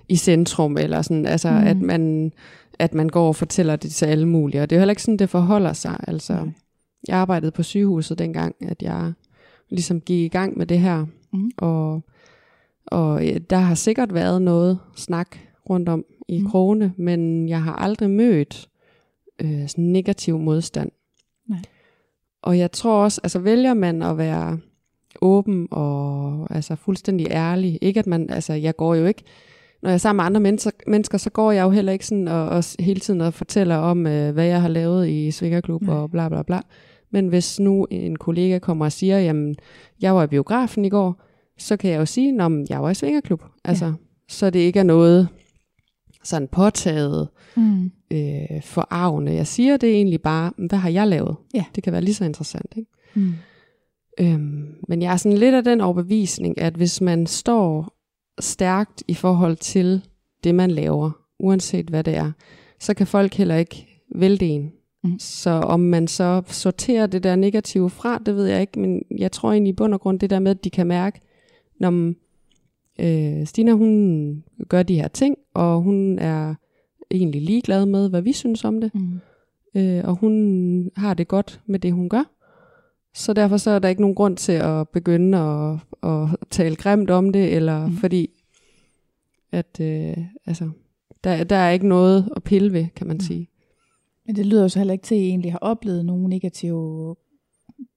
i 0.09 0.15
centrum, 0.15 0.77
eller 0.77 1.01
sådan, 1.01 1.25
altså 1.25 1.49
Mm. 1.51 1.57
at, 1.67 1.77
man, 1.77 2.31
at 2.79 2.93
man 2.93 3.09
går 3.09 3.27
og 3.27 3.35
fortæller 3.35 3.75
det 3.75 3.91
til 3.91 4.05
alle 4.05 4.27
mulige. 4.27 4.61
Og 4.61 4.69
det 4.69 4.75
er 4.75 4.79
heller 4.79 4.91
ikke 4.91 5.01
sådan, 5.03 5.19
det 5.19 5.29
forholder 5.29 5.73
sig. 5.73 5.97
Altså, 6.07 6.33
Nej. 6.33 6.49
Jeg 7.09 7.17
arbejdede 7.17 7.51
på 7.51 7.63
sygehuset 7.63 8.19
dengang, 8.19 8.55
at 8.61 8.83
jeg 8.83 9.13
ligesom 9.69 10.01
gik 10.01 10.19
i 10.19 10.27
gang 10.27 10.57
med 10.57 10.65
det 10.65 10.79
her. 10.79 11.05
Mm. 11.33 11.51
Og, 11.57 12.01
og 12.85 13.21
der 13.49 13.57
har 13.57 13.75
sikkert 13.75 14.13
været 14.13 14.41
noget 14.41 14.79
snak 14.95 15.37
rundt 15.69 15.89
om 15.89 16.05
i 16.27 16.39
Mm. 16.39 16.49
krogene, 16.49 16.93
men 16.97 17.49
jeg 17.49 17.63
har 17.63 17.73
aldrig 17.75 18.09
mødt 18.09 18.69
øh, 19.41 19.67
sådan 19.67 19.85
negativ 19.85 20.39
modstand. 20.39 20.91
Nej. 21.49 21.59
Og 22.41 22.57
jeg 22.57 22.71
tror 22.71 23.03
også, 23.03 23.21
altså 23.23 23.39
vælger 23.39 23.73
man 23.73 24.01
at 24.01 24.17
være 24.17 24.59
åben 25.21 25.67
og 25.71 26.47
altså 26.49 26.75
fuldstændig 26.75 27.27
ærlig, 27.29 27.79
ikke 27.81 27.99
at 27.99 28.07
man, 28.07 28.29
altså 28.29 28.53
jeg 28.53 28.75
går 28.75 28.95
jo 28.95 29.05
ikke, 29.05 29.23
når 29.81 29.89
jeg 29.89 29.93
er 29.93 29.97
sammen 29.97 30.17
med 30.17 30.25
andre 30.25 30.41
mennesker, 30.41 30.71
mennesker 30.87 31.17
så 31.17 31.29
går 31.29 31.51
jeg 31.51 31.63
jo 31.63 31.69
heller 31.69 31.91
ikke 31.91 32.05
sådan 32.05 32.27
og, 32.27 32.49
og 32.49 32.63
hele 32.79 32.99
tiden 32.99 33.21
og 33.21 33.33
fortæller 33.33 33.75
om, 33.75 34.07
øh, 34.07 34.33
hvad 34.33 34.45
jeg 34.45 34.61
har 34.61 34.69
lavet 34.69 35.09
i 35.09 35.31
Svingerklub 35.31 35.87
og 35.87 36.11
bla 36.11 36.29
bla 36.29 36.43
bla. 36.43 36.59
Men 37.11 37.27
hvis 37.27 37.59
nu 37.59 37.87
en 37.91 38.15
kollega 38.15 38.59
kommer 38.59 38.85
og 38.85 38.91
siger, 38.91 39.19
jamen, 39.19 39.55
jeg 40.01 40.15
var 40.15 40.23
i 40.23 40.27
biografen 40.27 40.85
i 40.85 40.89
går, 40.89 41.21
så 41.57 41.77
kan 41.77 41.91
jeg 41.91 41.97
jo 41.99 42.05
sige, 42.05 42.41
at 42.41 42.51
jeg 42.69 42.81
var 42.83 42.89
i 42.89 42.93
Svingerklub. 42.93 43.43
Altså, 43.65 43.85
ja. 43.85 43.91
Så 44.29 44.49
det 44.49 44.59
ikke 44.59 44.79
er 44.79 44.83
noget 44.83 45.27
sådan 46.23 46.47
påtaget, 46.47 47.27
Mm. 47.55 47.91
øh, 48.11 48.61
forarvende. 48.63 49.33
Jeg 49.33 49.47
siger 49.47 49.77
det 49.77 49.89
egentlig 49.91 50.21
bare, 50.21 50.51
"Men 50.57 50.69
hvad 50.69 50.79
har 50.79 50.89
jeg 50.89 51.07
lavet? 51.07 51.35
Ja. 51.53 51.65
Det 51.75 51.83
kan 51.83 51.93
være 51.93 52.01
lige 52.01 52.13
så 52.15 52.25
interessant. 52.25 52.73
Ikke? 52.77 52.91
Mm. 53.13 53.33
Øhm, 54.19 54.75
men 54.87 55.01
jeg 55.01 55.13
er 55.13 55.17
sådan 55.17 55.37
lidt 55.37 55.55
af 55.55 55.63
den 55.63 55.81
overbevisning, 55.81 56.61
at 56.61 56.73
hvis 56.73 57.01
man 57.01 57.27
står 57.27 57.93
stærkt 58.39 59.03
i 59.07 59.13
forhold 59.13 59.55
til 59.55 60.01
det, 60.43 60.55
man 60.55 60.71
laver, 60.71 61.11
uanset 61.39 61.85
hvad 61.89 62.03
det 62.03 62.15
er, 62.15 62.31
så 62.79 62.93
kan 62.93 63.07
folk 63.07 63.33
heller 63.33 63.55
ikke 63.55 64.01
vælte 64.15 64.45
en. 64.47 64.71
Mm. 65.03 65.19
Så 65.19 65.49
om 65.49 65.79
man 65.79 66.07
så 66.07 66.41
sorterer 66.47 67.07
det 67.07 67.23
der 67.23 67.35
negative 67.35 67.89
fra, 67.89 68.17
det 68.17 68.35
ved 68.35 68.45
jeg 68.45 68.61
ikke, 68.61 68.79
men 68.79 69.03
jeg 69.17 69.31
tror 69.31 69.51
egentlig 69.51 69.69
i 69.71 69.75
bund 69.75 69.93
og 69.93 70.01
grund 70.01 70.19
det 70.19 70.29
der 70.29 70.39
med, 70.39 70.51
at 70.51 70.63
de 70.63 70.69
kan 70.69 70.87
mærke, 70.87 71.19
når 71.79 71.89
man, 71.89 72.15
øh, 72.99 73.47
Stina 73.47 73.71
hun 73.71 74.43
gør 74.69 74.83
de 74.83 74.95
her 74.95 75.07
ting, 75.07 75.37
og 75.53 75.81
hun 75.81 76.19
er 76.19 76.55
egentlig 77.11 77.41
ligeglad 77.41 77.85
med, 77.85 78.09
hvad 78.09 78.21
vi 78.21 78.33
synes 78.33 78.63
om 78.65 78.81
det 78.81 78.91
Mm. 78.95 79.19
øh, 79.75 80.03
og 80.03 80.15
hun 80.15 80.91
har 80.95 81.13
det 81.13 81.27
godt 81.27 81.61
med 81.65 81.79
det, 81.79 81.93
hun 81.93 82.09
gør. 82.09 82.23
Så 83.13 83.33
derfor 83.33 83.57
så 83.57 83.71
er 83.71 83.79
der 83.79 83.89
ikke 83.89 84.01
nogen 84.01 84.15
grund 84.15 84.37
til 84.37 84.51
at 84.51 84.89
begynde 84.89 85.37
at, 85.37 85.77
at 86.09 86.27
tale 86.49 86.75
grimt 86.75 87.09
om 87.09 87.29
det, 87.31 87.53
eller 87.55 87.87
mm. 87.87 87.93
fordi 87.93 88.29
at 89.51 89.79
øh, 89.81 90.17
altså, 90.45 90.69
der, 91.23 91.43
der 91.43 91.55
er 91.55 91.69
ikke 91.71 91.87
noget 91.87 92.29
at 92.35 92.43
pille 92.43 92.73
ved, 92.73 92.85
kan 92.95 93.07
man 93.07 93.15
Mhm. 93.15 93.21
sige. 93.21 93.49
Men 94.29 94.35
det 94.35 94.45
lyder 94.45 94.61
jo 94.61 94.69
så 94.69 94.79
heller 94.79 94.93
ikke 94.93 95.03
til, 95.03 95.15
at 95.15 95.21
I 95.21 95.27
egentlig 95.27 95.51
har 95.51 95.59
oplevet 95.59 96.05
nogen 96.05 96.29
negative 96.29 97.15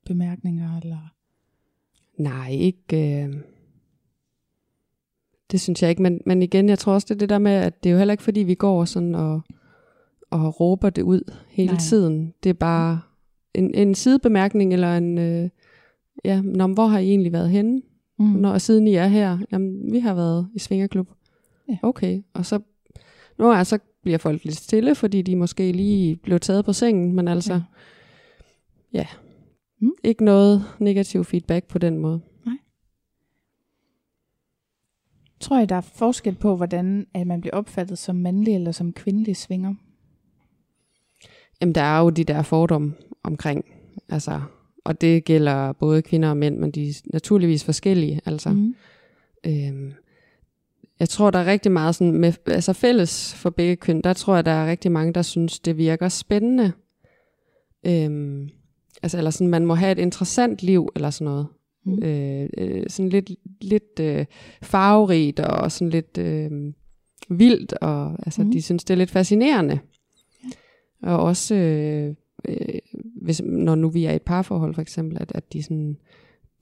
bemærkninger, 0.07 0.81
eller? 0.83 1.15
Nej, 2.19 2.51
ikke... 2.51 3.25
Øh, 3.25 3.35
det 5.51 5.61
synes 5.61 5.83
jeg 5.83 5.91
ikke, 5.91 6.03
men, 6.03 6.21
men 6.27 6.43
igen, 6.43 6.69
jeg 6.69 6.79
tror 6.79 6.93
også, 6.93 7.07
det 7.09 7.15
er 7.15 7.19
det 7.19 7.29
der 7.29 7.39
med, 7.39 7.53
at 7.53 7.85
det 7.85 7.91
er 7.91 7.93
jo 7.93 7.99
heller 7.99 8.13
ikke, 8.13 8.23
fordi 8.23 8.41
vi 8.41 8.55
går 8.55 8.85
sådan 8.85 9.15
og, 9.15 9.41
og 10.31 10.61
råber 10.61 10.91
det 10.91 11.03
ud 11.03 11.33
hele 11.49 11.73
Nej. 11.73 11.81
tiden. 11.81 12.35
Det 12.43 12.51
er 12.51 12.55
bare 12.55 13.01
en, 13.55 13.75
en 13.75 13.95
sidebemærkning, 13.95 14.73
eller 14.73 14.97
en... 14.97 15.19
Øh, 15.19 15.49
ja, 16.25 16.41
Nå, 16.41 16.67
hvor 16.67 16.87
har 16.87 16.99
I 16.99 17.09
egentlig 17.09 17.33
været 17.33 17.51
henne? 17.51 17.83
Mm. 18.19 18.25
Når 18.25 18.59
siden 18.59 18.87
I 18.87 18.95
er 18.95 19.07
her, 19.07 19.39
jamen, 19.53 19.93
vi 19.93 19.99
har 19.99 20.15
været 20.15 20.49
i 20.55 20.59
Svingerklub. 20.59 21.09
Ja. 21.69 21.79
Okay, 21.83 22.23
og 22.35 22.47
så, 22.47 22.61
nu 23.39 23.51
er 23.51 23.63
så 23.63 23.79
bliver 24.03 24.19
folk 24.19 24.45
lidt 24.45 24.57
stille, 24.57 24.95
fordi 24.95 25.23
de 25.23 25.37
måske 25.37 25.73
lige 25.73 26.17
blev 26.17 26.41
taget 26.41 26.65
på 26.65 26.73
sengen, 26.73 27.13
men 27.13 27.29
altså, 27.29 27.53
Ja. 27.55 27.63
ja. 28.93 29.07
Mm. 29.79 29.93
ikke 30.05 30.25
noget 30.25 30.65
negativ 30.79 31.25
feedback 31.25 31.69
på 31.69 31.79
den 31.79 31.99
måde. 31.99 32.21
Tror 35.41 35.61
I, 35.61 35.67
der 35.67 35.77
er 35.77 35.81
forskel 35.81 36.35
på, 36.35 36.57
hvordan 36.57 37.07
at 37.15 37.27
man 37.27 37.41
bliver 37.41 37.55
opfattet 37.57 37.99
som 37.99 38.17
mandlig 38.17 38.55
eller 38.55 38.73
som 38.73 38.93
kvindelig 38.93 39.37
svinger? 39.37 39.75
Jamen, 41.61 41.75
der 41.75 41.83
er 41.83 42.01
jo 42.01 42.11
de 42.11 42.25
der 42.25 42.43
fordomme 42.43 42.95
omkring, 43.23 43.65
altså, 44.09 44.41
og 44.85 45.01
det 45.01 45.25
gælder 45.25 45.73
både 45.73 46.03
kvinder 46.03 46.31
og 46.31 46.37
mænd, 46.37 46.59
men 46.59 46.71
de 46.71 46.89
er 46.89 47.01
naturligvis 47.13 47.65
forskellige, 47.65 48.21
altså. 48.25 48.51
Mm. 48.51 48.75
Øhm, 49.47 49.93
jeg 51.03 51.09
tror, 51.09 51.31
der 51.31 51.39
er 51.39 51.47
rigtig 51.47 51.73
meget 51.73 51.95
sådan 51.95 52.13
med, 52.13 52.33
altså 52.47 52.73
fælles 52.73 53.35
for 53.35 53.51
begge 53.51 53.77
køn, 53.77 54.01
der 54.01 54.13
tror 54.13 54.35
jeg, 54.35 54.45
der 54.45 54.51
er 54.51 54.71
rigtig 54.71 54.93
mange, 54.93 55.13
der 55.13 55.23
synes, 55.23 55.61
det 55.61 55.77
virker 55.77 56.09
spændende. 56.09 56.73
Øhm, 57.87 58.49
altså, 59.03 59.19
eller 59.19 59.31
sådan, 59.31 59.49
man 59.49 59.67
må 59.67 59.75
have 59.75 59.93
et 59.93 59.99
interessant 59.99 60.63
liv, 60.63 60.89
eller 60.97 61.11
sådan 61.11 61.25
noget. 61.25 61.47
Mm. 61.85 62.03
Øh, 62.03 62.49
øh, 62.59 62.85
sådan 62.89 63.09
lidt, 63.09 63.31
lidt 63.61 64.01
øh, 64.01 64.27
farverigt, 64.63 65.41
og 65.41 65.73
sådan 65.73 65.91
lidt 65.91 66.19
øh, 66.19 66.51
vildt, 67.29 67.73
og 67.73 68.13
altså, 68.27 68.43
Mm. 68.43 68.51
de 68.51 68.63
synes, 68.63 68.85
det 68.85 68.95
er 68.95 68.99
lidt 68.99 69.11
fascinerende. 69.11 69.79
Og 71.03 71.19
også, 71.19 71.55
øh, 71.55 72.15
øh, 72.49 72.79
hvis, 73.23 73.43
når 73.45 73.75
nu 73.75 73.89
vi 73.89 74.05
er 74.05 74.13
i 74.13 74.17
et 74.17 74.23
parforhold 74.23 74.75
for 74.75 74.83
eksempel, 74.83 75.19
at, 75.21 75.33
at 75.35 75.53
de 75.53 75.63
sådan, 75.63 75.97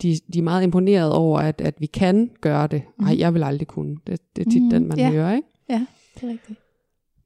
de, 0.02 0.18
de 0.32 0.38
er 0.38 0.42
meget 0.42 0.62
imponeret 0.62 1.12
over, 1.12 1.38
at, 1.38 1.60
at 1.60 1.74
vi 1.78 1.86
kan 1.86 2.30
gøre 2.40 2.66
det. 2.66 2.82
Nej, 3.00 3.18
jeg 3.18 3.34
vil 3.34 3.42
aldrig 3.42 3.68
kunne. 3.68 3.96
Det, 4.06 4.20
det 4.36 4.46
er 4.46 4.50
tit 4.50 4.62
Mhm, 4.62 4.70
den, 4.70 4.88
man 4.88 4.98
ja. 4.98 5.10
hører, 5.10 5.34
ikke? 5.36 5.48
Ja, 5.70 5.86
det 6.14 6.22
er 6.22 6.28
rigtigt. 6.32 6.58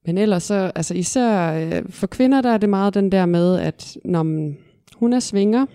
Men 0.06 0.18
ellers 0.18 0.42
så, 0.42 0.72
altså 0.74 0.94
især 0.94 1.52
øh, 1.52 1.82
for 1.90 2.06
kvinder, 2.06 2.40
der 2.42 2.50
er 2.50 2.58
det 2.58 2.68
meget 2.68 2.94
den 2.94 3.12
der 3.12 3.26
med, 3.26 3.58
at 3.58 3.96
når 4.04 4.22
man, 4.22 4.56
hun 4.96 5.12
er 5.12 5.20
svinger, 5.20 5.66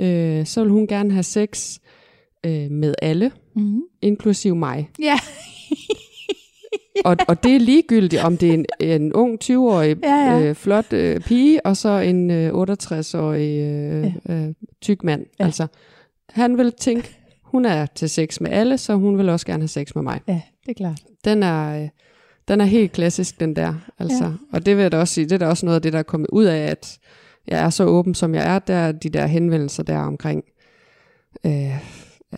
øh, 0.00 0.46
så 0.46 0.60
vil 0.62 0.70
hun 0.72 0.86
gerne 0.86 1.10
have 1.12 1.22
sex 1.22 1.78
øh, 2.46 2.70
med 2.70 2.94
alle, 3.02 3.30
Mm. 3.56 3.82
inklusiv 4.02 4.56
mig. 4.56 4.90
Ja. 5.02 5.14
Og, 7.04 7.16
og 7.28 7.42
det 7.44 7.54
er 7.56 7.60
ligegyldigt, 7.60 8.22
om 8.22 8.36
det 8.36 8.48
er 8.48 8.54
en, 8.54 8.66
en 8.80 9.12
ung 9.12 9.38
20-årig 9.44 9.96
Ja, 10.02 10.14
ja. 10.16 10.40
Øh, 10.48 10.54
flot 10.54 10.92
øh, 10.92 11.20
pige, 11.20 11.66
og 11.66 11.76
så 11.76 11.88
en 11.88 12.30
øh, 12.30 12.50
68-årig 12.52 13.58
øh, 13.60 14.12
ja. 14.28 14.34
øh, 14.34 14.54
tyk 14.82 15.04
mand. 15.04 15.26
Ja. 15.40 15.44
Altså, 15.44 15.66
han 16.34 16.58
vil 16.58 16.72
tænke, 16.72 17.16
hun 17.42 17.64
er 17.64 17.86
til 17.86 18.10
sex 18.10 18.40
med 18.40 18.50
alle, 18.50 18.78
så 18.78 18.94
hun 18.94 19.18
vil 19.18 19.28
også 19.28 19.46
gerne 19.46 19.62
have 19.62 19.68
sex 19.68 19.94
med 19.94 20.02
mig. 20.02 20.20
ja, 20.28 20.40
det 20.66 20.70
er 20.70 20.74
klart. 20.74 21.00
Den 21.24 21.42
er, 21.42 21.82
øh, 21.82 21.88
den 22.48 22.60
er 22.60 22.64
helt 22.64 22.92
klassisk, 22.92 23.40
den 23.40 23.56
der. 23.56 23.74
Altså. 23.98 24.24
Ja. 24.24 24.30
Og 24.52 24.66
det 24.66 24.76
vil 24.76 24.82
jeg 24.82 24.92
da 24.92 24.98
også 24.98 25.14
sige, 25.14 25.24
det 25.24 25.32
er 25.32 25.38
da 25.38 25.46
også 25.46 25.66
noget 25.66 25.76
af 25.76 25.82
det, 25.82 25.92
der 25.92 25.98
er 25.98 26.02
kommet 26.02 26.28
ud 26.32 26.44
af, 26.44 26.58
at 26.58 26.98
jeg 27.48 27.64
er 27.64 27.70
så 27.70 27.84
åben, 27.84 28.14
som 28.14 28.34
jeg 28.34 28.54
er, 28.54 28.58
der 28.58 28.74
er 28.74 28.92
de 28.92 29.08
der 29.08 29.26
henvendelser 29.26 29.82
der 29.82 29.98
omkring, 29.98 30.44
øh, 31.46 31.78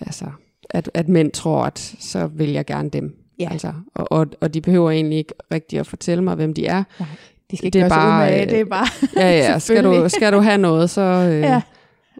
altså, 0.01 0.25
at, 0.71 0.91
at 0.95 1.09
mænd 1.09 1.31
tror, 1.33 1.65
at 1.65 1.79
så 2.01 2.27
vil 2.27 2.51
jeg 2.53 2.67
gerne 2.67 2.91
dem. 2.91 3.15
Ja. 3.39 3.49
Altså, 3.51 3.73
og, 3.95 4.13
og, 4.13 4.27
og 4.41 4.55
de 4.55 4.61
behøver 4.61 4.91
egentlig 4.91 5.19
ikke 5.19 5.35
rigtig 5.53 5.79
at 5.79 5.87
fortælle 5.87 6.25
mig, 6.25 6.35
hvem 6.35 6.55
de 6.55 6.67
er. 6.67 6.85
Nej, 7.01 7.09
de 7.51 7.57
skal 7.57 7.67
ikke 7.67 7.79
Det 7.79 7.85
er 7.85 7.89
bare, 7.89 8.41
øh, 8.43 8.51
det 8.51 8.61
er 8.61 8.65
bare... 8.65 8.87
Ja, 9.17 9.31
ja, 9.31 9.59
skal 9.69 9.85
du, 9.85 10.09
skal 10.09 10.33
du 10.33 10.39
have 10.41 10.59
noget, 10.59 10.91
så... 10.91 11.01
Øh, 11.01 11.41
Ja. 11.41 11.63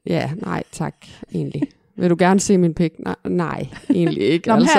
Ja. 0.07 0.15
ja, 0.15 0.31
nej, 0.37 0.63
tak, 0.73 0.95
egentlig. 1.35 1.63
Vil 1.99 2.11
du 2.11 2.17
gerne 2.19 2.41
se 2.41 2.59
min 2.59 2.75
pik? 2.75 2.93
Nej, 2.99 3.15
nej 3.29 3.67
egentlig 3.91 4.23
ikke. 4.23 4.49
Nå, 4.49 4.55
altså, 4.55 4.79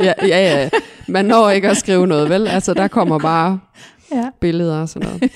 ja, 0.00 0.12
ja, 0.22 0.60
ja. 0.62 0.68
Man 1.08 1.24
når 1.24 1.50
ikke 1.50 1.68
at 1.70 1.76
skrive 1.76 2.06
noget, 2.06 2.28
vel? 2.30 2.46
Altså, 2.48 2.74
der 2.74 2.88
kommer 2.88 3.18
bare 3.18 3.60
Ja. 4.12 4.30
billeder 4.40 4.76
og 4.80 4.88
sådan 4.88 5.08
noget. 5.08 5.32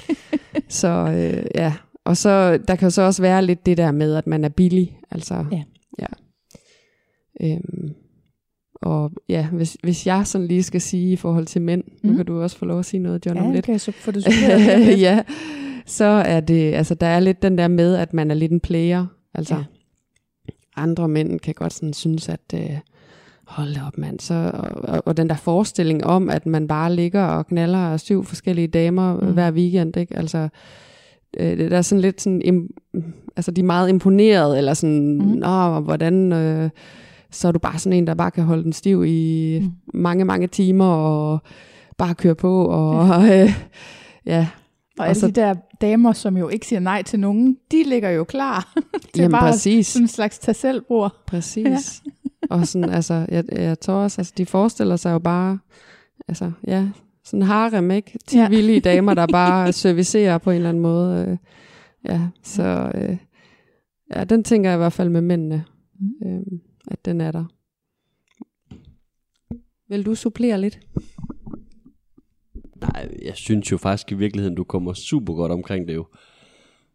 Så 0.69 0.89
øh, 0.89 1.45
ja, 1.55 1.73
og 2.05 2.17
så 2.17 2.59
der 2.69 2.77
kan 2.77 2.91
så 2.91 3.03
også 3.03 3.23
være 3.23 3.45
lidt 3.47 3.67
det 3.67 3.77
der 3.77 3.93
med, 3.93 4.15
at 4.15 4.27
man 4.27 4.45
er 4.45 4.49
billig. 4.49 4.99
Altså, 5.11 5.45
Ja. 5.53 5.63
ja. 5.99 6.07
Øhm, 7.43 7.89
og 8.83 9.11
ja, 9.29 9.47
hvis, 9.53 9.77
hvis 9.83 10.07
jeg 10.07 10.27
sådan 10.27 10.47
lige 10.47 10.63
skal 10.63 10.81
sige 10.81 11.13
i 11.13 11.17
forhold 11.17 11.47
til 11.47 11.63
mænd, 11.63 11.83
mm. 12.03 12.11
Nu 12.11 12.17
kan 12.17 12.27
du 12.27 12.43
også 12.43 12.57
få 12.59 12.65
lov 12.65 12.79
at 12.79 12.85
sige 12.85 13.01
noget, 13.01 13.27
John, 13.27 13.37
Ja, 13.39 13.45
om 13.45 13.53
lidt. 13.53 13.65
kan 13.65 13.73
jeg 13.73 13.81
så 13.81 13.93
få 13.93 14.11
det 14.11 14.25
suppleret 14.25 14.61
her 14.63 14.79
lidt. 14.79 15.01
ja, 15.09 15.23
så 15.87 16.05
er 16.05 16.41
det, 16.41 16.75
altså 16.75 16.95
der 16.95 17.07
er 17.07 17.21
lidt 17.21 17.43
den 17.43 17.59
der 17.59 17.69
med, 17.69 17.95
at 17.97 18.15
man 18.15 18.31
er 18.31 18.35
lidt 18.35 18.53
en 18.53 18.61
player. 18.61 19.07
Altså, 19.35 19.55
Ja. 19.55 19.65
andre 20.77 21.09
mænd 21.09 21.41
kan 21.41 21.55
godt 21.55 21.73
sådan 21.73 21.93
synes, 21.93 22.29
at 22.29 22.41
øh, 22.55 22.71
hold 23.47 23.75
da 23.75 23.81
op 23.87 23.99
mand, 23.99 24.21
så, 24.21 24.51
og, 24.55 24.71
og, 24.95 25.03
og 25.07 25.17
den 25.17 25.29
der 25.29 25.37
forestilling 25.37 26.05
om, 26.05 26.31
at 26.31 26.47
man 26.47 26.69
bare 26.69 26.95
ligger 26.95 27.25
og 27.25 27.47
knaller 27.47 27.97
syv 27.97 28.25
forskellige 28.25 28.69
damer 28.69 29.15
Mm. 29.21 29.33
hver 29.33 29.51
weekend, 29.53 29.97
ikke? 29.97 30.17
Altså, 30.17 30.49
øh, 31.39 31.59
det 31.59 31.71
der 31.71 31.77
er 31.79 31.83
sådan 31.83 32.03
lidt 32.03 32.21
sådan, 32.21 32.43
im, 32.45 32.71
altså 33.37 33.51
de 33.51 33.61
er 33.61 33.65
meget 33.65 33.89
imponeret, 33.89 34.59
eller 34.59 34.75
sådan, 34.75 35.19
Mm. 35.19 35.25
nå, 35.25 35.81
hvordan, 35.81 36.33
øh, 36.33 36.71
så 37.31 37.49
er 37.49 37.53
du 37.53 37.59
bare 37.59 37.79
sådan 37.79 37.99
en, 37.99 38.07
der 38.07 38.15
bare 38.15 38.31
kan 38.31 38.45
holde 38.45 38.63
den 38.65 38.73
stiv 38.73 39.05
i 39.07 39.59
mm. 39.63 39.73
mange, 40.01 40.25
mange 40.25 40.47
timer, 40.47 40.85
og 40.87 41.39
bare 41.99 42.15
køre 42.15 42.35
på, 42.35 42.65
og 42.65 43.09
ja, 43.27 43.43
øh, 43.45 43.51
ja 44.27 44.49
Og 44.99 45.03
Og 45.03 45.09
alle 45.09 45.21
så- 45.21 45.27
de 45.27 45.33
der 45.33 45.55
damer, 45.81 46.13
som 46.13 46.37
jo 46.37 46.49
ikke 46.49 46.67
siger 46.67 46.81
nej 46.81 47.03
til 47.03 47.21
nogen, 47.21 47.59
de 47.73 47.83
ligger 47.83 48.11
jo 48.11 48.25
klar. 48.25 48.73
det 48.93 49.19
er 49.19 49.23
Jamen 49.23 49.31
bare 49.33 49.53
præcis, 49.53 49.87
sådan 49.87 50.05
en 50.05 50.09
slags 50.09 50.39
tag 50.39 50.57
selv 50.57 50.85
-bord. 50.93 51.25
præcis. 51.27 52.03
Ja. 52.07 52.11
og 52.51 52.67
sådan, 52.67 52.91
altså, 52.91 53.27
jeg, 53.29 53.45
jeg 53.53 53.81
tror 53.81 53.95
også, 53.95 54.21
altså, 54.21 54.33
de 54.39 54.47
forestiller 54.47 54.97
sig 54.97 55.13
jo 55.13 55.19
bare, 55.19 55.59
altså, 56.29 56.53
ja, 56.67 56.89
sådan 57.25 57.43
harem, 57.43 57.91
ikke? 57.91 58.19
10 58.27 58.39
Ja. 58.39 58.49
villige 58.49 58.81
damer, 58.81 59.15
der 59.15 59.27
bare 59.27 59.73
servicerer 59.85 60.39
på 60.39 60.51
en 60.51 60.57
eller 60.57 60.69
anden 60.69 60.83
måde. 60.83 61.27
Øh, 61.29 61.37
ja, 62.13 62.21
så, 62.43 62.91
øh, 62.95 63.17
ja, 64.17 64.25
den 64.25 64.45
tænker 64.45 64.71
jeg 64.71 64.77
i 64.77 64.79
hvert 64.79 64.93
fald 64.93 65.09
med 65.09 65.21
mændene, 65.21 65.65
øh, 66.27 66.41
at 66.91 67.05
den 67.05 67.21
er 67.21 67.31
der. 67.33 67.45
Vil 69.89 70.07
du 70.07 70.15
supplere 70.15 70.61
lidt? 70.61 70.81
Nej, 72.81 73.11
jeg 73.25 73.37
synes 73.37 73.73
jo 73.73 73.77
faktisk 73.77 74.13
i 74.13 74.15
virkeligheden, 74.15 74.55
du 74.57 74.65
kommer 74.65 74.93
super 74.93 75.35
godt 75.35 75.53
omkring 75.53 75.89
det 75.89 75.95
jo. 75.95 76.07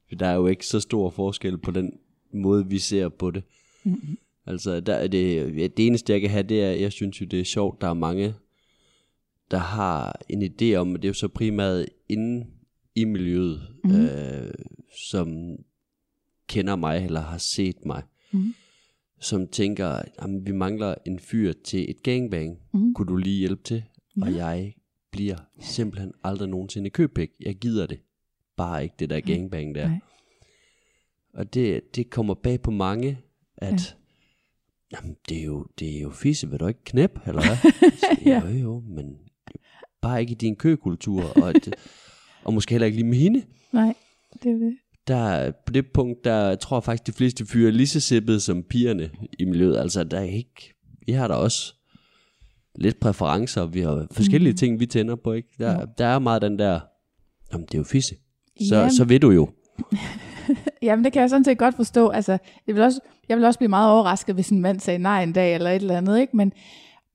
For 0.10 0.16
der 0.16 0.28
er 0.28 0.36
jo 0.36 0.48
ikke 0.48 0.66
så 0.68 0.80
stor 0.80 1.10
forskel 1.10 1.58
på 1.58 1.72
den 1.72 1.92
måde, 2.34 2.68
vi 2.68 2.80
ser 2.80 3.10
på 3.10 3.32
det. 3.32 3.44
Mm-hmm. 3.84 4.18
Altså, 4.46 4.80
der 4.80 4.94
er 4.94 5.08
det, 5.08 5.58
ja, 5.58 5.68
det 5.68 5.88
eneste, 5.88 6.14
jeg 6.14 6.22
kan 6.22 6.30
have, 6.30 6.44
det 6.44 6.64
er, 6.64 6.72
jeg 6.72 6.92
synes 6.92 7.22
jo, 7.22 7.26
det 7.26 7.40
er 7.40 7.44
sjovt, 7.44 7.82
der 7.82 7.88
er 7.88 7.94
mange, 7.94 8.34
der 9.52 9.58
har 9.58 10.20
en 10.30 10.44
idé 10.44 10.76
om, 10.76 10.96
at 10.96 11.02
det 11.02 11.08
er 11.08 11.10
jo 11.10 11.14
så 11.14 11.28
primært 11.28 11.86
inde 12.10 12.46
i 12.96 13.06
miljøet, 13.06 13.62
Mhm. 13.84 13.94
mm. 13.94 14.06
øh, 14.06 14.54
som 15.10 15.56
kender 16.48 16.76
mig, 16.76 17.06
eller 17.06 17.20
har 17.22 17.38
set 17.38 17.86
mig, 17.86 18.04
Mhm. 18.32 18.54
som 19.20 19.48
tænker, 19.48 19.88
at 19.88 20.30
vi 20.46 20.52
mangler 20.52 20.96
en 21.08 21.20
fyr 21.20 21.54
til 21.66 21.90
et 21.90 22.04
gangbang. 22.04 22.58
Mhm. 22.74 22.94
Kunne 22.94 23.08
du 23.08 23.16
lige 23.18 23.40
hjælpe 23.40 23.64
til? 23.64 23.84
Ja. 24.18 24.22
Og 24.22 24.36
jeg 24.36 24.74
bliver 25.14 25.38
simpelthen 25.60 26.14
aldrig 26.24 26.50
nogensinde 26.50 26.90
købæk. 26.90 27.32
Jeg 27.40 27.56
gider 27.56 27.86
det. 27.86 28.00
Bare 28.58 28.84
ikke 28.84 28.96
det 29.00 29.10
der 29.10 29.20
gangbang 29.20 29.76
der. 29.76 29.88
Nej. 29.88 30.00
Og 31.34 31.54
det, 31.54 31.96
det 31.96 32.10
kommer 32.10 32.34
bag 32.34 32.62
på 32.62 32.72
mange, 32.72 33.18
at 33.58 33.96
ja. 34.92 34.98
jamen, 34.98 35.18
det, 35.30 35.40
er 35.40 35.44
jo, 35.44 35.68
det 35.80 35.98
er 35.98 36.02
jo 36.02 36.10
fisse, 36.10 36.50
vil 36.50 36.60
du 36.60 36.68
ikke 36.68 36.84
knæppe, 36.84 37.22
eller 37.28 37.42
hvad? 37.42 37.72
Ja. 38.32 38.42
Jo, 38.46 38.58
jo, 38.58 38.80
men 38.80 39.18
bare 40.02 40.22
ikke 40.22 40.32
i 40.32 40.36
din 40.36 40.56
køkultur, 40.56 41.24
og, 41.24 41.54
det, 41.54 41.76
og 42.44 42.54
måske 42.54 42.74
heller 42.74 42.86
ikke 42.86 42.98
lige 42.98 43.08
med 43.08 43.18
hende. 43.18 43.44
Nej, 43.72 43.96
det 44.44 44.52
er 44.52 44.56
det. 44.56 44.78
Der, 45.08 45.52
på 45.52 45.74
det 45.74 45.92
punkt, 45.94 46.24
der 46.24 46.56
tror 46.56 46.78
jeg 46.78 46.84
faktisk, 46.84 47.08
de 47.08 47.12
fleste 47.12 47.46
fyre 47.46 47.68
er 47.68 47.72
lige 47.72 47.88
så 47.88 48.00
sippede 48.00 48.40
som 48.40 48.64
pigerne 48.64 49.12
i 49.40 49.46
miljøet. 49.46 49.78
Altså, 49.78 50.04
der 50.04 50.20
er 50.20 50.24
ikke... 50.24 50.74
Vi 51.06 51.12
har 51.12 51.28
der 51.28 51.36
også 51.36 51.76
lidt 52.76 53.00
præferencer, 53.00 53.66
vi 53.66 53.82
har 53.82 54.08
forskellige 54.12 54.52
mm. 54.52 54.58
ting, 54.58 54.80
vi 54.80 54.86
tænder 54.86 55.16
på, 55.16 55.32
ikke? 55.32 55.50
Der, 55.60 55.80
Jo. 55.80 55.88
der 55.98 56.06
er 56.06 56.20
meget 56.20 56.42
den 56.42 56.60
der, 56.60 56.80
jamen 57.54 57.66
det 57.66 57.74
er 57.74 57.78
jo 57.78 57.84
fisse. 57.84 58.16
Så, 58.70 58.76
Jamen. 58.76 58.92
så 58.92 59.06
ved 59.06 59.20
du 59.20 59.32
jo. 59.32 59.50
Jamen, 60.82 61.06
det 61.06 61.14
kan 61.14 61.22
jeg 61.22 61.30
sådan 61.30 61.44
set 61.44 61.58
godt 61.58 61.76
forstå. 61.76 62.10
Altså, 62.10 62.38
det 62.68 62.76
vil 62.76 62.84
også, 62.84 63.00
jeg 63.30 63.38
vil 63.38 63.46
også 63.46 63.60
blive 63.60 63.70
meget 63.70 63.92
overrasket, 63.92 64.36
hvis 64.36 64.50
en 64.50 64.62
mand 64.62 64.80
sagde 64.80 65.00
nej 65.00 65.24
en 65.24 65.34
dag 65.34 65.56
eller 65.56 65.70
et 65.70 65.82
eller 65.82 65.98
andet, 65.98 66.20
ikke? 66.20 66.38
Men, 66.38 66.52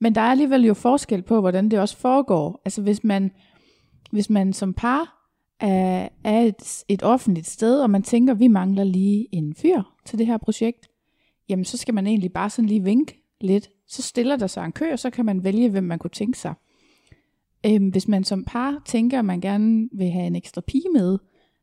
men 0.00 0.14
der 0.14 0.20
er 0.20 0.30
alligevel 0.30 0.64
jo 0.64 0.74
forskel 0.74 1.22
på, 1.22 1.40
hvordan 1.40 1.68
det 1.68 1.78
også 1.78 1.96
foregår. 1.96 2.62
Altså, 2.64 2.82
hvis 2.82 3.04
man, 3.04 3.30
hvis 4.10 4.30
man 4.30 4.52
som 4.52 4.74
par 4.74 5.30
er, 5.60 6.08
er 6.24 6.40
et, 6.40 6.84
et 6.88 7.02
offentligt 7.02 7.46
sted, 7.46 7.80
og 7.80 7.90
man 7.90 8.02
tænker, 8.02 8.34
vi 8.34 8.48
mangler 8.48 8.84
lige 8.84 9.26
en 9.32 9.54
fyr 9.54 9.82
til 10.06 10.18
det 10.18 10.26
her 10.26 10.36
projekt, 10.36 10.88
jamen 11.48 11.64
så 11.64 11.76
skal 11.76 11.94
man 11.94 12.06
egentlig 12.06 12.32
bare 12.32 12.50
sådan 12.50 12.68
lige 12.68 12.84
vinke 12.84 13.24
lidt. 13.40 13.68
Så 13.88 14.02
stiller 14.02 14.36
der 14.36 14.46
sig 14.46 14.64
en 14.64 14.72
kø, 14.72 14.92
og 14.92 14.98
så 14.98 15.10
kan 15.10 15.24
man 15.24 15.44
vælge, 15.44 15.70
hvem 15.70 15.84
man 15.84 15.98
kunne 15.98 16.10
tænke 16.10 16.38
sig. 16.38 16.54
Øhm, 17.66 17.88
hvis 17.88 18.08
man 18.08 18.24
som 18.24 18.44
par 18.44 18.82
tænker, 18.86 19.18
at 19.18 19.24
man 19.24 19.40
gerne 19.40 19.88
vil 19.92 20.10
have 20.10 20.26
en 20.26 20.36
ekstra 20.36 20.60
pige 20.60 20.90
med, 20.94 21.18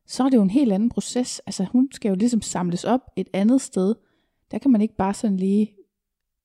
så 0.08 0.24
er 0.24 0.30
det 0.30 0.38
jo 0.38 0.42
en 0.42 0.50
helt 0.50 0.74
anden 0.74 0.90
proces. 0.90 1.40
Altså 1.40 1.66
hun 1.72 1.90
skal 1.92 2.10
jo 2.10 2.16
ligesom 2.16 2.42
samles 2.42 2.84
op 2.84 3.02
et 3.16 3.28
andet 3.34 3.62
sted. 3.62 3.96
Der 4.52 4.58
kan 4.58 4.72
man 4.72 4.82
ikke 4.82 4.96
bare 4.96 5.14
sådan 5.14 5.38
lige, 5.38 5.76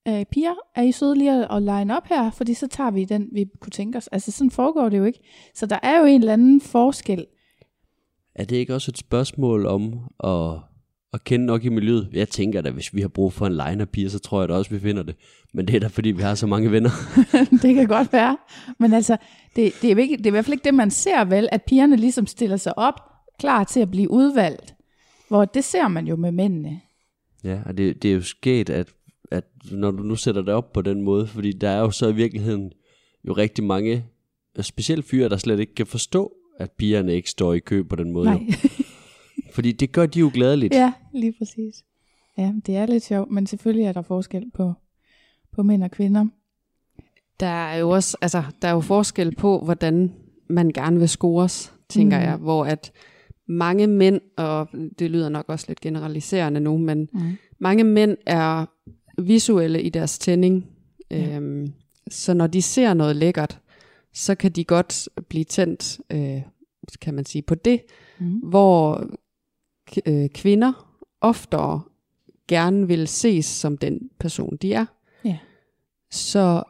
øh, 0.08 0.24
piger, 0.24 0.54
er 0.74 0.82
I 0.82 0.92
søde 0.92 1.14
lige 1.14 1.32
at, 1.32 1.56
at 1.56 1.62
line 1.62 1.96
op 1.96 2.06
her? 2.06 2.30
Fordi 2.30 2.54
så 2.54 2.66
tager 2.66 2.90
vi 2.90 3.04
den, 3.04 3.28
vi 3.32 3.44
kunne 3.60 3.70
tænke 3.70 3.98
os. 3.98 4.06
Altså 4.06 4.32
sådan 4.32 4.50
foregår 4.50 4.88
det 4.88 4.98
jo 4.98 5.04
ikke. 5.04 5.20
Så 5.54 5.66
der 5.66 5.78
er 5.82 5.98
jo 5.98 6.04
en 6.04 6.20
eller 6.20 6.32
anden 6.32 6.60
forskel. 6.60 7.26
Er 8.34 8.44
det 8.44 8.56
ikke 8.56 8.74
også 8.74 8.90
et 8.90 8.98
spørgsmål 8.98 9.66
om 9.66 9.92
at, 10.24 10.58
at 11.12 11.24
kende 11.24 11.46
nok 11.46 11.64
i 11.64 11.68
miljøet? 11.68 12.08
Jeg 12.12 12.28
tænker 12.28 12.60
da, 12.60 12.70
hvis 12.70 12.94
vi 12.94 13.00
har 13.00 13.08
brug 13.08 13.32
for 13.32 13.46
en 13.46 13.52
line 13.52 13.80
af 13.80 13.88
piger, 13.88 14.08
så 14.08 14.18
tror 14.18 14.40
jeg 14.40 14.48
da 14.48 14.54
også, 14.54 14.70
vi 14.70 14.78
finder 14.78 15.02
det. 15.02 15.14
Men 15.54 15.66
det 15.66 15.76
er 15.76 15.80
da, 15.80 15.86
fordi 15.86 16.10
vi 16.10 16.22
har 16.22 16.34
så 16.34 16.46
mange 16.46 16.72
venner. 16.72 16.90
det 17.62 17.74
kan 17.74 17.86
godt 17.86 18.12
være. 18.12 18.38
Men 18.78 18.92
altså, 18.92 19.16
det, 19.56 19.72
det, 19.82 19.92
er 19.92 19.96
ikke, 19.96 20.16
det 20.16 20.26
er 20.26 20.30
i 20.30 20.30
hvert 20.30 20.44
fald 20.44 20.54
ikke 20.54 20.64
det, 20.64 20.74
man 20.74 20.90
ser 20.90 21.24
vel, 21.24 21.48
at 21.52 21.62
pigerne 21.62 21.96
ligesom 21.96 22.26
stiller 22.26 22.56
sig 22.56 22.78
op, 22.78 22.94
klar 23.38 23.64
til 23.64 23.80
at 23.80 23.90
blive 23.90 24.10
udvalgt. 24.10 24.74
Hvor 25.28 25.44
det 25.44 25.64
ser 25.64 25.88
man 25.88 26.06
jo 26.06 26.16
med 26.16 26.32
mændene. 26.32 26.80
Ja, 27.44 27.58
og 27.66 27.76
det, 27.76 28.02
det 28.02 28.10
er 28.10 28.14
jo 28.14 28.22
sket, 28.22 28.70
at, 28.70 28.88
at 29.30 29.44
når 29.70 29.90
du 29.90 30.02
nu 30.02 30.16
sætter 30.16 30.42
det 30.42 30.54
op 30.54 30.72
på 30.72 30.82
den 30.82 31.02
måde, 31.02 31.26
fordi 31.26 31.52
der 31.52 31.68
er 31.68 31.80
jo 31.80 31.90
så 31.90 32.08
i 32.08 32.14
virkeligheden 32.14 32.72
jo 33.24 33.32
rigtig 33.32 33.64
mange, 33.64 34.04
specielt 34.60 35.04
fyre, 35.04 35.28
der 35.28 35.36
slet 35.36 35.60
ikke 35.60 35.74
kan 35.74 35.86
forstå, 35.86 36.32
at 36.58 36.70
pigerne 36.70 37.14
ikke 37.14 37.30
står 37.30 37.54
i 37.54 37.58
kø 37.58 37.82
på 37.82 37.96
den 37.96 38.12
måde. 38.12 38.26
Nej. 38.26 38.40
Fordi 39.52 39.72
det 39.72 39.92
gør 39.92 40.06
de 40.06 40.18
jo 40.20 40.30
glædeligt. 40.34 40.74
ja, 40.74 40.92
lige 41.14 41.34
præcis. 41.38 41.84
Ja, 42.38 42.52
det 42.66 42.76
er 42.76 42.86
lidt 42.86 43.04
sjovt, 43.04 43.30
men 43.30 43.46
selvfølgelig 43.46 43.84
er 43.86 43.92
der 43.92 44.02
forskel 44.02 44.50
på, 44.54 44.72
på 45.52 45.62
mænd 45.62 45.84
og 45.84 45.90
kvinder. 45.90 46.26
Der 47.40 47.46
er 47.46 47.76
jo 47.76 47.90
også, 47.90 48.16
altså, 48.22 48.42
der 48.62 48.68
er 48.68 48.72
jo 48.72 48.80
forskel 48.80 49.34
på, 49.36 49.58
hvordan 49.64 50.12
man 50.48 50.70
gerne 50.70 50.98
vil 50.98 51.08
scores, 51.08 51.74
tænker 51.88 52.18
Mm. 52.18 52.24
jeg, 52.24 52.36
hvor 52.36 52.64
at 52.64 52.92
mange 53.46 53.86
mænd, 53.86 54.20
og 54.36 54.68
det 54.98 55.10
lyder 55.10 55.28
nok 55.28 55.44
også 55.48 55.64
lidt 55.68 55.80
generaliserende 55.80 56.60
nu, 56.60 56.78
men 56.78 57.08
Mm. 57.12 57.20
mange 57.58 57.84
mænd 57.84 58.16
er 58.26 58.66
visuelle 59.22 59.82
i 59.82 59.88
deres 59.88 60.18
tænding. 60.18 60.66
Ja. 61.10 61.16
Ja. 61.18 61.36
Øhm, 61.36 61.72
så 62.10 62.34
når 62.34 62.46
de 62.46 62.62
ser 62.62 62.94
noget 62.94 63.16
lækkert, 63.16 63.60
så 64.14 64.34
kan 64.34 64.52
de 64.52 64.64
godt 64.64 65.08
blive 65.28 65.44
tændt, 65.44 66.00
øh, 66.10 66.42
kan 67.00 67.14
man 67.14 67.24
sige, 67.24 67.42
på 67.42 67.54
det, 67.54 67.80
Mm. 68.20 68.26
hvor 68.38 69.04
øh, 70.06 70.28
kvinder 70.28 70.96
oftere 71.20 71.80
gerne 72.48 72.86
vil 72.86 73.08
ses 73.08 73.44
som 73.46 73.78
den 73.78 74.10
person, 74.18 74.56
de 74.62 74.72
er. 74.74 74.84
Ja. 75.24 75.38
Så 76.10 76.62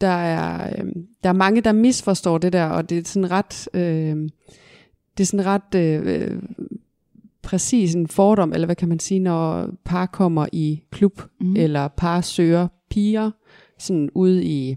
der 0.00 0.06
er, 0.06 0.70
øh, 0.78 0.92
der 1.22 1.28
er 1.28 1.32
mange, 1.32 1.60
der 1.60 1.72
misforstår 1.72 2.38
det 2.38 2.52
der, 2.52 2.64
og 2.64 2.90
det 2.90 2.98
er 2.98 3.02
sådan 3.04 3.30
ret, 3.30 3.68
øh, 3.74 4.16
det 5.18 5.24
er 5.24 5.26
sådan 5.26 5.46
ret 5.46 5.74
øh, 5.74 6.42
præcis 7.42 7.94
en 7.94 8.08
fordom, 8.08 8.52
eller 8.52 8.66
hvad 8.66 8.76
kan 8.76 8.88
man 8.88 8.98
sige, 8.98 9.20
når 9.20 9.70
par 9.84 10.06
kommer 10.06 10.46
i 10.52 10.82
klub, 10.90 11.22
Mm. 11.40 11.46
mm. 11.46 11.56
eller 11.56 11.88
par 11.88 12.20
søger 12.20 12.68
piger, 12.90 13.30
sådan 13.78 14.10
ude 14.14 14.44
i, 14.44 14.76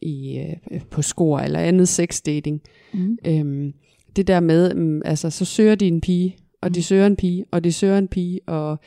i 0.00 0.38
øh, 0.38 0.80
på 0.90 1.02
skor 1.02 1.38
eller 1.38 1.60
andet 1.60 1.88
sexdating. 1.88 2.60
Mm. 2.92 3.18
Øhm, 3.26 3.72
det 4.16 4.26
der 4.26 4.40
med, 4.40 4.74
um, 4.74 5.02
altså 5.04 5.30
så 5.30 5.44
søger 5.44 5.74
de 5.74 5.86
en 5.88 6.00
pige, 6.00 6.36
og 6.62 6.74
de 6.74 6.78
Mm. 6.78 6.82
søger 6.82 7.06
en 7.06 7.16
pige, 7.16 7.44
og 7.50 7.64
de 7.64 7.72
søger 7.72 7.98
en 7.98 8.08
pige, 8.08 8.40
og, 8.46 8.78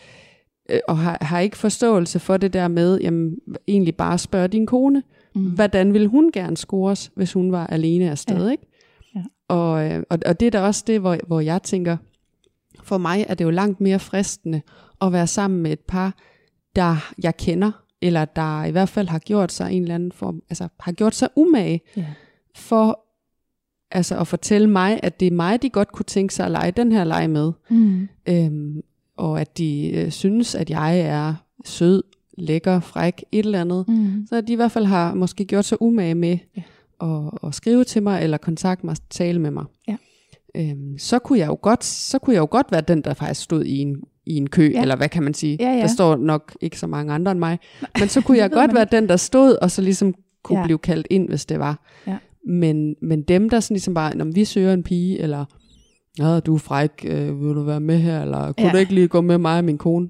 øh, 0.69 0.79
og 0.87 0.97
har, 0.97 1.17
har 1.21 1.39
ikke 1.39 1.57
forståelse 1.57 2.19
for 2.19 2.37
det 2.37 2.53
der 2.53 2.67
med, 2.67 2.99
jamen 3.01 3.37
egentlig 3.67 3.95
bare 3.95 4.17
spørge 4.17 4.47
din 4.47 4.65
kone, 4.65 5.03
Mm. 5.35 5.45
hvordan 5.45 5.93
ville 5.93 6.07
hun 6.07 6.31
gerne 6.31 6.57
scores, 6.57 7.11
hvis 7.15 7.33
hun 7.33 7.51
var 7.51 7.67
alene 7.67 8.11
afsted, 8.11 8.45
Ja. 8.45 8.51
ikke? 8.51 8.63
Ja. 9.15 9.21
Og, 9.47 9.91
øh, 9.91 10.03
og, 10.09 10.19
og 10.25 10.39
det 10.39 10.45
er 10.45 10.51
da 10.51 10.61
også 10.61 10.83
det, 10.87 10.99
hvor, 10.99 11.17
hvor 11.27 11.39
jeg 11.39 11.63
tænker, 11.63 11.97
for 12.83 12.97
mig 12.97 13.25
er 13.29 13.33
det 13.35 13.43
jo 13.45 13.49
langt 13.49 13.81
mere 13.81 13.99
fristende 13.99 14.61
at 15.01 15.13
være 15.13 15.27
sammen 15.27 15.61
med 15.61 15.71
et 15.71 15.79
par, 15.79 16.17
der 16.75 17.13
jeg 17.23 17.37
kender, 17.37 17.71
eller 18.01 18.25
der 18.25 18.63
i 18.65 18.71
hvert 18.71 18.89
fald 18.89 19.07
har 19.07 19.19
gjort 19.19 19.51
sig 19.51 19.71
en 19.71 19.81
eller 19.81 19.95
anden 19.95 20.11
form, 20.11 20.41
altså 20.49 20.67
har 20.79 20.91
gjort 20.91 21.15
sig 21.15 21.29
umage 21.35 21.81
Ja. 21.97 22.05
for 22.55 23.02
altså 23.93 24.17
at 24.19 24.27
fortælle 24.27 24.69
mig, 24.69 24.99
at 25.03 25.19
det 25.19 25.27
er 25.27 25.31
mig, 25.31 25.61
de 25.61 25.69
godt 25.69 25.91
kunne 25.91 26.05
tænke 26.05 26.33
sig 26.33 26.45
at 26.45 26.51
lege 26.51 26.71
den 26.71 26.91
her 26.91 27.03
leg 27.03 27.29
med. 27.29 27.51
Mm. 27.69 28.07
Øhm, 28.29 28.81
og 29.17 29.41
at 29.41 29.57
de 29.57 29.91
øh, 29.95 30.11
synes, 30.11 30.55
at 30.55 30.69
jeg 30.69 30.99
er 30.99 31.33
sød, 31.65 32.03
lækker, 32.37 32.79
fræk, 32.79 33.23
et 33.31 33.45
eller 33.45 33.61
andet. 33.61 33.85
Mm. 33.87 34.25
Så 34.29 34.41
de 34.41 34.53
i 34.53 34.55
hvert 34.55 34.71
fald 34.71 34.85
har 34.85 35.13
måske 35.13 35.45
gjort 35.45 35.65
sig 35.65 35.81
umage 35.81 36.15
med 36.15 36.37
Ja. 36.57 36.61
at, 37.01 37.31
at 37.47 37.55
skrive 37.55 37.83
til 37.83 38.03
mig, 38.03 38.23
eller 38.23 38.37
kontakte 38.37 38.85
mig, 38.85 38.95
tale 39.09 39.39
med 39.39 39.51
mig. 39.51 39.65
Ja. 39.87 39.95
Øhm, 40.55 40.97
så, 40.97 41.19
kunne 41.19 41.39
jeg 41.39 41.47
jo 41.47 41.57
godt, 41.61 41.83
så 41.83 42.19
kunne 42.19 42.33
jeg 42.33 42.39
jo 42.41 42.47
godt 42.51 42.71
være 42.71 42.81
den, 42.81 43.01
der 43.01 43.13
faktisk 43.13 43.41
stod 43.41 43.63
i 43.65 43.77
en, 43.77 43.95
i 44.25 44.33
en 44.35 44.49
kø, 44.49 44.71
Ja. 44.73 44.81
eller 44.81 44.95
hvad 44.95 45.09
kan 45.09 45.23
man 45.23 45.33
sige. 45.33 45.57
Ja, 45.59 45.69
ja. 45.73 45.79
Der 45.81 45.87
står 45.87 46.15
nok 46.15 46.55
ikke 46.61 46.79
så 46.79 46.87
mange 46.87 47.13
andre 47.13 47.31
end 47.31 47.39
mig. 47.39 47.59
Men 47.99 48.09
så 48.09 48.21
kunne 48.21 48.37
jeg 48.37 48.51
godt 48.59 48.73
være 48.73 48.87
den, 48.91 49.09
der 49.09 49.17
stod, 49.17 49.55
og 49.61 49.71
så 49.71 49.81
ligesom 49.81 50.13
kunne 50.43 50.59
ja. 50.59 50.65
blive 50.65 50.77
kaldt 50.79 51.07
ind, 51.09 51.27
hvis 51.29 51.45
det 51.45 51.59
var. 51.59 51.83
Ja. 52.07 52.17
Men, 52.47 52.95
men 53.01 53.21
dem, 53.21 53.49
der 53.49 53.59
sådan 53.59 53.75
ligesom 53.75 53.93
bare, 53.93 54.15
når 54.17 54.25
vi 54.25 54.45
søger 54.45 54.73
en 54.73 54.83
pige, 54.83 55.19
eller 55.19 55.45
Ja, 56.19 56.39
du 56.39 56.53
er 56.55 56.59
fræk, 56.59 56.91
øh, 57.07 57.41
vil 57.41 57.55
du 57.55 57.63
være 57.63 57.79
med 57.79 57.97
her, 57.99 58.21
eller 58.21 58.39
kunne 58.51 58.53
Ja. 58.59 58.65
ja. 58.67 58.71
du 58.71 58.77
ikke 58.77 58.93
lige 58.93 59.07
gå 59.07 59.21
med 59.21 59.37
mig 59.37 59.57
og 59.57 59.63
min 59.65 59.77
kone? 59.77 60.09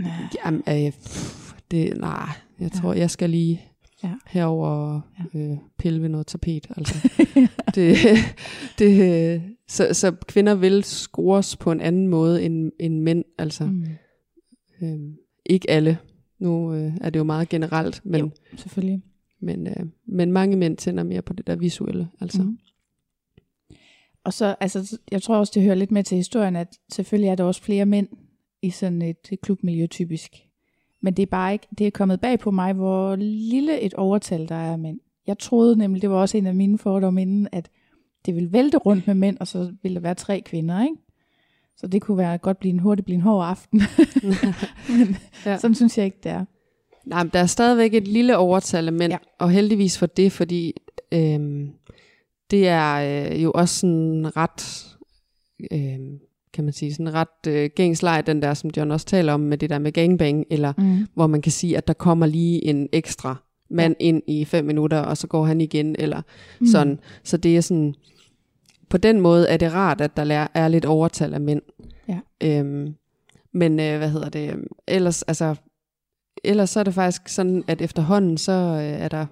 Nej. 0.00 0.10
Jamen, 0.44 0.62
øh, 0.68 0.92
pff, 0.92 1.52
det, 1.70 1.96
nej, 2.00 2.28
jeg 2.60 2.70
Ja. 2.74 2.80
tror, 2.80 2.94
jeg 2.94 3.10
skal 3.10 3.30
lige 3.30 3.62
Ja. 4.02 4.08
ja. 4.08 4.14
herover 4.26 4.68
og 4.68 5.00
øh, 5.34 5.50
pille 5.78 6.02
ved 6.02 6.08
noget 6.08 6.26
tapet. 6.26 6.66
Altså. 6.76 7.08
det, 7.74 7.96
det, 8.78 9.42
så, 9.68 9.88
så 9.92 10.10
kvinder 10.28 10.54
vil 10.54 10.84
scores 10.84 11.56
på 11.56 11.72
en 11.72 11.80
anden 11.80 12.08
måde 12.08 12.42
end, 12.42 12.72
end 12.80 13.00
mænd. 13.00 13.24
Altså, 13.38 13.64
Mm. 13.64 13.84
øh, 14.82 14.98
ikke 15.46 15.70
alle. 15.70 15.98
Nu 16.38 16.74
øh, 16.74 16.92
er 17.00 17.10
det 17.10 17.18
jo 17.18 17.24
meget 17.24 17.48
generelt, 17.48 18.00
men, 18.04 18.20
Jo. 18.20 18.30
Selvfølgelig. 18.56 19.02
Men, 19.40 19.66
øh, 19.66 19.86
men 20.06 20.32
mange 20.32 20.56
mænd 20.56 20.76
tænder 20.76 21.02
mere 21.02 21.22
på 21.22 21.32
det 21.32 21.46
der 21.46 21.56
visuelle. 21.56 22.08
Altså. 22.20 22.42
Mhm. 22.42 22.58
Og 24.24 24.32
så, 24.32 24.54
altså, 24.60 24.98
jeg 25.10 25.22
tror 25.22 25.36
også, 25.36 25.52
det 25.54 25.62
hører 25.62 25.74
lidt 25.74 25.90
med 25.90 26.04
til 26.04 26.16
historien, 26.16 26.56
at 26.56 26.78
selvfølgelig 26.92 27.28
er 27.28 27.34
der 27.34 27.44
også 27.44 27.62
flere 27.62 27.86
mænd 27.86 28.08
i 28.62 28.70
sådan 28.70 29.02
et 29.02 29.30
klubmiljø 29.42 29.86
typisk. 29.86 30.46
Men 31.00 31.14
det 31.14 31.22
er 31.22 31.26
bare 31.26 31.52
ikke, 31.52 31.66
det 31.78 31.86
er 31.86 31.90
kommet 31.90 32.20
bag 32.20 32.38
på 32.38 32.50
mig, 32.50 32.72
hvor 32.72 33.16
lille 33.16 33.80
et 33.80 33.94
overtal 33.94 34.48
der 34.48 34.54
er 34.54 34.72
af 34.72 34.78
mænd. 34.78 35.00
Jeg 35.26 35.38
troede 35.38 35.76
nemlig, 35.76 36.02
det 36.02 36.10
var 36.10 36.16
også 36.16 36.38
en 36.38 36.46
af 36.46 36.54
mine 36.54 36.78
fordomme 36.78 37.22
inden, 37.22 37.48
at 37.52 37.70
det 38.26 38.34
ville 38.34 38.52
vælte 38.52 38.78
rundt 38.78 39.06
med 39.06 39.14
mænd, 39.14 39.36
og 39.40 39.46
så 39.46 39.74
ville 39.82 39.94
der 39.94 40.00
være 40.00 40.14
tre 40.14 40.40
kvinder, 40.40 40.82
ikke? 40.82 40.96
Så 41.76 41.86
det 41.86 42.02
kunne 42.02 42.18
være 42.18 42.38
godt 42.38 42.58
blive 42.58 42.72
en 42.72 42.78
hurtigt 42.78 43.04
blive 43.04 43.14
en 43.14 43.20
hård 43.20 43.46
aften. 43.46 43.82
Men. 44.98 45.16
Ja. 45.46 45.58
sådan 45.58 45.74
synes 45.74 45.98
jeg 45.98 46.04
ikke, 46.04 46.18
det 46.22 46.32
er. 46.32 46.44
Nej, 47.06 47.22
men 47.22 47.30
der 47.32 47.38
er 47.38 47.46
stadigvæk 47.46 47.94
et 47.94 48.08
lille 48.08 48.36
overtal 48.36 48.86
af 48.86 48.92
mænd, 48.92 49.12
Ja. 49.12 49.18
og 49.38 49.50
heldigvis 49.50 49.98
for 49.98 50.06
det, 50.06 50.32
fordi 50.32 50.74
øhm, 51.12 51.70
det 52.50 52.68
er 52.68 52.94
øh, 53.32 53.42
jo 53.42 53.50
også 53.54 53.74
sådan 53.80 54.36
ret, 54.36 54.86
øhm, 55.72 56.18
kan 56.52 56.64
man 56.64 56.72
sige, 56.72 56.94
sådan 56.94 57.14
ret 57.14 57.46
øh, 57.48 57.70
gængsleg, 57.76 58.22
den 58.26 58.42
der, 58.42 58.54
som 58.54 58.70
John 58.76 58.90
også 58.90 59.06
taler 59.06 59.32
om, 59.32 59.40
med 59.40 59.58
det 59.58 59.70
der 59.70 59.78
med 59.78 59.92
gangbang, 59.92 60.44
eller 60.50 60.72
Mm. 60.78 61.06
hvor 61.14 61.26
man 61.26 61.42
kan 61.42 61.52
sige, 61.52 61.76
at 61.76 61.86
der 61.86 61.92
kommer 61.92 62.26
lige 62.26 62.64
en 62.64 62.88
ekstra 62.92 63.36
mand 63.70 63.96
ja. 64.00 64.04
ind 64.06 64.22
i 64.26 64.44
fem 64.44 64.64
minutter, 64.64 64.98
og 64.98 65.16
så 65.16 65.26
går 65.26 65.44
han 65.44 65.60
igen, 65.60 65.96
eller 65.98 66.22
Mm. 66.60 66.66
sådan. 66.66 66.98
Så 67.24 67.36
det 67.36 67.56
er 67.56 67.60
sådan, 67.60 67.94
på 68.88 68.96
den 68.98 69.20
måde 69.20 69.48
er 69.48 69.56
det 69.56 69.72
rart, 69.72 70.00
at 70.00 70.16
der 70.16 70.46
er 70.54 70.68
lidt 70.68 70.84
overtal 70.84 71.34
af 71.34 71.40
mænd. 71.40 71.62
Ja. 72.08 72.18
Øhm, 72.40 72.94
men 73.52 73.80
øh, 73.80 73.98
hvad 73.98 74.10
hedder 74.10 74.28
det, 74.28 74.54
ellers, 74.88 75.22
altså, 75.22 75.54
ellers 76.44 76.70
så 76.70 76.80
er 76.80 76.84
det 76.84 76.94
faktisk 76.94 77.28
sådan, 77.28 77.64
at 77.66 77.82
efterhånden, 77.82 78.38
så 78.38 78.52
øh, 78.52 79.00
er 79.00 79.08
der 79.08 79.26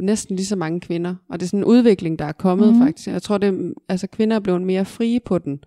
næsten 0.00 0.36
lige 0.36 0.46
så 0.46 0.56
mange 0.56 0.80
kvinder, 0.80 1.14
og 1.28 1.40
det 1.40 1.46
er 1.46 1.48
sådan 1.48 1.60
en 1.60 1.64
udvikling, 1.64 2.18
der 2.18 2.24
er 2.24 2.32
kommet 2.32 2.74
mm. 2.74 2.80
faktisk. 2.80 3.08
Jeg 3.08 3.22
tror, 3.22 3.38
det, 3.38 3.74
altså 3.88 4.06
kvinder 4.06 4.36
er 4.36 4.40
blevet 4.40 4.62
mere 4.62 4.84
frie 4.84 5.20
på 5.20 5.38
den. 5.38 5.60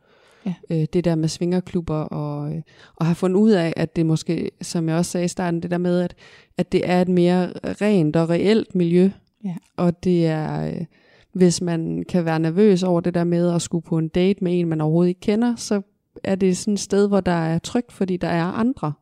Ja. 0.46 0.54
Øh, 0.72 0.86
det 0.94 1.06
der 1.06 1.16
med 1.16 1.28
svingerklubber, 1.28 1.96
og, 1.96 2.56
øh, 2.56 2.62
og 2.96 3.06
har 3.06 3.14
fundet 3.14 3.40
ud 3.40 3.52
af, 3.52 3.74
at 3.78 3.96
det 3.96 4.06
måske, 4.06 4.52
som 4.62 4.90
jeg 4.90 4.98
også 4.98 5.12
sagde 5.12 5.26
i 5.26 5.28
starten, 5.28 5.64
det 5.64 5.72
der 5.72 5.78
med, 5.78 6.02
at, 6.02 6.16
at 6.58 6.72
det 6.72 6.90
er 6.90 7.02
et 7.02 7.10
mere 7.10 7.52
rent 7.64 8.16
og 8.16 8.30
reelt 8.30 8.76
miljø. 8.76 9.10
Ja. 9.44 9.56
Og 9.78 10.04
det 10.04 10.28
er, 10.28 10.68
øh, 10.68 10.86
hvis 11.34 11.62
man 11.62 12.04
kan 12.10 12.26
være 12.26 12.40
nervøs 12.40 12.84
over 12.84 13.02
det 13.02 13.14
der 13.14 13.24
med 13.24 13.54
at 13.54 13.62
skulle 13.62 13.86
på 13.86 13.98
en 13.98 14.08
date 14.08 14.44
med 14.44 14.60
en, 14.60 14.68
man 14.68 14.82
overhovedet 14.82 15.10
ikke 15.10 15.22
kender, 15.22 15.56
så 15.56 15.82
er 16.24 16.36
det 16.36 16.58
sådan 16.58 16.74
et 16.74 16.80
sted, 16.80 17.08
hvor 17.08 17.20
der 17.20 17.32
er 17.32 17.60
trygt, 17.60 17.92
fordi 17.92 18.18
der 18.18 18.28
er 18.28 18.44
andre. 18.44 18.94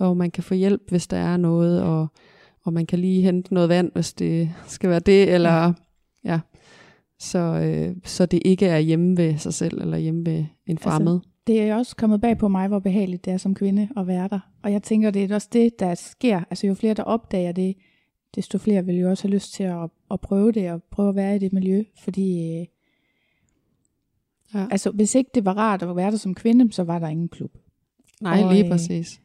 Og 0.00 0.16
man 0.16 0.30
kan 0.30 0.42
få 0.42 0.54
hjælp, 0.54 0.90
hvis 0.90 1.06
der 1.06 1.16
er 1.16 1.36
noget, 1.36 1.82
og, 1.82 2.06
og 2.62 2.72
man 2.72 2.86
kan 2.86 2.98
lige 2.98 3.22
hente 3.22 3.54
noget 3.54 3.68
vand, 3.68 3.92
hvis 3.92 4.12
det 4.12 4.50
skal 4.66 4.90
være 4.90 5.00
det, 5.00 5.34
eller 5.34 5.72
ja. 6.24 6.40
Så, 7.18 7.38
øh, 7.38 7.96
så 8.04 8.26
det 8.26 8.42
ikke 8.44 8.66
er 8.66 8.78
hjemme 8.78 9.16
ved 9.16 9.38
sig 9.38 9.54
selv, 9.54 9.80
eller 9.80 9.98
hjemme 9.98 10.26
ved 10.26 10.44
en 10.66 10.78
fremmed. 10.78 11.14
Altså, 11.14 11.28
det 11.46 11.60
er 11.60 11.76
også 11.76 11.96
kommet 11.96 12.20
bag 12.20 12.38
på 12.38 12.48
mig, 12.48 12.68
hvor 12.68 12.78
behageligt 12.78 13.24
det 13.24 13.32
er 13.32 13.36
som 13.36 13.54
kvinde 13.54 13.88
at 13.96 14.06
være 14.06 14.28
der. 14.28 14.40
Og 14.62 14.72
jeg 14.72 14.82
tænker, 14.82 15.10
det 15.10 15.24
er 15.30 15.34
også 15.34 15.48
det, 15.52 15.80
der 15.80 15.94
sker. 15.94 16.40
Altså 16.50 16.66
jo 16.66 16.74
flere, 16.74 16.94
der 16.94 17.02
opdager 17.02 17.52
det, 17.52 17.76
desto 18.34 18.58
flere 18.58 18.84
vil 18.84 18.96
jo 18.96 19.10
også 19.10 19.28
have 19.28 19.34
lyst 19.34 19.52
til 19.52 19.62
at, 19.62 19.90
at 20.10 20.20
prøve 20.20 20.52
det, 20.52 20.70
og 20.70 20.82
prøve 20.82 21.08
at 21.08 21.14
være 21.14 21.36
i 21.36 21.38
det 21.38 21.52
miljø. 21.52 21.84
Fordi 21.98 22.58
øh, 22.58 22.66
ja. 24.54 24.66
altså, 24.70 24.90
hvis 24.90 25.14
ikke 25.14 25.30
det 25.34 25.44
var 25.44 25.54
rart 25.54 25.82
at 25.82 25.96
være 25.96 26.10
der 26.10 26.16
som 26.16 26.34
kvinde, 26.34 26.72
så 26.72 26.84
var 26.84 26.98
der 26.98 27.08
ingen 27.08 27.28
klub. 27.28 27.50
Nej, 28.20 28.42
og, 28.42 28.52
lige 28.52 28.64
øh, 28.64 28.70
præcis. 28.70 29.19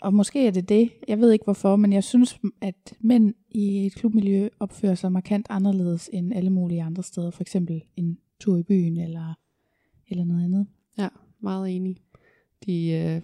Og 0.00 0.14
måske 0.14 0.46
er 0.46 0.50
det 0.50 0.68
det. 0.68 0.90
Jeg 1.08 1.20
ved 1.20 1.32
ikke 1.32 1.44
hvorfor, 1.44 1.76
men 1.76 1.92
jeg 1.92 2.04
synes, 2.04 2.38
at 2.60 2.94
mænd 3.00 3.34
i 3.48 3.86
et 3.86 3.94
klubmiljø 3.94 4.48
opfører 4.60 4.94
sig 4.94 5.12
markant 5.12 5.46
anderledes 5.50 6.10
end 6.12 6.34
alle 6.34 6.50
mulige 6.50 6.82
andre 6.82 7.02
steder. 7.02 7.30
For 7.30 7.42
eksempel 7.42 7.82
en 7.96 8.18
tur 8.40 8.56
i 8.56 8.62
byen 8.62 8.96
eller, 8.96 9.34
eller 10.08 10.24
noget 10.24 10.44
andet. 10.44 10.66
Ja, 10.98 11.08
meget 11.40 11.76
enig. 11.76 11.96
De, 12.66 12.90
øh, 12.90 13.20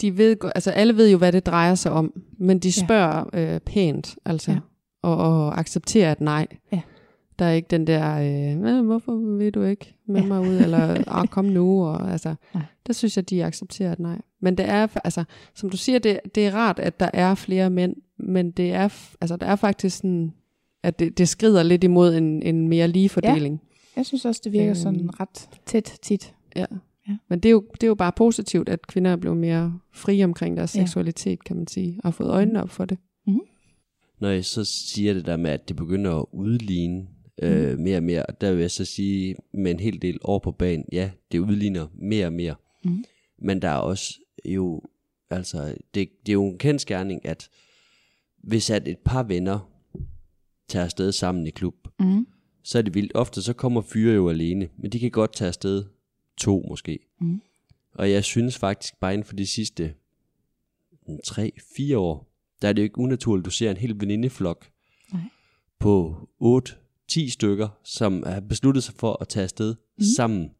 de 0.00 0.18
ved, 0.18 0.36
altså 0.54 0.70
alle 0.70 0.96
ved 0.96 1.10
jo, 1.10 1.18
hvad 1.18 1.32
det 1.32 1.46
drejer 1.46 1.74
sig 1.74 1.92
om, 1.92 2.22
men 2.38 2.58
de 2.58 2.72
spørger 2.72 3.24
ja. 3.32 3.54
øh, 3.54 3.60
pænt, 3.60 4.16
altså, 4.24 4.52
ja. 4.52 4.58
og, 5.02 5.16
og 5.16 5.58
accepterer 5.58 6.12
et 6.12 6.20
nej. 6.20 6.46
Ja. 6.72 6.80
Der 7.38 7.44
er 7.44 7.52
ikke 7.52 7.68
den 7.70 7.86
der, 7.86 8.18
øh, 8.56 8.84
hvorfor 8.84 9.36
vil 9.36 9.54
du 9.54 9.62
ikke 9.62 9.94
med 10.06 10.20
ja. 10.20 10.26
mig 10.26 10.40
ud, 10.40 10.56
eller 10.56 11.04
ah, 11.06 11.28
kom 11.28 11.44
nu, 11.44 11.84
og 11.84 12.12
altså, 12.12 12.34
nej. 12.54 12.62
der 12.86 12.92
synes 12.92 13.16
jeg, 13.16 13.30
de 13.30 13.44
accepterer 13.44 13.92
et 13.92 13.98
nej. 13.98 14.20
Men 14.42 14.56
det 14.58 14.68
er, 14.68 14.86
altså, 15.04 15.24
som 15.54 15.70
du 15.70 15.76
siger, 15.76 15.98
det, 15.98 16.20
det 16.34 16.46
er 16.46 16.54
rart, 16.54 16.78
at 16.78 17.00
der 17.00 17.10
er 17.12 17.34
flere 17.34 17.70
mænd, 17.70 17.96
men 18.18 18.50
det 18.50 18.72
er, 18.72 18.88
altså, 19.20 19.36
der 19.36 19.46
er 19.46 19.56
faktisk 19.56 19.96
sådan, 19.96 20.32
at 20.82 20.98
det, 20.98 21.18
det 21.18 21.28
skrider 21.28 21.62
lidt 21.62 21.84
imod 21.84 22.14
en, 22.14 22.42
en 22.42 22.68
mere 22.68 22.88
lige 22.88 23.08
fordeling. 23.08 23.60
Ja. 23.62 23.68
Jeg 23.96 24.06
synes 24.06 24.24
også, 24.24 24.40
det 24.44 24.52
virker 24.52 24.68
øhm, 24.68 24.74
sådan 24.74 25.20
ret 25.20 25.48
tæt 25.66 25.98
tit. 26.02 26.34
Ja. 26.56 26.64
ja. 27.08 27.16
Men 27.28 27.40
det 27.40 27.48
er, 27.48 27.52
jo, 27.52 27.64
det 27.72 27.82
er 27.82 27.88
jo 27.88 27.94
bare 27.94 28.12
positivt, 28.12 28.68
at 28.68 28.86
kvinder 28.86 29.10
er 29.10 29.16
blevet 29.16 29.38
mere 29.38 29.78
frie 29.92 30.24
omkring 30.24 30.56
deres 30.56 30.76
ja. 30.76 30.80
seksualitet, 30.80 31.44
kan 31.44 31.56
man 31.56 31.66
sige, 31.66 31.98
og 31.98 32.02
har 32.04 32.10
fået 32.10 32.30
øjnene 32.30 32.62
op 32.62 32.70
for 32.70 32.84
det. 32.84 32.98
Mm-hmm. 33.26 33.40
Når 34.20 34.28
jeg 34.28 34.44
så 34.44 34.64
siger 34.64 35.14
det 35.14 35.26
der 35.26 35.36
med, 35.36 35.50
at 35.50 35.68
det 35.68 35.76
begynder 35.76 36.12
at 36.12 36.24
udligne 36.32 37.06
øh, 37.42 37.76
mm. 37.76 37.82
mere 37.82 37.96
og 37.96 38.02
mere, 38.02 38.24
der 38.40 38.52
vil 38.52 38.60
jeg 38.60 38.70
så 38.70 38.84
sige 38.84 39.36
med 39.54 39.70
en 39.70 39.80
hel 39.80 40.02
del 40.02 40.18
år 40.24 40.38
på 40.38 40.52
banen, 40.52 40.84
ja, 40.92 41.10
det 41.32 41.38
udligner 41.38 41.86
mere 41.94 42.26
og 42.26 42.32
mere. 42.32 42.54
Mm. 42.84 43.04
Men 43.38 43.62
der 43.62 43.68
er 43.68 43.76
også 43.76 44.20
jo, 44.44 44.82
altså, 45.30 45.74
det, 45.94 46.08
det 46.26 46.28
er 46.28 46.32
jo 46.32 46.46
en 46.46 46.58
kendskærning, 46.58 47.26
at 47.26 47.48
hvis 48.42 48.70
at 48.70 48.88
et 48.88 48.98
par 48.98 49.22
venner 49.22 49.72
tager 50.68 50.84
afsted 50.84 51.12
sammen 51.12 51.46
i 51.46 51.50
klub, 51.50 51.88
mm. 52.00 52.26
så 52.62 52.78
er 52.78 52.82
det 52.82 52.94
vildt. 52.94 53.12
Ofte 53.14 53.42
så 53.42 53.52
kommer 53.52 53.80
fyre 53.80 54.14
jo 54.14 54.28
alene, 54.28 54.68
men 54.76 54.92
de 54.92 54.98
kan 54.98 55.10
godt 55.10 55.32
tage 55.32 55.48
afsted 55.48 55.84
to 56.36 56.64
måske. 56.68 56.98
Mm. 57.20 57.40
Og 57.94 58.10
jeg 58.10 58.24
synes 58.24 58.58
faktisk 58.58 59.00
bare 59.00 59.14
inden 59.14 59.26
for 59.26 59.36
de 59.36 59.46
sidste 59.46 59.94
3-4 61.08 61.96
år, 61.96 62.32
der 62.62 62.68
er 62.68 62.72
det 62.72 62.82
jo 62.82 62.84
ikke 62.84 62.98
unaturligt, 62.98 63.42
at 63.42 63.44
du 63.44 63.50
ser 63.50 63.70
en 63.70 63.76
hel 63.76 64.00
venindeflok 64.00 64.70
Nej. 65.12 65.22
på 65.78 66.16
8-10 67.12 67.30
stykker, 67.30 67.68
som 67.84 68.22
har 68.26 68.40
besluttet 68.40 68.84
sig 68.84 68.94
for 68.94 69.18
at 69.20 69.28
tage 69.28 69.44
afsted 69.44 69.74
mm. 69.98 70.04
sammen. 70.16 70.50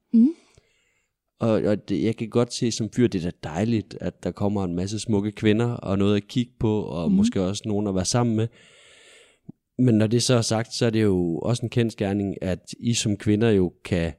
Og, 1.43 1.51
og 1.51 1.89
det, 1.89 2.05
jeg 2.05 2.17
kan 2.17 2.29
godt 2.29 2.55
se 2.55 2.73
som 2.73 2.91
fyr, 2.91 3.07
det 3.07 3.25
er 3.25 3.31
da 3.31 3.49
dejligt, 3.49 3.97
at 4.01 4.25
der 4.25 4.31
kommer 4.31 4.65
en 4.65 4.75
masse 4.75 4.99
smukke 4.99 5.33
kvinder, 5.33 5.67
og 5.67 5.99
noget 5.99 6.17
at 6.17 6.29
kigge 6.29 6.53
på, 6.59 6.83
og 6.83 7.11
mm. 7.11 7.17
måske 7.17 7.43
også 7.43 7.63
nogen 7.67 7.87
at 7.87 7.95
være 7.95 8.05
sammen 8.05 8.37
med. 8.37 8.49
Men 9.79 9.95
når 9.95 10.07
det 10.07 10.23
så 10.23 10.35
er 10.35 10.41
sagt, 10.41 10.75
så 10.75 10.87
er 10.87 10.91
det 10.91 11.03
jo 11.03 11.39
også 11.39 11.63
en 11.63 11.71
kendskærning, 11.71 12.43
at 12.43 12.75
I 12.79 12.95
som 12.95 13.17
kvinder 13.17 13.51
jo 13.51 13.73
kan 13.85 14.13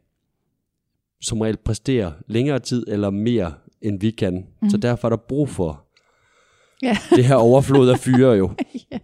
som 1.22 1.42
regel 1.42 1.58
præstere 1.58 2.14
længere 2.28 2.60
tid 2.60 2.86
eller 2.88 3.10
mere, 3.10 3.54
end 3.82 4.00
vi 4.00 4.12
kan. 4.12 4.48
Mm. 4.62 4.70
Så 4.70 4.78
derfor 4.78 5.08
er 5.08 5.10
der 5.10 5.18
brug 5.18 5.50
for 5.50 5.86
ja. 6.82 6.98
det 7.16 7.26
her 7.26 7.36
overflod 7.36 7.90
af 7.90 8.00
fyre 8.00 8.32
jo. 8.32 8.52
ja. 8.92 9.00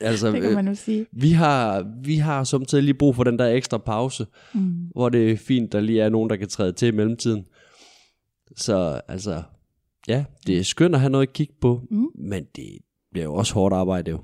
Altså, 0.00 0.32
det 0.32 0.42
kan 0.42 0.54
man 0.54 0.68
jo 0.68 0.74
sige. 0.74 1.06
Vi 1.12 1.30
har, 1.30 1.86
vi 2.02 2.16
har 2.16 2.44
samtidig 2.44 2.84
lige 2.84 2.94
brug 2.94 3.16
for 3.16 3.24
den 3.24 3.38
der 3.38 3.46
ekstra 3.46 3.78
pause, 3.78 4.26
mm. 4.54 4.74
hvor 4.94 5.08
det 5.08 5.32
er 5.32 5.36
fint, 5.36 5.72
der 5.72 5.80
lige 5.80 6.00
er 6.00 6.08
nogen, 6.08 6.30
der 6.30 6.36
kan 6.36 6.48
træde 6.48 6.72
til 6.72 6.88
i 6.88 6.90
mellemtiden. 6.90 7.44
Så 8.56 9.00
altså, 9.08 9.42
ja, 10.08 10.24
det 10.46 10.58
er 10.58 10.62
skønt 10.62 10.94
at 10.94 11.00
have 11.00 11.10
noget 11.10 11.26
at 11.26 11.32
kigge 11.32 11.54
på, 11.60 11.80
mm. 11.90 12.06
men 12.18 12.44
det 12.56 12.78
bliver 13.12 13.24
jo 13.24 13.34
også 13.34 13.54
hårdt 13.54 13.74
arbejde 13.74 14.10
jo. 14.10 14.18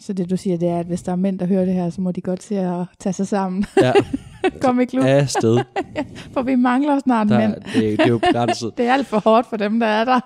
Så 0.00 0.12
det 0.12 0.30
du 0.30 0.36
siger, 0.36 0.56
det 0.56 0.68
er, 0.68 0.78
at 0.78 0.86
hvis 0.86 1.02
der 1.02 1.12
er 1.12 1.16
mænd, 1.16 1.38
der 1.38 1.46
hører 1.46 1.64
det 1.64 1.74
her, 1.74 1.90
så 1.90 2.00
må 2.00 2.12
de 2.12 2.20
godt 2.20 2.42
se 2.42 2.58
at 2.58 2.86
tage 2.98 3.12
sig 3.12 3.26
sammen. 3.26 3.64
Ja. 3.82 3.92
Kom 4.62 4.80
i 4.80 4.84
klub. 4.84 5.04
Ja, 5.14 5.26
sted. 5.26 5.58
for 6.32 6.42
vi 6.42 6.54
mangler 6.54 6.98
snart 6.98 7.28
der, 7.28 7.38
mænd. 7.38 7.54
Det, 7.54 7.98
det 7.98 8.00
er 8.00 8.08
jo 8.08 8.18
begrænset. 8.18 8.72
det 8.78 8.86
er 8.86 8.92
alt 8.92 9.06
for 9.06 9.18
hårdt 9.18 9.46
for 9.50 9.56
dem, 9.56 9.80
der 9.80 9.86
er 9.86 10.04
der. 10.04 10.20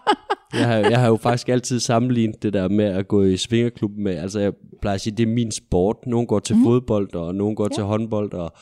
jeg, 0.54 0.66
har, 0.66 0.76
jeg 0.76 1.00
har 1.00 1.08
jo 1.08 1.16
faktisk 1.16 1.48
altid 1.48 1.80
sammenlignet 1.80 2.42
det 2.42 2.52
der 2.52 2.68
med 2.68 2.84
at 2.84 3.08
gå 3.08 3.22
i 3.22 3.36
svingerklub 3.36 3.90
med, 3.98 4.16
altså 4.16 4.40
jeg 4.40 4.52
plejer 4.80 4.94
at 4.94 5.00
sige, 5.00 5.16
det 5.16 5.22
er 5.22 5.32
min 5.32 5.52
sport. 5.52 5.96
Nogen 6.06 6.26
går 6.26 6.38
til 6.38 6.56
mm. 6.56 6.64
fodbold, 6.64 7.14
og 7.14 7.34
nogen 7.34 7.56
går 7.56 7.68
ja. 7.70 7.74
til 7.74 7.84
håndbold, 7.84 8.32
og 8.32 8.52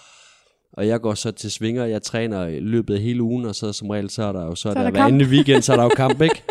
og 0.73 0.87
jeg 0.87 1.01
går 1.01 1.15
så 1.15 1.31
til 1.31 1.51
svinger, 1.51 1.85
jeg 1.85 2.03
træner 2.03 2.47
i 2.47 2.61
løbet 2.61 2.95
af 2.95 3.01
hele 3.01 3.23
ugen, 3.23 3.47
og 3.47 3.55
så 3.55 3.73
som 3.73 3.91
regel, 3.91 4.11
så 4.11 4.23
er 4.25 4.33
der 4.33 4.45
jo 4.45 4.55
så, 4.55 4.63
så 4.63 4.69
der, 4.69 4.83
der 4.83 4.91
hver 4.91 5.05
anden 5.05 5.29
weekend, 5.29 5.63
så 5.63 5.73
er 5.73 5.77
der 5.77 5.85
jo 5.85 5.91
kamp, 5.97 6.21
ikke? 6.23 6.43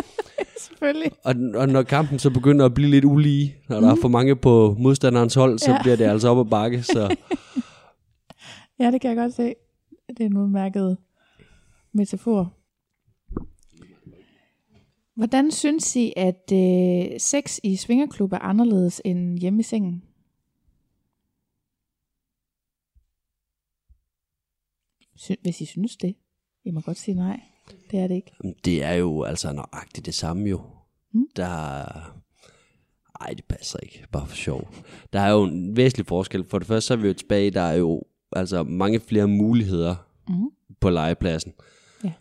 Selvfølgelig. 0.58 1.12
Og, 1.24 1.36
og 1.56 1.70
når 1.70 1.84
kampen 1.84 2.20
så 2.20 2.30
begynder 2.30 2.66
at 2.66 2.74
blive 2.74 2.90
lidt 2.90 3.06
ulige, 3.06 3.56
når 3.70 3.76
mm. 3.76 3.82
der 3.82 3.90
er 3.90 3.94
mhm. 3.94 4.02
for 4.02 4.08
mange 4.10 4.36
på 4.36 4.76
modstanderens 4.80 5.36
hold, 5.36 5.60
så 5.60 5.72
ja. 5.72 5.82
bliver 5.82 5.96
det 5.96 6.06
altså 6.06 6.30
op 6.30 6.40
ad 6.40 6.50
bakke. 6.50 6.84
Så. 6.84 7.16
Ja, 8.80 8.92
det 8.92 9.02
kan 9.02 9.10
jeg 9.10 9.18
godt 9.18 9.34
se. 9.34 9.56
Det 10.08 10.20
er 10.20 10.26
en 10.26 10.38
udmærket 10.38 10.98
metafor. 11.92 12.54
Hvordan 15.14 15.52
synes 15.52 15.96
I, 15.96 16.14
at 16.18 16.52
øh, 16.54 17.20
sex 17.20 17.60
i 17.64 17.76
svingerklub 17.76 18.34
er 18.34 18.40
anderledes 18.40 19.02
end 19.06 19.40
hjemme 19.40 19.60
i 19.60 19.64
sengen? 19.64 20.04
Hvis 25.42 25.62
I 25.62 25.66
synes 25.66 25.98
det. 25.98 26.16
I 26.64 26.72
må 26.72 26.82
godt 26.82 26.98
sige 26.98 27.16
nej. 27.16 27.42
Det 27.92 28.00
er 28.00 28.08
det 28.08 28.16
ikke. 28.16 28.32
Det 28.66 28.84
er 28.84 28.94
jo 28.94 29.24
altså 29.24 29.54
nøjagtigt 29.54 30.06
det 30.06 30.14
samme 30.14 30.50
jo. 30.50 30.62
Mm. 31.12 31.28
Der 31.36 31.84
ej, 33.22 33.34
det 33.34 33.46
passer 33.46 33.80
ikke. 33.80 34.06
Bare 34.12 34.28
for 34.28 34.36
sjov. 34.36 34.70
Der 35.14 35.20
er 35.20 35.32
jo 35.32 35.44
en 35.44 35.78
væsentlig 35.78 36.06
forskel. 36.08 36.46
For 36.46 36.60
det 36.60 36.68
første 36.68 36.88
så 36.88 36.94
er 36.94 36.98
vi 36.98 37.08
jo 37.08 37.14
tilbage, 37.14 37.52
der 37.52 37.62
er 37.62 37.74
jo 37.74 38.04
altså 38.32 38.64
mange 38.64 39.00
flere 39.00 39.28
muligheder 39.28 39.96
mm. 40.30 40.50
på 40.80 40.90
legepladsen. 40.90 41.54
Ja. 42.04 42.14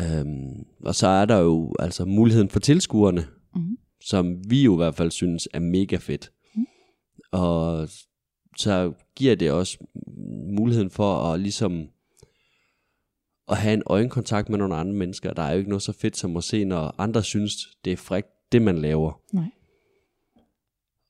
Øhm, 0.00 0.66
og 0.84 0.94
så 0.94 1.06
er 1.06 1.24
der 1.24 1.38
jo 1.38 1.74
altså 1.78 2.04
muligheden 2.04 2.48
for 2.48 2.60
tilskuerne, 2.60 3.26
mm. 3.54 3.76
som 4.00 4.50
vi 4.50 4.64
jo 4.64 4.74
i 4.74 4.76
hvert 4.76 4.94
fald 4.94 5.10
synes 5.10 5.48
er 5.54 5.60
mega 5.60 5.96
fedt. 5.96 6.32
Mm. 6.54 6.66
Og 7.32 7.88
så 8.56 8.92
giver 9.16 9.34
det 9.34 9.52
også 9.52 9.78
muligheden 10.56 10.90
for 10.90 11.22
at 11.22 11.40
ligesom 11.40 11.88
at 13.48 13.56
have 13.56 13.74
en 13.74 13.82
øjenkontakt 13.86 14.48
med 14.48 14.58
nogle 14.58 14.76
andre 14.76 14.92
mennesker. 14.92 15.32
Der 15.32 15.42
er 15.42 15.52
jo 15.52 15.58
ikke 15.58 15.70
noget 15.70 15.82
så 15.82 15.92
fedt 15.92 16.16
som 16.16 16.36
at 16.36 16.44
se, 16.44 16.64
når 16.64 16.94
andre 16.98 17.22
synes, 17.22 17.52
det 17.84 17.92
er 17.92 17.96
frækt, 17.96 18.28
det 18.52 18.62
man 18.62 18.78
laver. 18.78 19.20
Nej. 19.32 19.50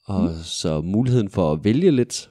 Og 0.07 0.23
mm. 0.23 0.37
så 0.43 0.81
muligheden 0.81 1.31
for 1.31 1.53
at 1.53 1.65
vælge 1.65 1.91
lidt. 1.91 2.31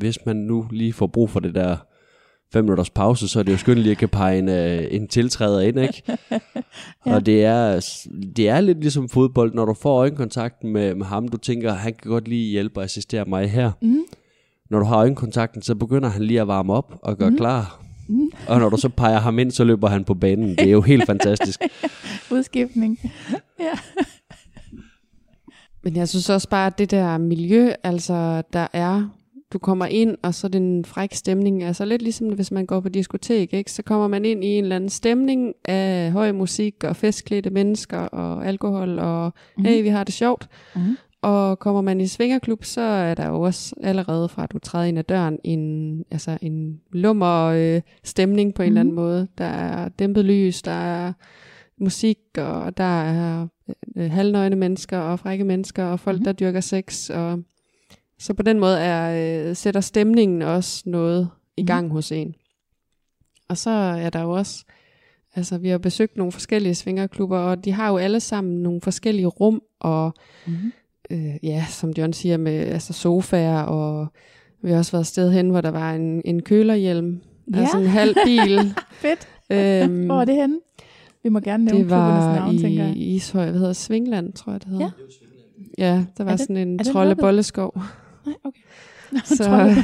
Hvis 0.00 0.18
man 0.26 0.36
nu 0.36 0.66
lige 0.70 0.92
får 0.92 1.06
brug 1.06 1.30
for 1.30 1.40
det 1.40 1.54
der 1.54 1.76
fem 2.52 2.64
minutters 2.64 2.90
pause, 2.90 3.28
så 3.28 3.38
er 3.38 3.42
det 3.42 3.52
jo 3.52 3.56
skønt 3.56 3.78
lige 3.78 3.90
at 3.90 3.98
kan 3.98 4.08
pege 4.08 4.38
en, 4.38 4.48
uh, 4.48 4.94
en 4.94 5.08
tiltræder 5.08 5.60
ind, 5.60 5.78
ikke? 5.80 6.02
ja. 7.06 7.14
Og 7.14 7.26
det 7.26 7.44
er, 7.44 7.86
det 8.36 8.48
er 8.48 8.60
lidt 8.60 8.80
ligesom 8.80 9.08
fodbold, 9.08 9.54
når 9.54 9.64
du 9.64 9.74
får 9.74 9.98
øjenkontakt 9.98 10.64
med, 10.64 10.94
med 10.94 11.06
ham, 11.06 11.28
du 11.28 11.36
tænker, 11.36 11.72
han 11.72 11.94
kan 12.02 12.10
godt 12.10 12.28
lige 12.28 12.50
hjælpe 12.50 12.80
og 12.80 12.84
assistere 12.84 13.24
mig 13.24 13.50
her. 13.50 13.70
Mm. 13.82 14.00
Når 14.70 14.78
du 14.78 14.84
har 14.84 14.96
øjenkontakten, 14.96 15.62
så 15.62 15.74
begynder 15.74 16.08
han 16.08 16.22
lige 16.22 16.40
at 16.40 16.48
varme 16.48 16.72
op 16.72 16.98
og 17.02 17.18
gøre 17.18 17.30
mm. 17.30 17.36
klar 17.36 17.80
og 18.48 18.60
når 18.60 18.68
du 18.68 18.76
så 18.76 18.88
peger 18.88 19.18
ham 19.18 19.38
ind, 19.38 19.50
så 19.50 19.64
løber 19.64 19.88
han 19.88 20.04
på 20.04 20.14
banen. 20.14 20.50
Det 20.50 20.66
er 20.66 20.70
jo 20.70 20.80
helt 20.80 21.06
fantastisk. 21.06 21.60
Udskiftning. 22.32 22.98
ja. 23.60 23.72
Men 25.82 25.96
jeg 25.96 26.08
synes 26.08 26.30
også 26.30 26.48
bare, 26.48 26.66
at 26.66 26.78
det 26.78 26.90
der 26.90 27.18
miljø, 27.18 27.72
altså 27.82 28.42
der 28.52 28.66
er, 28.72 29.08
du 29.52 29.58
kommer 29.58 29.86
ind, 29.86 30.16
og 30.22 30.34
så 30.34 30.46
er 30.46 30.48
det 30.48 30.60
en 30.60 30.84
fræk 30.84 31.14
stemning. 31.14 31.62
Altså 31.62 31.84
lidt 31.84 32.02
ligesom 32.02 32.28
hvis 32.28 32.50
man 32.50 32.66
går 32.66 32.80
på 32.80 32.88
diskotek, 32.88 33.52
ikke? 33.52 33.72
så 33.72 33.82
kommer 33.82 34.08
man 34.08 34.24
ind 34.24 34.44
i 34.44 34.46
en 34.46 34.64
eller 34.64 34.76
anden 34.76 34.90
stemning 34.90 35.54
af 35.64 36.12
høj 36.12 36.32
musik 36.32 36.84
og 36.84 36.96
festklædte 36.96 37.50
mennesker 37.50 37.98
og 37.98 38.46
alkohol 38.46 38.98
og 38.98 39.32
mm. 39.58 39.64
hey, 39.64 39.82
vi 39.82 39.88
har 39.88 40.04
det 40.04 40.14
sjovt. 40.14 40.48
Mm. 40.76 40.96
Og 41.22 41.58
kommer 41.58 41.80
man 41.80 42.00
i 42.00 42.06
svingerklub, 42.06 42.64
så 42.64 42.80
er 42.80 43.14
der 43.14 43.28
jo 43.28 43.40
også 43.40 43.74
allerede 43.82 44.28
fra, 44.28 44.42
at 44.42 44.52
du 44.52 44.58
træder 44.58 44.84
ind 44.84 44.98
ad 44.98 45.04
døren, 45.04 45.38
en, 45.44 46.04
altså 46.10 46.38
en 46.42 46.80
lummer 46.92 47.44
øh, 47.46 47.80
stemning 48.04 48.54
på 48.54 48.62
en 48.62 48.66
mm. 48.66 48.70
eller 48.70 48.80
anden 48.80 48.94
mhm. 48.94 49.02
måde. 49.02 49.28
Der 49.38 49.44
er 49.44 49.88
dæmpet 49.88 50.24
lys, 50.24 50.62
der 50.62 50.72
er 50.72 51.12
musik, 51.80 52.18
og 52.38 52.76
der 52.76 53.02
er 53.02 53.46
øh, 53.96 54.10
halvnøgne 54.10 54.56
mennesker 54.56 54.98
og 54.98 55.18
frække 55.18 55.44
mennesker, 55.44 55.84
og 55.84 56.00
folk, 56.00 56.18
mm. 56.18 56.24
der 56.24 56.32
dyrker 56.32 56.60
sex. 56.60 57.10
Og, 57.10 57.38
Så 58.20 58.34
på 58.34 58.42
den 58.42 58.60
måde 58.60 58.78
er, 58.78 59.48
øh, 59.48 59.56
sætter 59.56 59.80
stemningen 59.80 60.42
også 60.42 60.82
noget 60.86 61.30
i 61.56 61.64
gang 61.64 61.86
mm. 61.86 61.92
hos 61.92 62.12
en. 62.12 62.34
Og 63.48 63.56
så 63.56 63.70
er 63.70 64.10
der 64.10 64.22
jo 64.22 64.30
også, 64.30 64.64
altså 65.34 65.58
vi 65.58 65.68
har 65.68 65.78
besøgt 65.78 66.16
nogle 66.16 66.32
forskellige 66.32 66.74
svingerklubber, 66.74 67.38
og 67.38 67.64
de 67.64 67.72
har 67.72 67.88
jo 67.88 67.96
alle 67.96 68.20
sammen 68.20 68.62
nogle 68.62 68.80
forskellige 68.80 69.26
rum, 69.26 69.62
og 69.80 70.14
mm. 70.46 70.72
øh, 71.10 71.34
ja, 71.42 71.66
som 71.68 71.90
John 71.90 72.12
siger, 72.12 72.36
med 72.36 72.52
altså 72.52 72.92
sofaer, 72.92 73.62
og 73.62 74.06
vi 74.62 74.70
har 74.70 74.78
også 74.78 74.92
været 74.92 75.02
et 75.02 75.06
sted 75.06 75.32
hen, 75.32 75.50
hvor 75.50 75.60
der 75.60 75.70
var 75.70 75.92
en, 75.92 76.22
en 76.24 76.42
kølerhjelm, 76.42 77.20
ja. 77.54 77.60
altså 77.60 77.78
en 77.78 77.86
halv 77.86 78.14
bil. 78.24 78.74
Fedt. 79.02 79.28
Øhm, 79.50 80.04
hvor 80.06 80.20
er 80.20 80.24
det 80.24 80.34
henne? 80.34 80.58
Vi 81.22 81.28
må 81.28 81.40
gerne 81.40 81.64
nævne 81.64 81.80
det 81.80 81.90
var 81.90 82.34
navn, 82.34 82.54
i, 82.54 82.58
tænker 82.58 82.84
jeg. 82.84 82.96
Ishøj, 82.96 83.50
hvad 83.50 83.58
hedder 83.58 83.72
Svingland, 83.72 84.32
tror 84.32 84.52
jeg 84.52 84.60
det 84.60 84.70
hedder. 84.70 84.90
Ja, 85.78 85.94
ja 85.94 86.04
der 86.18 86.24
var 86.24 86.36
sådan 86.36 86.56
en 86.56 86.78
troldebolleskov. 86.78 87.82
Nej, 88.26 88.34
okay. 88.44 88.60
så, 89.36 89.74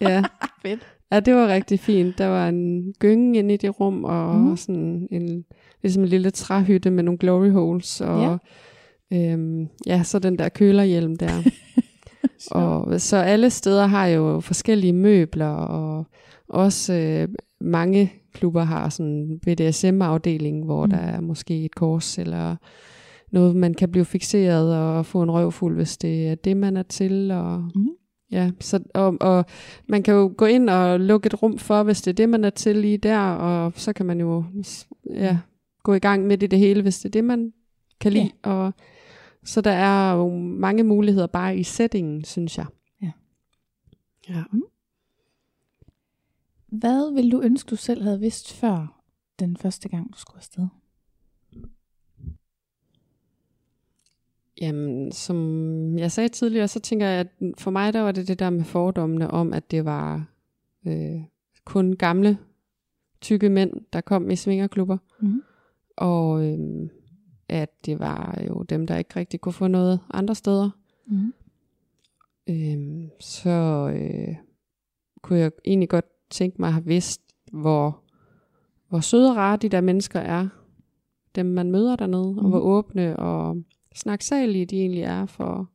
ja. 0.00 0.22
Fedt. 0.62 0.80
Ja, 1.12 1.20
det 1.20 1.34
var 1.34 1.48
rigtig 1.48 1.80
fint. 1.80 2.18
Der 2.18 2.26
var 2.26 2.48
en 2.48 2.94
gynge 2.98 3.38
inde 3.38 3.54
i 3.54 3.56
det 3.56 3.80
rum, 3.80 4.04
og 4.04 4.36
mm. 4.36 4.56
sådan 4.56 5.08
en, 5.10 5.44
ligesom 5.82 6.02
en 6.02 6.08
lille 6.08 6.30
træhytte 6.30 6.90
med 6.90 7.02
nogle 7.02 7.18
glory 7.18 7.50
holes, 7.50 8.00
og 8.00 8.40
ja, 9.10 9.32
øhm, 9.32 9.68
ja 9.86 10.02
så 10.02 10.18
den 10.18 10.38
der 10.38 10.48
kølerhjelm 10.48 11.16
der. 11.16 11.42
og 12.50 13.00
så 13.00 13.16
alle 13.16 13.50
steder 13.50 13.86
har 13.86 14.06
jo 14.06 14.40
forskellige 14.40 14.92
møbler, 14.92 15.50
og 15.50 16.06
også 16.48 16.92
øh, 16.92 17.28
mange 17.60 18.12
klubber 18.32 18.62
har 18.62 18.88
sådan 18.88 19.12
en 19.12 19.38
BDSM-afdeling, 19.38 20.64
hvor 20.64 20.84
mm. 20.84 20.90
der 20.90 20.98
er 20.98 21.20
måske 21.20 21.64
et 21.64 21.74
kors, 21.74 22.18
eller 22.18 22.56
noget, 23.36 23.56
man 23.56 23.74
kan 23.74 23.90
blive 23.90 24.04
fixeret 24.04 24.76
og 24.76 25.06
få 25.06 25.22
en 25.22 25.30
røvfuld, 25.30 25.76
hvis 25.76 25.96
det 25.96 26.28
er 26.28 26.34
det, 26.34 26.56
man 26.56 26.76
er 26.76 26.82
til, 26.82 27.30
og 27.30 27.70
mm. 27.74 27.88
Ja, 28.30 28.50
så, 28.60 28.80
og, 28.94 29.16
og 29.20 29.44
man 29.88 30.02
kan 30.02 30.14
jo 30.14 30.34
gå 30.36 30.44
ind 30.44 30.70
og 30.70 31.00
lukke 31.00 31.26
et 31.26 31.42
rum 31.42 31.58
for, 31.58 31.82
hvis 31.82 32.02
det 32.02 32.10
er 32.10 32.14
det, 32.14 32.28
man 32.28 32.44
er 32.44 32.50
til 32.50 32.76
lige 32.76 32.98
der, 32.98 33.18
og 33.18 33.72
så 33.76 33.92
kan 33.92 34.06
man 34.06 34.20
jo 34.20 34.44
ja, 35.10 35.38
gå 35.82 35.94
i 35.94 35.98
gang 35.98 36.26
med 36.26 36.38
det, 36.38 36.50
det 36.50 36.58
hele, 36.58 36.82
hvis 36.82 36.98
det 36.98 37.04
er 37.04 37.10
det, 37.10 37.24
man 37.24 37.52
kan 38.00 38.12
lide. 38.12 38.30
Ja. 38.44 38.50
Og, 38.50 38.72
så 39.44 39.60
der 39.60 39.70
er 39.70 40.12
jo 40.12 40.38
mange 40.38 40.82
muligheder 40.82 41.26
bare 41.26 41.56
i 41.56 41.62
settingen, 41.62 42.24
synes 42.24 42.58
jeg. 42.58 42.66
Ja. 43.02 43.10
ja. 44.28 44.42
Mm. 44.52 44.62
Hvad 46.66 47.14
vil 47.14 47.32
du 47.32 47.40
ønske, 47.40 47.70
du 47.70 47.76
selv 47.76 48.02
havde 48.02 48.20
vidst 48.20 48.52
før 48.52 49.02
den 49.38 49.56
første 49.56 49.88
gang, 49.88 50.12
du 50.12 50.18
skulle 50.18 50.38
afsted? 50.38 50.66
Jamen, 54.60 55.12
som 55.12 55.98
jeg 55.98 56.12
sagde 56.12 56.28
tidligere, 56.28 56.68
så 56.68 56.80
tænker 56.80 57.06
jeg, 57.06 57.20
at 57.20 57.28
for 57.58 57.70
mig 57.70 57.92
der 57.92 58.00
var 58.00 58.12
det 58.12 58.28
det 58.28 58.38
der 58.38 58.50
med 58.50 58.64
fordommene 58.64 59.30
om, 59.30 59.52
at 59.52 59.70
det 59.70 59.84
var 59.84 60.26
øh, 60.86 61.20
kun 61.64 61.96
gamle, 61.96 62.38
tykke 63.20 63.48
mænd, 63.48 63.72
der 63.92 64.00
kom 64.00 64.30
i 64.30 64.36
svingerklubber. 64.36 64.98
Mm. 65.20 65.42
Og 65.96 66.46
øh, 66.46 66.88
at 67.48 67.86
det 67.86 67.98
var 67.98 68.42
jo 68.48 68.62
dem, 68.62 68.86
der 68.86 68.96
ikke 68.96 69.16
rigtig 69.16 69.40
kunne 69.40 69.52
få 69.52 69.66
noget 69.66 70.00
andre 70.10 70.34
steder. 70.34 70.70
Mm. 71.06 71.32
Øh, 72.48 73.08
så 73.20 73.50
øh, 73.94 74.36
kunne 75.22 75.38
jeg 75.38 75.52
egentlig 75.64 75.88
godt 75.88 76.04
tænke 76.30 76.56
mig 76.60 76.66
at 76.66 76.72
have 76.72 76.84
vidst, 76.84 77.22
hvor, 77.52 78.00
hvor 78.88 79.00
søde 79.00 79.30
og 79.30 79.36
rare 79.36 79.56
de 79.56 79.68
der 79.68 79.80
mennesker 79.80 80.20
er. 80.20 80.48
Dem 81.34 81.46
man 81.46 81.70
møder 81.70 81.96
dernede, 81.96 82.32
mm. 82.32 82.38
og 82.38 82.48
hvor 82.48 82.60
åbne 82.60 83.16
og 83.16 83.56
snaksalige 83.96 84.66
de 84.66 84.80
egentlig 84.80 85.02
er 85.02 85.26
for 85.26 85.70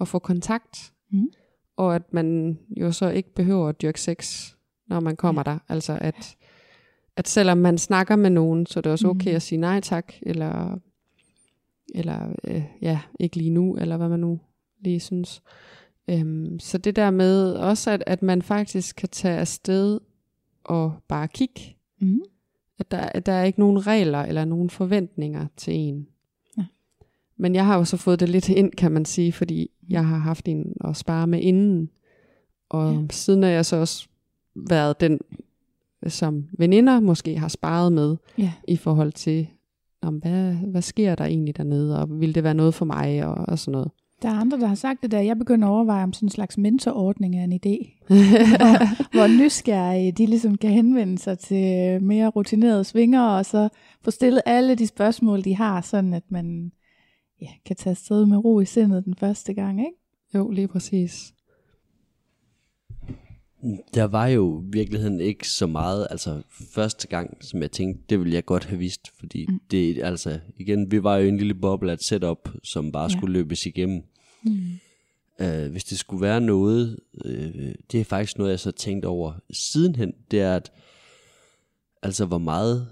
at 0.00 0.08
få 0.08 0.18
kontakt. 0.18 0.92
Mm. 1.10 1.28
Og 1.76 1.94
at 1.94 2.12
man 2.12 2.58
jo 2.76 2.92
så 2.92 3.08
ikke 3.08 3.34
behøver 3.34 3.68
at 3.68 3.82
dyrke 3.82 4.00
sex, 4.00 4.50
når 4.86 5.00
man 5.00 5.16
kommer 5.16 5.42
ja. 5.46 5.52
der. 5.52 5.58
Altså 5.68 5.98
at, 6.00 6.36
at 7.16 7.28
selvom 7.28 7.58
man 7.58 7.78
snakker 7.78 8.16
med 8.16 8.30
nogen, 8.30 8.66
så 8.66 8.80
er 8.80 8.82
det 8.82 8.92
også 8.92 9.08
okay 9.08 9.30
mm. 9.30 9.36
at 9.36 9.42
sige 9.42 9.58
nej 9.58 9.80
tak, 9.80 10.12
eller, 10.22 10.78
eller 11.94 12.34
øh, 12.44 12.62
ja, 12.82 13.00
ikke 13.20 13.36
lige 13.36 13.50
nu, 13.50 13.76
eller 13.76 13.96
hvad 13.96 14.08
man 14.08 14.20
nu 14.20 14.40
lige 14.80 15.00
synes. 15.00 15.42
Øhm, 16.10 16.58
så 16.58 16.78
det 16.78 16.96
der 16.96 17.10
med 17.10 17.52
også, 17.52 17.90
at, 17.90 18.04
at 18.06 18.22
man 18.22 18.42
faktisk 18.42 18.96
kan 18.96 19.08
tage 19.08 19.38
afsted 19.38 20.00
og 20.64 20.94
bare 21.08 21.28
kigge. 21.28 21.76
Mm. 22.00 22.20
At 22.78 22.90
der, 22.90 22.98
at 22.98 23.26
der 23.26 23.32
er 23.32 23.44
ikke 23.44 23.60
nogen 23.60 23.86
regler 23.86 24.18
eller 24.18 24.44
nogen 24.44 24.70
forventninger 24.70 25.46
til 25.56 25.74
en. 25.74 26.08
Men 27.38 27.54
jeg 27.54 27.66
har 27.66 27.76
jo 27.76 27.84
så 27.84 27.96
fået 27.96 28.20
det 28.20 28.28
lidt 28.28 28.48
ind, 28.48 28.72
kan 28.72 28.92
man 28.92 29.04
sige, 29.04 29.32
fordi 29.32 29.70
jeg 29.88 30.06
har 30.06 30.18
haft 30.18 30.48
en 30.48 30.72
at 30.84 30.96
spare 30.96 31.26
med 31.26 31.40
inden. 31.40 31.90
Og 32.70 32.94
ja. 32.94 33.00
siden 33.10 33.44
er 33.44 33.48
jeg 33.48 33.66
så 33.66 33.76
også 33.76 34.08
været 34.68 35.00
den, 35.00 35.18
som 36.06 36.44
veninder 36.58 37.00
måske 37.00 37.38
har 37.38 37.48
sparet 37.48 37.92
med, 37.92 38.16
ja. 38.38 38.52
i 38.68 38.76
forhold 38.76 39.12
til, 39.12 39.46
om 40.02 40.16
hvad, 40.16 40.52
hvad 40.52 40.82
sker 40.82 41.14
der 41.14 41.24
egentlig 41.24 41.56
dernede, 41.56 42.02
og 42.02 42.20
vil 42.20 42.34
det 42.34 42.44
være 42.44 42.54
noget 42.54 42.74
for 42.74 42.84
mig, 42.84 43.24
og, 43.24 43.34
og 43.48 43.58
sådan 43.58 43.72
noget. 43.72 43.90
Der 44.22 44.28
er 44.28 44.32
andre, 44.40 44.60
der 44.60 44.66
har 44.66 44.74
sagt 44.74 45.02
det 45.02 45.10
der. 45.10 45.20
Jeg 45.20 45.38
begynder 45.38 45.68
at 45.68 45.72
overveje, 45.72 46.02
om 46.02 46.12
sådan 46.12 46.26
en 46.26 46.30
slags 46.30 46.58
mentorordning 46.58 47.36
er 47.38 47.44
en 47.44 47.52
idé. 47.52 48.04
hvor 49.14 49.38
nysgerrige 49.44 50.12
de 50.12 50.26
ligesom 50.26 50.56
kan 50.56 50.70
henvende 50.70 51.18
sig 51.18 51.38
til 51.38 52.02
mere 52.02 52.28
rutinerede 52.28 52.84
svinger, 52.84 53.22
og 53.22 53.46
så 53.46 53.68
få 54.04 54.10
stillet 54.10 54.42
alle 54.46 54.74
de 54.74 54.86
spørgsmål, 54.86 55.44
de 55.44 55.56
har, 55.56 55.80
sådan 55.80 56.14
at 56.14 56.22
man 56.28 56.72
ja, 57.40 57.48
kan 57.64 57.76
tage 57.76 57.90
afsted 57.90 58.26
med 58.26 58.36
ro 58.44 58.60
i 58.60 58.64
sindet 58.64 59.04
den 59.04 59.14
første 59.14 59.54
gang, 59.54 59.80
ikke? 59.80 59.98
Jo, 60.34 60.50
lige 60.50 60.68
præcis. 60.68 61.34
Der 63.94 64.04
var 64.04 64.26
jo 64.26 64.62
i 64.62 64.64
virkeligheden 64.68 65.20
ikke 65.20 65.48
så 65.48 65.66
meget, 65.66 66.06
altså 66.10 66.42
første 66.74 67.08
gang, 67.08 67.36
som 67.40 67.62
jeg 67.62 67.72
tænkte, 67.72 68.02
det 68.08 68.18
ville 68.18 68.34
jeg 68.34 68.44
godt 68.44 68.64
have 68.64 68.78
vidst, 68.78 69.10
fordi 69.18 69.46
mm. 69.48 69.60
det, 69.70 70.02
altså 70.02 70.40
igen, 70.56 70.90
vi 70.90 71.02
var 71.02 71.16
jo 71.16 71.28
en 71.28 71.36
lille 71.36 71.54
boble 71.54 71.92
at 71.92 72.02
setup, 72.02 72.48
som 72.62 72.92
bare 72.92 73.10
ja. 73.10 73.18
skulle 73.18 73.32
løbes 73.32 73.66
igennem. 73.66 74.02
Mm. 74.42 74.60
Uh, 75.40 75.70
hvis 75.70 75.84
det 75.84 75.98
skulle 75.98 76.22
være 76.22 76.40
noget, 76.40 76.98
uh, 77.24 77.30
det 77.92 78.00
er 78.00 78.04
faktisk 78.04 78.38
noget, 78.38 78.50
jeg 78.50 78.60
så 78.60 78.70
tænkt 78.70 79.04
over 79.04 79.32
sidenhen, 79.50 80.12
det 80.30 80.40
er, 80.40 80.56
at 80.56 80.72
altså 82.02 82.24
hvor 82.24 82.38
meget 82.38 82.88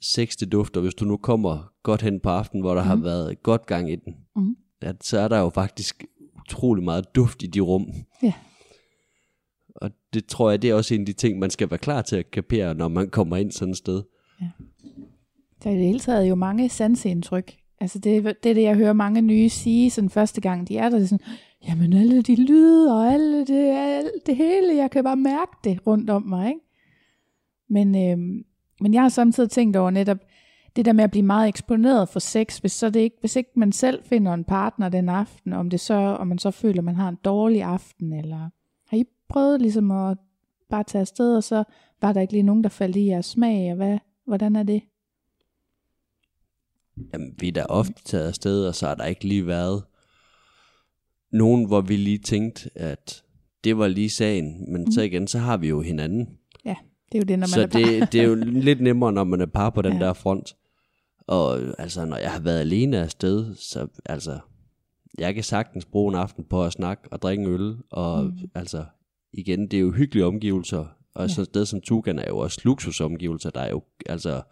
sex 0.00 0.36
det 0.36 0.52
dufter, 0.52 0.80
hvis 0.80 0.94
du 0.94 1.04
nu 1.04 1.16
kommer 1.16 1.72
godt 1.82 2.02
hen 2.02 2.20
på 2.20 2.28
aftenen, 2.28 2.62
hvor 2.62 2.74
der 2.74 2.82
mm. 2.82 2.88
har 2.88 2.96
været 2.96 3.42
godt 3.42 3.66
gang 3.66 3.92
i 3.92 3.96
den, 3.96 4.14
mm. 4.36 4.56
at 4.80 5.04
så 5.04 5.18
er 5.18 5.28
der 5.28 5.38
jo 5.38 5.48
faktisk 5.48 6.04
utrolig 6.40 6.84
meget 6.84 7.14
duft 7.14 7.42
i 7.42 7.46
de 7.46 7.60
rum. 7.60 7.86
Ja. 8.22 8.32
Og 9.74 9.90
det 10.14 10.26
tror 10.26 10.50
jeg, 10.50 10.62
det 10.62 10.70
er 10.70 10.74
også 10.74 10.94
en 10.94 11.00
af 11.00 11.06
de 11.06 11.12
ting, 11.12 11.38
man 11.38 11.50
skal 11.50 11.70
være 11.70 11.78
klar 11.78 12.02
til 12.02 12.16
at 12.16 12.30
kapere, 12.30 12.74
når 12.74 12.88
man 12.88 13.10
kommer 13.10 13.36
ind 13.36 13.52
sådan 13.52 13.70
et 13.70 13.78
sted. 13.78 14.02
Ja. 14.40 14.48
Der 15.64 15.70
er 15.70 15.74
i 15.74 15.76
det 15.76 15.86
hele 15.86 15.98
taget 15.98 16.28
jo 16.28 16.34
mange 16.34 16.68
sanseindtryk. 16.68 17.56
Altså 17.80 17.98
det, 17.98 18.24
det 18.42 18.50
er 18.50 18.54
det, 18.54 18.62
jeg 18.62 18.76
hører 18.76 18.92
mange 18.92 19.22
nye 19.22 19.48
sige 19.48 19.90
sådan 19.90 20.10
første 20.10 20.40
gang, 20.40 20.68
de 20.68 20.76
er 20.76 20.88
der, 20.88 20.96
det 20.96 21.04
er 21.04 21.08
sådan, 21.08 21.26
jamen 21.68 21.92
alle 21.92 22.22
de 22.22 22.44
lyde 22.44 22.94
og 22.94 23.12
alle 23.12 23.46
det, 23.46 23.70
alle 23.76 24.10
det 24.26 24.36
hele, 24.36 24.76
jeg 24.76 24.90
kan 24.90 25.04
bare 25.04 25.16
mærke 25.16 25.52
det 25.64 25.86
rundt 25.86 26.10
om 26.10 26.22
mig, 26.22 26.48
ikke? 26.48 26.60
Men, 27.68 28.10
øhm, 28.10 28.44
men 28.80 28.94
jeg 28.94 29.02
har 29.02 29.08
samtidig 29.08 29.50
tænkt 29.50 29.76
over 29.76 29.90
netop, 29.90 30.18
det 30.76 30.84
der 30.84 30.92
med 30.92 31.04
at 31.04 31.10
blive 31.10 31.22
meget 31.22 31.48
eksponeret 31.48 32.08
for 32.08 32.20
sex, 32.20 32.58
hvis, 32.58 32.72
så 32.72 32.90
det 32.90 33.00
ikke, 33.00 33.16
hvis 33.20 33.36
ikke 33.36 33.50
man 33.56 33.72
selv 33.72 34.04
finder 34.04 34.34
en 34.34 34.44
partner 34.44 34.88
den 34.88 35.08
aften, 35.08 35.52
om, 35.52 35.70
det 35.70 35.80
så, 35.80 35.94
om 35.94 36.26
man 36.26 36.38
så 36.38 36.50
føler, 36.50 36.78
at 36.78 36.84
man 36.84 36.96
har 36.96 37.08
en 37.08 37.18
dårlig 37.24 37.62
aften, 37.62 38.12
eller 38.12 38.50
har 38.86 38.96
I 38.96 39.04
prøvet 39.28 39.60
ligesom 39.60 39.90
at 39.90 40.18
bare 40.70 40.84
tage 40.84 41.00
afsted, 41.00 41.36
og 41.36 41.44
så 41.44 41.64
var 42.00 42.12
der 42.12 42.20
ikke 42.20 42.32
lige 42.32 42.42
nogen, 42.42 42.64
der 42.64 42.68
faldt 42.70 42.96
i 42.96 43.06
jeres 43.06 43.26
smag, 43.26 43.70
og 43.70 43.76
hvad, 43.76 43.98
hvordan 44.26 44.56
er 44.56 44.62
det? 44.62 44.82
Jamen, 47.12 47.34
vi 47.38 47.48
er 47.48 47.52
da 47.52 47.64
ofte 47.68 48.04
taget 48.04 48.28
afsted, 48.28 48.66
og 48.66 48.74
så 48.74 48.86
har 48.86 48.94
der 48.94 49.04
ikke 49.04 49.24
lige 49.24 49.46
været 49.46 49.84
nogen, 51.32 51.66
hvor 51.66 51.80
vi 51.80 51.96
lige 51.96 52.18
tænkte, 52.18 52.70
at 52.74 53.24
det 53.64 53.78
var 53.78 53.88
lige 53.88 54.10
sagen, 54.10 54.72
men 54.72 54.84
mm. 54.84 54.90
så 54.90 55.02
igen, 55.02 55.26
så 55.26 55.38
har 55.38 55.56
vi 55.56 55.68
jo 55.68 55.80
hinanden. 55.80 56.38
Det 57.12 57.18
er 57.18 57.22
jo 57.22 57.24
det, 57.24 57.38
når 57.38 57.44
man 57.44 57.48
så 57.48 57.62
er 57.62 57.66
par. 57.66 57.78
det, 57.78 58.12
det 58.12 58.20
er 58.20 58.24
jo 58.24 58.34
lidt 58.68 58.80
nemmere, 58.80 59.12
når 59.12 59.24
man 59.24 59.40
er 59.40 59.46
par 59.46 59.70
på 59.70 59.82
den 59.82 59.92
ja. 59.92 59.98
der 59.98 60.12
front. 60.12 60.56
Og 61.26 61.60
altså, 61.78 62.04
når 62.04 62.16
jeg 62.16 62.32
har 62.32 62.40
været 62.40 62.60
alene 62.60 62.98
afsted, 62.98 63.54
så 63.54 63.86
altså, 64.04 64.38
jeg 65.18 65.34
kan 65.34 65.44
sagtens 65.44 65.84
bruge 65.84 66.12
en 66.12 66.18
aften 66.18 66.44
på 66.44 66.64
at 66.64 66.72
snakke 66.72 67.02
og 67.10 67.22
drikke 67.22 67.42
en 67.44 67.50
øl, 67.50 67.76
og 67.90 68.24
mm. 68.24 68.32
altså, 68.54 68.84
igen, 69.32 69.60
det 69.60 69.74
er 69.74 69.80
jo 69.80 69.92
hyggelige 69.92 70.26
omgivelser, 70.26 70.84
og 71.14 71.22
ja. 71.22 71.28
sådan 71.28 71.42
et 71.42 71.46
sted 71.46 71.66
som 71.66 71.80
Tugan 71.80 72.18
er 72.18 72.24
jo 72.28 72.38
også 72.38 72.60
luksusomgivelser, 72.64 73.50
der 73.50 73.60
er 73.60 73.70
jo 73.70 73.82
altså 74.06 74.42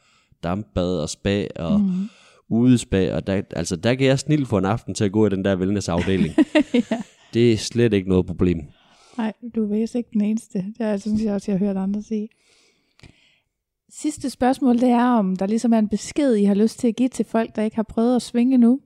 dampbad 0.42 0.98
og 0.98 1.09
spa 1.09 1.46
og 1.57 1.80
mm. 1.80 2.09
udespa, 2.48 3.14
og 3.14 3.26
der, 3.26 3.42
altså, 3.50 3.76
der 3.76 3.94
kan 3.94 4.07
jeg 4.07 4.18
snille 4.18 4.46
for 4.46 4.59
en 4.59 4.64
aften 4.64 4.94
til 4.94 5.04
at 5.04 5.12
gå 5.12 5.26
i 5.26 5.30
den 5.30 5.44
der 5.44 5.57
wellnessafdeling. 5.57 6.34
ja. 6.90 7.02
Det 7.34 7.52
er 7.52 7.57
slet 7.57 7.92
ikke 7.92 8.09
noget 8.09 8.26
problem. 8.26 8.61
Nej, 9.18 9.32
du 9.54 9.62
er 9.62 9.78
vist 9.78 9.94
ikke 9.94 10.11
den 10.12 10.20
eneste. 10.20 10.59
Det 10.59 10.86
er, 10.86 10.96
synes 10.96 11.22
jeg 11.22 11.34
også, 11.34 11.52
jeg 11.52 11.59
har 11.59 11.66
hørt 11.66 11.76
andre 11.76 12.02
sige. 12.02 12.28
Sidste 13.99 14.30
spørgsmål, 14.30 14.78
det 14.78 14.88
er, 14.88 15.05
om 15.05 15.36
der 15.36 15.47
ligesom 15.47 15.72
er 15.72 15.78
en 15.78 15.88
besked, 15.88 16.34
I 16.34 16.44
har 16.44 16.55
lyst 16.55 16.78
til 16.78 16.88
at 16.88 16.97
give 16.97 17.09
til 17.09 17.24
folk, 17.24 17.57
der 17.57 17.62
ikke 17.62 17.76
har 17.76 17.82
prøvet 17.82 18.16
at 18.16 18.22
svinge 18.22 18.59
nu? 18.59 18.80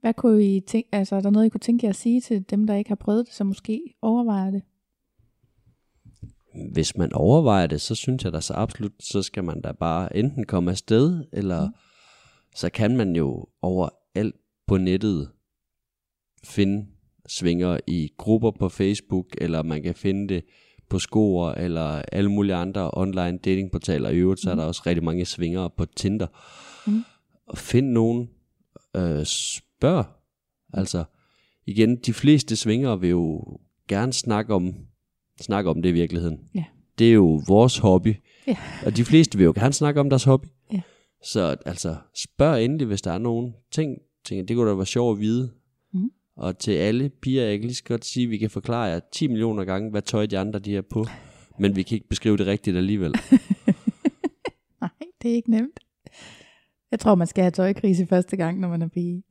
Hvad 0.00 0.14
kunne 0.14 0.56
I 0.56 0.60
tænke, 0.60 0.88
altså 0.92 1.16
er 1.16 1.20
der 1.20 1.30
noget, 1.30 1.46
I 1.46 1.48
kunne 1.48 1.60
tænke 1.60 1.86
jer 1.86 1.90
at 1.90 1.96
sige 1.96 2.20
til 2.20 2.50
dem, 2.50 2.66
der 2.66 2.74
ikke 2.74 2.90
har 2.90 2.96
prøvet 2.96 3.26
det, 3.26 3.34
så 3.34 3.44
måske 3.44 3.94
overvejer 4.02 4.50
det? 4.50 4.62
Hvis 6.72 6.96
man 6.96 7.12
overvejer 7.12 7.66
det, 7.66 7.80
så 7.80 7.94
synes 7.94 8.24
jeg 8.24 8.32
da 8.32 8.40
så 8.40 8.54
absolut, 8.54 8.92
så 9.00 9.22
skal 9.22 9.44
man 9.44 9.60
da 9.60 9.72
bare 9.72 10.16
enten 10.16 10.46
komme 10.46 10.70
afsted, 10.70 11.24
eller 11.32 11.66
mm. 11.66 11.74
så 12.54 12.70
kan 12.70 12.96
man 12.96 13.16
jo 13.16 13.46
overalt 13.62 14.36
på 14.66 14.76
nettet 14.76 15.30
finde 16.44 16.86
svinger 17.28 17.78
i 17.86 18.12
grupper 18.16 18.50
på 18.50 18.68
Facebook, 18.68 19.26
eller 19.38 19.62
man 19.62 19.82
kan 19.82 19.94
finde 19.94 20.34
det 20.34 20.44
på 20.90 20.98
Skor, 20.98 21.50
eller 21.50 22.02
alle 22.12 22.30
mulige 22.30 22.54
andre 22.54 22.90
online 22.92 23.38
datingportaler. 23.38 24.08
I 24.08 24.16
øvrigt, 24.16 24.40
så 24.40 24.50
er 24.50 24.54
der 24.54 24.64
også 24.64 24.82
rigtig 24.86 25.04
mange 25.04 25.24
svinger 25.24 25.68
på 25.68 25.84
Tinder. 25.84 26.26
Mm. 26.86 27.04
Og 27.46 27.58
find 27.58 27.86
nogen, 27.86 28.28
øh, 28.96 29.24
spørg. 29.24 30.04
Altså, 30.72 31.04
igen, 31.66 31.96
de 31.96 32.12
fleste 32.12 32.56
svinger 32.56 32.96
vil 32.96 33.10
jo 33.10 33.58
gerne 33.88 34.12
snakke 34.12 34.54
om, 34.54 34.74
snakke 35.40 35.70
om 35.70 35.82
det 35.82 35.88
i 35.88 35.92
virkeligheden. 35.92 36.40
Ja. 36.54 36.64
Det 36.98 37.08
er 37.08 37.12
jo 37.12 37.42
vores 37.48 37.78
hobby. 37.78 38.14
Ja. 38.46 38.56
Og 38.86 38.96
de 38.96 39.04
fleste 39.04 39.38
vil 39.38 39.44
jo 39.44 39.52
gerne 39.56 39.72
snakke 39.72 40.00
om 40.00 40.10
deres 40.10 40.24
hobby. 40.24 40.46
Ja. 40.72 40.80
Så 41.22 41.56
altså, 41.66 41.96
spørg 42.14 42.64
endelig, 42.64 42.86
hvis 42.86 43.02
der 43.02 43.12
er 43.12 43.18
nogen 43.18 43.54
ting, 43.72 43.98
tænker, 44.24 44.44
det 44.46 44.56
kunne 44.56 44.70
da 44.70 44.74
være 44.74 44.86
sjovt 44.86 45.16
at 45.16 45.20
vide. 45.20 45.50
Og 46.38 46.58
til 46.58 46.72
alle 46.72 47.08
piger, 47.08 47.44
jeg 47.44 47.58
kan 47.58 47.64
lige 47.66 47.74
så 47.74 47.84
godt 47.84 48.04
sige, 48.04 48.24
at 48.24 48.30
vi 48.30 48.38
kan 48.38 48.50
forklare 48.50 48.82
jer 48.84 49.00
10 49.12 49.26
millioner 49.28 49.64
gange, 49.64 49.90
hvad 49.90 50.02
tøj 50.02 50.26
de 50.26 50.38
andre 50.38 50.58
de 50.58 50.76
er 50.76 50.82
på. 50.82 51.06
Men 51.58 51.76
vi 51.76 51.82
kan 51.82 51.94
ikke 51.94 52.08
beskrive 52.08 52.36
det 52.36 52.46
rigtigt 52.46 52.76
alligevel. 52.76 53.10
Nej, 54.80 54.90
det 55.22 55.30
er 55.30 55.34
ikke 55.34 55.50
nemt. 55.50 55.80
Jeg 56.90 57.00
tror, 57.00 57.14
man 57.14 57.26
skal 57.26 57.42
have 57.44 57.50
tøjkrise 57.50 58.06
første 58.06 58.36
gang, 58.36 58.60
når 58.60 58.68
man 58.68 58.82
er 58.82 58.88
pige. 58.88 59.22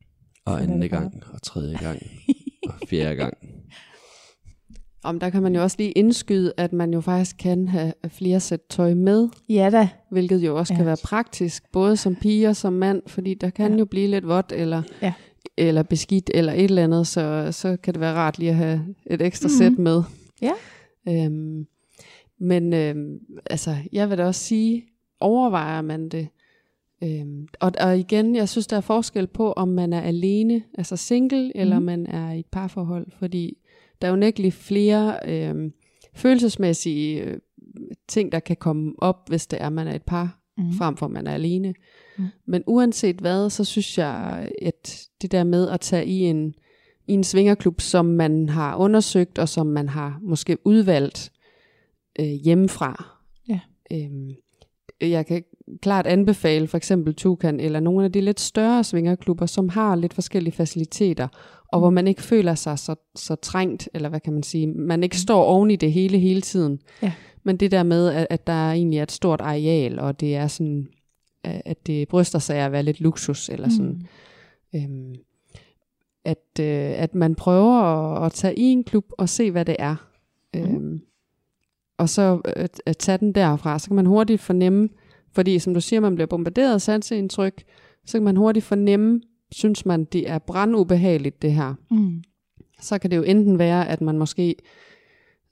Og 0.46 0.60
Sådan 0.60 0.74
anden 0.74 0.90
gang, 0.90 1.24
og 1.34 1.42
tredje 1.42 1.78
gang, 1.78 2.00
og 2.70 2.74
fjerde 2.90 3.16
gang. 3.16 3.34
Om 5.04 5.20
der 5.20 5.30
kan 5.30 5.44
man 5.44 5.56
jo 5.56 5.62
også 5.64 5.76
lige 5.80 5.92
indskyde, 5.92 6.54
at 6.58 6.74
man 6.74 6.94
jo 6.94 7.02
faktisk 7.02 7.36
kan 7.40 7.68
have 7.68 7.94
flere 8.08 8.40
sæt 8.40 8.60
tøj 8.70 8.94
med, 8.94 9.30
Ja 9.50 9.70
da. 9.72 9.90
hvilket 10.12 10.38
jo 10.40 10.58
også 10.58 10.74
Ja. 10.74 10.78
kan 10.78 10.86
være 10.86 10.98
praktisk, 11.04 11.64
både 11.72 11.98
som 11.98 12.16
pige 12.16 12.48
og 12.50 12.56
som 12.56 12.74
mand, 12.74 13.02
fordi 13.08 13.34
der 13.34 13.50
kan 13.50 13.72
Ja. 13.74 13.78
jo 13.78 13.86
blive 13.86 14.08
lidt 14.08 14.28
vådt 14.28 14.52
eller, 14.56 14.84
Ja. 15.02 15.14
Eller 15.58 15.84
beskidt 15.84 16.30
eller 16.34 16.54
et 16.54 16.64
eller 16.64 16.84
andet, 16.84 17.08
så, 17.08 17.48
så 17.52 17.78
kan 17.84 17.94
det 17.94 18.02
være 18.02 18.14
rart 18.14 18.40
lige 18.40 18.50
at 18.52 18.56
have 18.58 18.96
et 19.06 19.22
ekstra 19.22 19.48
Mhm. 19.48 19.58
sæt 19.58 19.78
med. 19.78 20.04
Ja. 20.42 20.52
Øhm, 21.08 21.68
men 22.40 22.74
øhm, 22.74 23.20
altså, 23.50 23.76
jeg 23.92 24.10
vil 24.10 24.18
da 24.18 24.26
også 24.26 24.42
sige, 24.44 24.86
overvejer 25.20 25.82
man 25.82 26.10
det, 26.10 26.28
øhm, 27.04 27.48
og, 27.60 27.72
og 27.80 28.00
igen, 28.00 28.36
jeg 28.36 28.50
synes, 28.50 28.68
der 28.68 28.78
er 28.78 28.82
forskel 28.82 29.28
på, 29.28 29.52
om 29.52 29.68
man 29.68 29.94
er 29.94 30.02
alene, 30.02 30.64
altså 30.78 30.96
single, 30.96 31.58
eller 31.58 31.76
Mhm. 31.80 31.86
man 31.86 32.06
er 32.08 32.32
i 32.32 32.40
et 32.40 32.46
parforhold, 32.52 33.08
fordi 33.20 33.58
der 34.02 34.08
er 34.08 34.12
jo 34.12 34.18
nægteligt 34.18 34.56
flere 34.56 35.20
øhm, 35.28 35.74
følelsesmæssige 36.14 37.22
øh, 37.22 37.38
ting, 38.08 38.32
der 38.32 38.40
kan 38.40 38.56
komme 38.56 38.94
op, 38.98 39.30
hvis 39.30 39.48
det 39.48 39.62
er, 39.62 39.70
man 39.70 39.88
er 39.88 39.96
et 39.96 40.04
par, 40.04 40.37
Mm. 40.58 40.74
frem 40.74 40.98
for 40.98 41.06
at 41.06 41.12
man 41.12 41.28
er 41.28 41.34
alene. 41.34 41.74
Mm. 42.18 42.26
Men 42.46 42.64
uanset 42.68 43.16
hvad, 43.16 43.50
så 43.50 43.64
synes 43.64 43.98
jeg, 43.98 44.50
at 44.62 45.08
det 45.22 45.32
der 45.32 45.44
med 45.44 45.70
at 45.70 45.80
tage 45.80 46.06
i 46.06 46.20
en, 46.20 46.56
i 47.08 47.14
en 47.14 47.24
svingerklub, 47.24 47.82
som 47.82 48.06
man 48.06 48.50
har 48.50 48.76
undersøgt, 48.76 49.40
og 49.40 49.50
som 49.50 49.68
man 49.68 49.90
har 49.90 50.20
måske 50.22 50.58
udvalgt 50.66 51.32
øh, 52.20 52.26
hjemmefra. 52.26 53.06
Ja. 53.50 53.60
Øhm, 53.92 54.30
jeg 55.02 55.26
kan 55.26 55.44
klart 55.82 56.08
anbefale 56.08 56.68
for 56.68 56.78
eksempel 56.78 57.16
Tukan, 57.16 57.60
eller 57.60 57.80
nogle 57.80 58.06
af 58.06 58.12
de 58.12 58.22
lidt 58.22 58.40
større 58.40 58.84
svingerklubber, 58.84 59.46
som 59.46 59.70
har 59.70 59.96
lidt 59.96 60.14
forskellige 60.14 60.54
faciliteter, 60.54 61.28
og 61.72 61.80
hvor 61.80 61.90
man 61.90 62.08
ikke 62.08 62.22
føler 62.22 62.56
sig 62.56 62.80
så, 62.80 62.96
så 63.16 63.36
trængt, 63.36 63.90
eller 63.94 64.10
hvad 64.10 64.20
kan 64.20 64.34
man 64.34 64.44
sige, 64.44 64.68
man 64.68 65.04
ikke 65.04 65.18
står 65.18 65.44
oven 65.44 65.72
i 65.72 65.76
det 65.76 65.92
hele 65.92 66.18
hele 66.18 66.42
tiden. 66.42 66.80
Ja. 67.02 67.14
Men 67.44 67.58
det 67.58 67.72
der 67.72 67.84
med, 67.84 68.08
at, 68.08 68.28
at 68.30 68.48
der 68.48 68.72
egentlig 68.72 69.00
er 69.00 69.04
et 69.04 69.12
stort 69.12 69.42
areal, 69.42 70.00
og 70.00 70.20
det 70.20 70.36
er 70.36 70.48
sådan, 70.48 70.88
at 71.44 71.88
det 71.88 72.08
bryster 72.08 72.40
sig 72.40 72.56
af 72.58 72.66
at 72.66 72.72
være 72.72 72.84
lidt 72.84 73.02
luksus, 73.02 73.50
eller 73.50 73.70
sådan, 73.70 74.02
Mm. 74.74 74.80
øhm, 74.80 75.16
at, 76.26 76.60
øh, 76.60 77.02
at 77.02 77.16
man 77.16 77.36
prøver 77.36 77.82
at, 77.82 78.26
at 78.26 78.32
tage 78.32 78.56
i 78.56 78.62
en 78.64 78.84
klub 78.84 79.06
og 79.18 79.30
se, 79.30 79.52
hvad 79.52 79.66
det 79.66 79.76
er. 79.80 79.96
Mhm. 80.54 80.76
Øhm, 80.76 81.02
og 81.98 82.10
så 82.10 82.42
at, 82.46 82.82
at 82.86 82.98
tage 82.98 83.18
den 83.18 83.32
derfra, 83.32 83.80
så 83.80 83.88
kan 83.88 83.96
man 83.96 84.06
hurtigt 84.06 84.42
fornemme, 84.42 84.90
fordi 85.32 85.60
som 85.60 85.74
du 85.74 85.82
siger, 85.82 86.00
man 86.00 86.16
bliver 86.16 86.28
bombarderet 86.28 86.74
af 86.74 86.82
sanseindtryk, 86.82 87.64
så 88.06 88.18
kan 88.18 88.24
man 88.24 88.36
hurtigt 88.38 88.66
fornemme, 88.66 89.22
synes 89.52 89.86
man, 89.86 90.04
det 90.06 90.30
er 90.30 90.40
brandubehageligt 90.40 91.42
det 91.42 91.52
her. 91.54 91.74
Mm. 91.92 92.24
Så 92.82 92.98
kan 92.98 93.12
det 93.12 93.18
jo 93.18 93.24
enten 93.24 93.60
være, 93.60 93.88
at 93.90 94.02
man 94.02 94.18
måske 94.18 94.56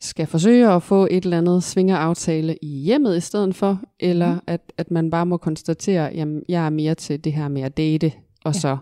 skal 0.01 0.27
forsøge 0.27 0.71
at 0.71 0.83
få 0.83 1.07
et 1.11 1.23
eller 1.23 1.37
andet 1.37 1.63
svingeraftale 1.63 2.55
i 2.61 2.67
hjemmet 2.67 3.17
i 3.17 3.19
stedet 3.19 3.55
for, 3.55 3.81
eller 3.99 4.31
Mhm. 4.31 4.39
at, 4.47 4.73
at 4.77 4.91
man 4.91 5.09
bare 5.09 5.25
må 5.25 5.37
konstatere, 5.37 6.11
jamen 6.15 6.43
jeg 6.49 6.65
er 6.65 6.69
mere 6.69 6.95
til 6.95 7.23
det 7.23 7.33
her 7.33 7.47
med 7.47 7.61
at 7.61 7.77
date, 7.77 8.11
og 8.45 8.53
Ja. 8.53 8.59
så, 8.59 8.77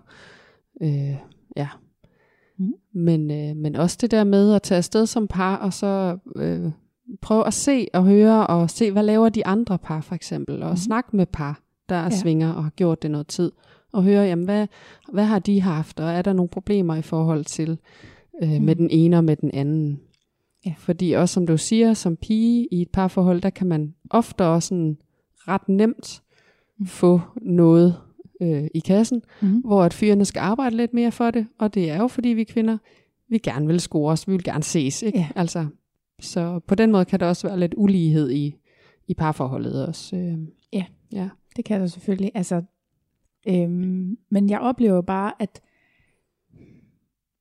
øh, 0.82 1.16
ja. 1.58 1.68
Mhm. 2.58 2.74
Men, 2.94 3.32
øh, 3.32 3.56
men 3.56 3.76
også 3.76 3.98
det 4.02 4.12
der 4.12 4.24
med 4.24 4.54
at 4.54 4.62
tage 4.62 4.78
afsted 4.78 5.06
som 5.06 5.28
par, 5.28 5.56
og 5.56 5.74
så 5.74 6.18
øh, 6.36 6.72
prøve 7.22 7.48
at 7.48 7.54
se 7.54 7.88
og 7.94 8.04
høre, 8.06 8.48
og 8.48 8.70
se, 8.70 8.92
hvad 8.92 9.04
laver 9.04 9.30
de 9.30 9.46
andre 9.46 9.78
par 9.78 10.02
for 10.02 10.16
eksempel, 10.16 10.64
og 10.64 10.70
Mhm. 10.70 10.78
snakke 10.78 11.16
med 11.16 11.26
par, 11.26 11.60
der 11.90 11.96
er 11.96 12.04
Ja. 12.04 12.10
svinger 12.10 12.54
og 12.54 12.64
har 12.64 12.72
gjort 12.72 13.02
det 13.04 13.12
noget 13.12 13.28
tid, 13.28 13.52
og 13.94 14.04
høre, 14.04 14.24
jamen 14.24 14.46
hvad, 14.46 14.68
hvad 15.14 15.24
har 15.26 15.40
de 15.40 15.62
haft, 15.62 16.00
og 16.00 16.10
er 16.10 16.22
der 16.22 16.34
nogle 16.34 16.50
problemer 16.50 16.96
i 16.96 17.02
forhold 17.02 17.46
til 17.46 17.78
øh, 18.44 18.50
Mhm. 18.50 18.64
med 18.66 18.76
den 18.76 18.88
ene 18.92 19.18
og 19.18 19.24
med 19.24 19.36
den 19.36 19.52
anden. 19.54 20.00
Ja. 20.66 20.74
Fordi 20.78 21.12
også 21.12 21.34
som 21.34 21.48
du 21.48 21.58
siger, 21.58 21.94
som 21.94 22.16
pige 22.16 22.68
i 22.72 22.82
et 22.82 22.90
parforhold, 22.90 23.42
der 23.42 23.50
kan 23.50 23.68
man 23.68 23.94
ofte 24.10 24.46
også 24.46 24.68
sådan 24.68 24.98
ret 25.48 25.70
nemt 25.70 26.20
Mm. 26.78 26.86
få 26.86 27.22
noget 27.42 27.96
øh, 28.42 28.64
i 28.76 28.80
kassen, 28.80 29.22
Mm. 29.42 29.62
hvor 29.66 29.84
at 29.84 29.94
fyrene 29.94 30.26
skal 30.26 30.40
arbejde 30.40 30.78
lidt 30.78 30.94
mere 30.94 31.12
for 31.12 31.32
det, 31.32 31.48
og 31.60 31.74
det 31.74 31.90
er 31.90 31.98
jo 31.98 32.08
fordi 32.08 32.30
vi 32.30 32.44
kvinder, 32.44 32.78
vi 33.30 33.38
gerne 33.38 33.68
vil 33.68 33.80
score 33.80 34.12
os, 34.12 34.28
vi 34.28 34.32
vil 34.32 34.44
gerne 34.44 34.64
ses, 34.64 35.02
ikke? 35.02 35.18
Ja. 35.20 35.28
Altså, 35.36 35.66
så 36.22 36.60
på 36.68 36.76
den 36.76 36.92
måde 36.92 37.06
kan 37.06 37.20
der 37.20 37.26
også 37.28 37.48
være 37.48 37.60
lidt 37.60 37.74
ulighed 37.78 38.32
i, 38.32 38.56
i 39.08 39.14
parforholdet 39.14 39.88
også. 39.88 40.16
Øh, 40.16 40.38
Ja. 40.74 40.86
ja. 41.14 41.30
Det 41.56 41.66
kan 41.66 41.82
der 41.82 41.88
selvfølgelig. 41.88 42.32
Altså, 42.36 42.62
øhm, 43.48 44.18
men 44.30 44.50
jeg 44.50 44.60
oplever 44.60 45.02
bare, 45.02 45.34
at 45.40 45.62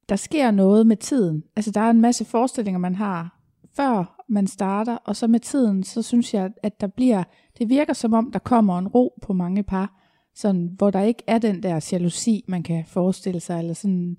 der 0.08 0.16
sker 0.16 0.50
noget 0.50 0.86
med 0.86 0.96
tiden. 0.96 1.44
Altså, 1.56 1.70
der 1.70 1.80
er 1.80 1.90
en 1.90 2.00
masse 2.00 2.24
forestillinger, 2.24 2.78
man 2.78 2.94
har, 2.94 3.40
før 3.76 4.24
man 4.28 4.46
starter, 4.46 4.96
og 4.96 5.16
så 5.16 5.26
med 5.26 5.40
tiden, 5.40 5.82
så 5.82 6.02
synes 6.02 6.34
jeg, 6.34 6.50
at 6.62 6.80
der 6.80 6.86
bliver, 6.86 7.24
det 7.58 7.68
virker 7.68 7.92
som 7.92 8.12
om, 8.12 8.32
der 8.32 8.38
kommer 8.38 8.78
en 8.78 8.88
ro 8.88 9.18
på 9.22 9.32
mange 9.32 9.62
par, 9.62 9.98
sådan, 10.34 10.74
hvor 10.76 10.90
der 10.90 11.00
ikke 11.00 11.22
er 11.26 11.38
den 11.38 11.62
der 11.62 11.88
jalousi, 11.92 12.44
man 12.48 12.62
kan 12.62 12.84
forestille 12.86 13.40
sig, 13.40 13.58
eller 13.58 13.74
sådan, 13.74 14.16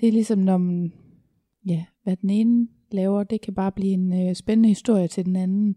det 0.00 0.08
er 0.08 0.12
ligesom, 0.12 0.38
når 0.38 0.56
man, 0.56 0.92
ja, 1.66 1.84
hvad 2.02 2.16
den 2.16 2.30
ene 2.30 2.68
laver, 2.90 3.24
det 3.24 3.40
kan 3.40 3.54
bare 3.54 3.72
blive 3.72 3.92
en 3.92 4.28
øh, 4.28 4.34
spændende 4.34 4.68
historie 4.68 5.08
til 5.08 5.26
den 5.26 5.36
anden. 5.36 5.76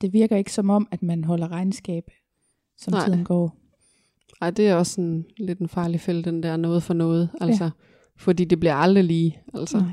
Det 0.00 0.12
virker 0.12 0.36
ikke 0.36 0.52
som 0.52 0.70
om, 0.70 0.88
at 0.90 1.02
man 1.02 1.24
holder 1.24 1.52
regnskab, 1.52 2.10
som 2.76 2.92
Nej. 2.92 3.04
tiden 3.04 3.24
går. 3.24 3.59
Ej, 4.40 4.50
det 4.50 4.68
er 4.68 4.74
også 4.74 4.92
sådan 4.92 5.24
lidt 5.36 5.58
en 5.58 5.68
farlig 5.68 6.00
fælde, 6.00 6.22
den 6.22 6.42
der 6.42 6.56
noget 6.56 6.82
for 6.82 6.94
noget, 6.94 7.28
altså. 7.40 7.64
Ja. 7.64 7.70
Fordi 8.16 8.44
det 8.44 8.60
bliver 8.60 8.74
aldrig 8.74 9.04
lige, 9.04 9.42
altså. 9.54 9.78
Nej. 9.78 9.92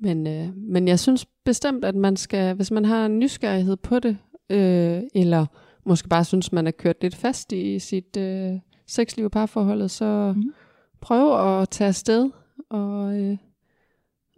Men, 0.00 0.26
øh, 0.26 0.56
men 0.56 0.88
jeg 0.88 0.98
synes 0.98 1.26
bestemt, 1.44 1.84
at 1.84 1.94
man 1.94 2.16
skal, 2.16 2.54
hvis 2.54 2.70
man 2.70 2.84
har 2.84 3.06
en 3.06 3.18
nysgerrighed 3.18 3.76
på 3.76 3.98
det, 3.98 4.16
øh, 4.50 5.02
eller 5.14 5.46
måske 5.86 6.08
bare 6.08 6.24
synes, 6.24 6.52
man 6.52 6.66
er 6.66 6.70
kørt 6.70 6.96
lidt 7.02 7.14
fast 7.14 7.52
i 7.52 7.78
sit 7.78 8.16
øh, 8.16 8.52
sexliv 8.86 9.24
og 9.24 9.30
parforholdet, 9.30 9.90
så 9.90 10.32
mm. 10.36 10.52
prøv 11.00 11.60
at 11.60 11.68
tage 11.68 11.88
afsted 11.88 12.30
og, 12.70 13.18
øh, 13.20 13.36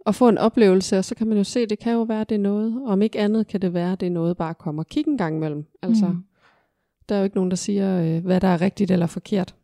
og 0.05 0.15
få 0.15 0.29
en 0.29 0.37
oplevelse, 0.37 0.97
og 0.97 1.05
så 1.05 1.15
kan 1.15 1.27
man 1.27 1.37
jo 1.37 1.43
se, 1.43 1.65
det 1.65 1.79
kan 1.79 1.93
jo 1.93 2.01
være, 2.01 2.23
det 2.29 2.35
er 2.35 2.39
noget. 2.39 2.81
Og 2.85 2.91
om 2.91 3.01
ikke 3.01 3.19
andet 3.19 3.47
kan 3.47 3.61
det 3.61 3.73
være, 3.73 3.95
det 3.95 4.05
er 4.05 4.11
noget, 4.11 4.37
bare 4.37 4.53
komme 4.53 4.81
og 4.81 4.87
kigge 4.87 5.11
en 5.11 5.17
gang 5.17 5.35
imellem. 5.35 5.65
Altså, 5.81 6.07
Mm. 6.07 6.23
Der 7.09 7.15
er 7.15 7.19
jo 7.19 7.23
ikke 7.23 7.35
nogen, 7.37 7.51
der 7.51 7.55
siger, 7.55 8.01
øh, 8.01 8.25
hvad 8.25 8.41
der 8.41 8.47
er 8.47 8.61
rigtigt 8.61 8.91
eller 8.91 9.07
forkert. 9.07 9.55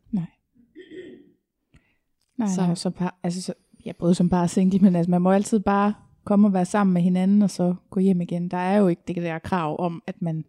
Nej, 2.40 2.48
Så. 2.48 2.56
så. 2.56 2.76
som 2.76 2.94
par, 2.94 3.20
altså, 3.24 3.42
så, 3.42 3.54
ja, 3.86 3.92
både 4.00 4.16
som 4.16 4.30
bare 4.30 4.48
single, 4.48 4.80
men 4.80 4.96
altså, 4.96 5.12
man 5.12 5.22
må 5.22 5.32
altid 5.32 5.60
bare 5.60 5.94
komme 6.24 6.48
og 6.48 6.54
være 6.54 6.66
sammen 6.66 6.94
med 6.94 7.02
hinanden, 7.02 7.42
og 7.42 7.50
så 7.50 7.76
gå 7.90 8.00
hjem 8.00 8.22
igen. 8.22 8.50
Der 8.50 8.58
er 8.58 8.78
jo 8.78 8.88
ikke 8.88 9.02
det 9.08 9.16
der 9.16 9.40
krav 9.40 9.80
om, 9.80 10.04
at 10.08 10.22
man 10.22 10.46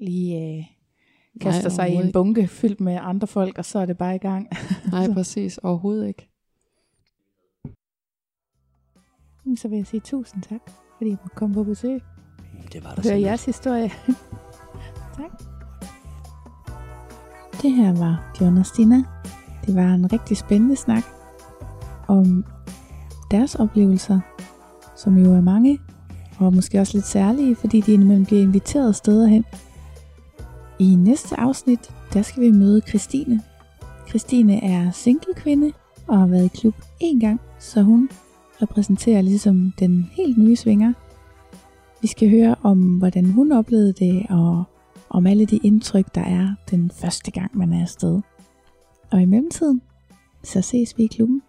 lige 0.00 0.58
øh, 0.58 0.64
kaster 1.40 1.62
Nej, 1.62 1.70
sig 1.70 1.90
i 1.90 1.94
en 1.94 2.12
bunke 2.12 2.48
fyldt 2.48 2.80
med 2.80 2.98
andre 3.02 3.26
folk, 3.26 3.58
og 3.58 3.64
så 3.64 3.78
er 3.78 3.86
det 3.86 3.98
bare 3.98 4.14
i 4.14 4.18
gang. 4.18 4.48
Nej, 4.92 5.06
Så. 5.06 5.12
præcis. 5.12 5.58
Overhovedet 5.58 6.08
ikke. 6.08 6.28
så 9.56 9.68
vil 9.68 9.76
jeg 9.76 9.86
sige 9.86 10.00
tusind 10.00 10.42
tak, 10.42 10.60
fordi 10.98 11.10
jeg 11.10 11.18
måtte 11.22 11.36
komme 11.36 11.54
på 11.54 11.64
besøg 11.64 12.02
Det 12.72 12.84
var 12.84 12.94
der 12.94 13.02
så 13.02 13.14
jeres 13.14 13.44
historie. 13.44 13.90
tak. 15.18 15.45
Det 17.62 17.72
her 17.72 17.92
var 17.98 18.32
John 18.40 18.58
og 18.58 18.66
Stina. 18.66 19.04
Det 19.66 19.74
var 19.74 19.94
en 19.94 20.12
rigtig 20.12 20.36
spændende 20.36 20.76
snak. 20.76 21.04
om 22.08 22.44
deres 23.30 23.54
oplevelser, 23.54 24.20
som 24.96 25.18
jo 25.18 25.32
er 25.32 25.40
mange, 25.40 25.78
og 26.38 26.54
måske 26.54 26.80
også 26.80 26.96
lidt 26.96 27.06
særlige, 27.06 27.56
fordi 27.56 27.80
de 27.80 27.92
indimellem 27.92 28.26
bliver 28.26 28.42
inviteret 28.42 28.96
steder 28.96 29.26
hen. 29.26 29.44
I 30.78 30.94
næste 30.94 31.40
afsnit, 31.40 31.90
der 32.12 32.22
skal 32.22 32.42
vi 32.42 32.50
møde 32.50 32.80
Christine. 32.88 33.42
Christine 34.08 34.64
er 34.64 34.90
single 34.90 35.34
kvinde 35.36 35.72
og 36.06 36.18
har 36.18 36.26
været 36.26 36.44
i 36.44 36.58
klub 36.58 36.74
én 37.02 37.20
gang, 37.20 37.40
så 37.58 37.82
hun 37.82 38.08
repræsenterer 38.62 39.22
ligesom 39.22 39.72
den 39.78 40.10
helt 40.12 40.38
nye 40.38 40.56
svinger. 40.56 40.92
Vi 42.02 42.06
skal 42.06 42.30
høre 42.30 42.54
om, 42.62 42.98
hvordan 42.98 43.24
hun 43.24 43.52
oplevede 43.52 43.92
det, 43.92 44.26
og 44.30 44.64
om 45.10 45.26
alle 45.26 45.46
de 45.46 45.56
indtryk, 45.56 46.14
der 46.14 46.20
er 46.20 46.54
den 46.70 46.90
første 46.90 47.30
gang, 47.30 47.56
man 47.56 47.72
er 47.72 47.82
afsted. 47.82 48.20
Og 49.12 49.22
i 49.22 49.24
mellemtiden, 49.24 49.82
så 50.42 50.60
ses 50.60 50.98
vi 50.98 51.04
i 51.04 51.06
klubben. 51.06 51.42